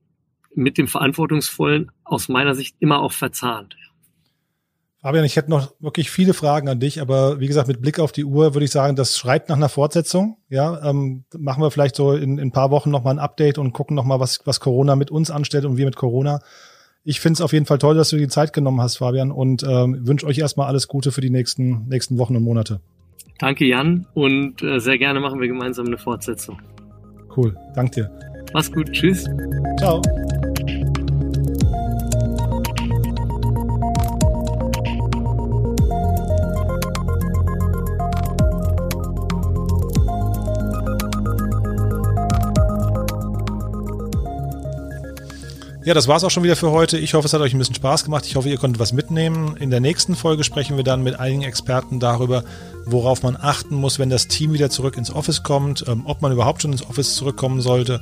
mit 0.54 0.78
dem 0.78 0.86
Verantwortungsvollen 0.86 1.90
aus 2.04 2.28
meiner 2.28 2.54
Sicht 2.54 2.76
immer 2.80 3.00
auch 3.00 3.12
verzahnt. 3.12 3.76
Fabian, 5.02 5.24
ich 5.24 5.34
hätte 5.34 5.50
noch 5.50 5.72
wirklich 5.80 6.12
viele 6.12 6.32
Fragen 6.32 6.68
an 6.68 6.78
dich, 6.78 7.00
aber 7.00 7.40
wie 7.40 7.48
gesagt, 7.48 7.66
mit 7.66 7.80
Blick 7.82 7.98
auf 7.98 8.12
die 8.12 8.24
Uhr 8.24 8.54
würde 8.54 8.64
ich 8.64 8.70
sagen, 8.70 8.94
das 8.94 9.18
schreit 9.18 9.48
nach 9.48 9.56
einer 9.56 9.68
Fortsetzung. 9.68 10.36
Ja, 10.48 10.88
ähm, 10.88 11.24
machen 11.36 11.60
wir 11.60 11.72
vielleicht 11.72 11.96
so 11.96 12.12
in, 12.12 12.38
in 12.38 12.48
ein 12.48 12.52
paar 12.52 12.70
Wochen 12.70 12.90
nochmal 12.90 13.14
ein 13.14 13.18
Update 13.18 13.58
und 13.58 13.72
gucken 13.72 13.96
nochmal, 13.96 14.20
was, 14.20 14.40
was 14.44 14.60
Corona 14.60 14.94
mit 14.94 15.10
uns 15.10 15.32
anstellt 15.32 15.64
und 15.64 15.76
wir 15.76 15.86
mit 15.86 15.96
Corona. 15.96 16.38
Ich 17.02 17.20
finde 17.20 17.34
es 17.34 17.40
auf 17.40 17.52
jeden 17.52 17.66
Fall 17.66 17.78
toll, 17.78 17.96
dass 17.96 18.10
du 18.10 18.16
die 18.16 18.28
Zeit 18.28 18.52
genommen 18.52 18.80
hast, 18.80 18.98
Fabian, 18.98 19.32
und 19.32 19.64
ähm, 19.64 20.06
wünsche 20.06 20.24
euch 20.24 20.38
erstmal 20.38 20.68
alles 20.68 20.86
Gute 20.86 21.10
für 21.10 21.20
die 21.20 21.30
nächsten, 21.30 21.88
nächsten 21.88 22.16
Wochen 22.18 22.36
und 22.36 22.44
Monate. 22.44 22.80
Danke, 23.40 23.64
Jan, 23.64 24.06
und 24.14 24.62
äh, 24.62 24.78
sehr 24.78 24.98
gerne 24.98 25.18
machen 25.18 25.40
wir 25.40 25.48
gemeinsam 25.48 25.86
eine 25.86 25.98
Fortsetzung. 25.98 26.62
Cool, 27.36 27.56
danke 27.74 28.02
dir. 28.02 28.10
Mach's 28.54 28.70
gut, 28.70 28.92
tschüss. 28.92 29.28
Ciao. 29.78 30.00
Ja, 45.84 45.94
das 45.94 46.06
war's 46.06 46.22
auch 46.22 46.30
schon 46.30 46.44
wieder 46.44 46.54
für 46.54 46.70
heute. 46.70 46.96
Ich 46.96 47.14
hoffe, 47.14 47.26
es 47.26 47.32
hat 47.32 47.40
euch 47.40 47.54
ein 47.54 47.58
bisschen 47.58 47.74
Spaß 47.74 48.04
gemacht. 48.04 48.24
Ich 48.26 48.36
hoffe, 48.36 48.48
ihr 48.48 48.56
konntet 48.56 48.78
was 48.78 48.92
mitnehmen. 48.92 49.56
In 49.56 49.70
der 49.70 49.80
nächsten 49.80 50.14
Folge 50.14 50.44
sprechen 50.44 50.76
wir 50.76 50.84
dann 50.84 51.02
mit 51.02 51.18
einigen 51.18 51.42
Experten 51.42 51.98
darüber, 51.98 52.44
worauf 52.84 53.24
man 53.24 53.36
achten 53.36 53.74
muss, 53.74 53.98
wenn 53.98 54.08
das 54.08 54.28
Team 54.28 54.52
wieder 54.52 54.70
zurück 54.70 54.96
ins 54.96 55.12
Office 55.12 55.42
kommt, 55.42 55.84
ähm, 55.88 56.02
ob 56.06 56.22
man 56.22 56.30
überhaupt 56.30 56.62
schon 56.62 56.70
ins 56.70 56.88
Office 56.88 57.16
zurückkommen 57.16 57.60
sollte 57.60 58.00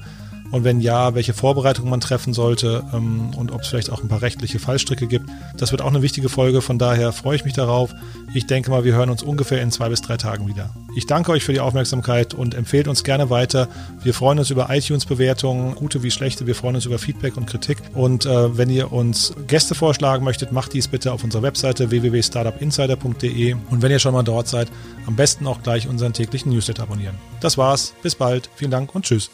und 0.51 0.65
wenn 0.65 0.81
ja, 0.81 1.15
welche 1.15 1.33
Vorbereitungen 1.33 1.91
man 1.91 2.01
treffen 2.01 2.33
sollte 2.33 2.85
ähm, 2.93 3.31
und 3.37 3.53
ob 3.53 3.63
es 3.63 3.69
vielleicht 3.69 3.91
auch 3.91 4.03
ein 4.03 4.09
paar 4.09 4.23
rechtliche 4.23 4.59
Fallstricke 4.59 5.07
gibt. 5.07 5.29
Das 5.57 5.71
wird 5.71 5.83
auch 5.83 5.89
eine 5.89 6.03
wichtige 6.03 6.29
Folge, 6.29 6.61
von 6.61 6.79
daher 6.79 7.13
freue 7.13 7.37
ich 7.37 7.45
mich 7.45 7.55
darauf. 7.55 7.95
Ich 8.35 8.47
denke 8.47 8.71
mal, 8.71 8.85
wir 8.85 8.95
hören 8.95 9.11
uns 9.11 9.23
ungefähr 9.23 9.63
in 9.63 9.71
zwei 9.71 9.89
bis 9.89 10.01
drei 10.01 10.17
Tagen 10.17 10.49
wieder. 10.49 10.71
Ich 10.97 11.07
danke 11.07 11.33
euch 11.33 11.45
für 11.45 11.53
die 11.53 11.61
Aufmerksamkeit 11.61 12.35
und 12.35 12.55
empfehlt 12.55 12.89
uns 12.89 13.05
gerne 13.05 13.31
weiter. 13.31 13.69
Wir 14.03 14.15
freuen 14.15 14.39
uns 14.39 14.51
über 14.51 14.69
iTunes-Bewertungen, 14.71 15.75
gute 15.75 16.03
wie 16.03 16.11
schlechte. 16.11 16.47
Wir 16.47 16.55
freuen 16.55 16.75
uns 16.75 16.87
über 16.87 16.99
Feedback 16.99 17.37
und 17.37 17.47
Kritik. 17.47 17.79
Und 17.95 18.27
äh, 18.27 18.57
wenn 18.57 18.71
ihr 18.71 18.93
uns 18.93 19.35
Gäste 19.47 19.75
vorschlagen 19.75 20.25
möchtet, 20.25 20.53
macht 20.53 20.73
dies 20.73 20.89
bitte 20.89 21.13
auf 21.13 21.23
unserer 21.25 21.43
Webseite 21.43 21.91
www.startupinsider.de. 21.91 23.55
Und 23.71 23.83
wenn 23.83 23.91
ihr 23.91 23.99
schon 23.99 24.15
mal 24.15 24.23
dort 24.23 24.49
seid, 24.49 24.69
am 25.07 25.17
besten 25.17 25.47
auch 25.47 25.63
gleich 25.63 25.89
unseren 25.89 26.13
täglichen 26.13 26.53
Newsletter 26.53 26.83
abonnieren. 26.85 27.17
Das 27.41 27.57
war's. 27.57 27.95
Bis 28.03 28.15
bald. 28.15 28.51
Vielen 28.55 28.71
Dank 28.71 28.95
und 28.95 29.05
tschüss. 29.05 29.31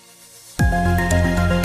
Música 0.59 1.55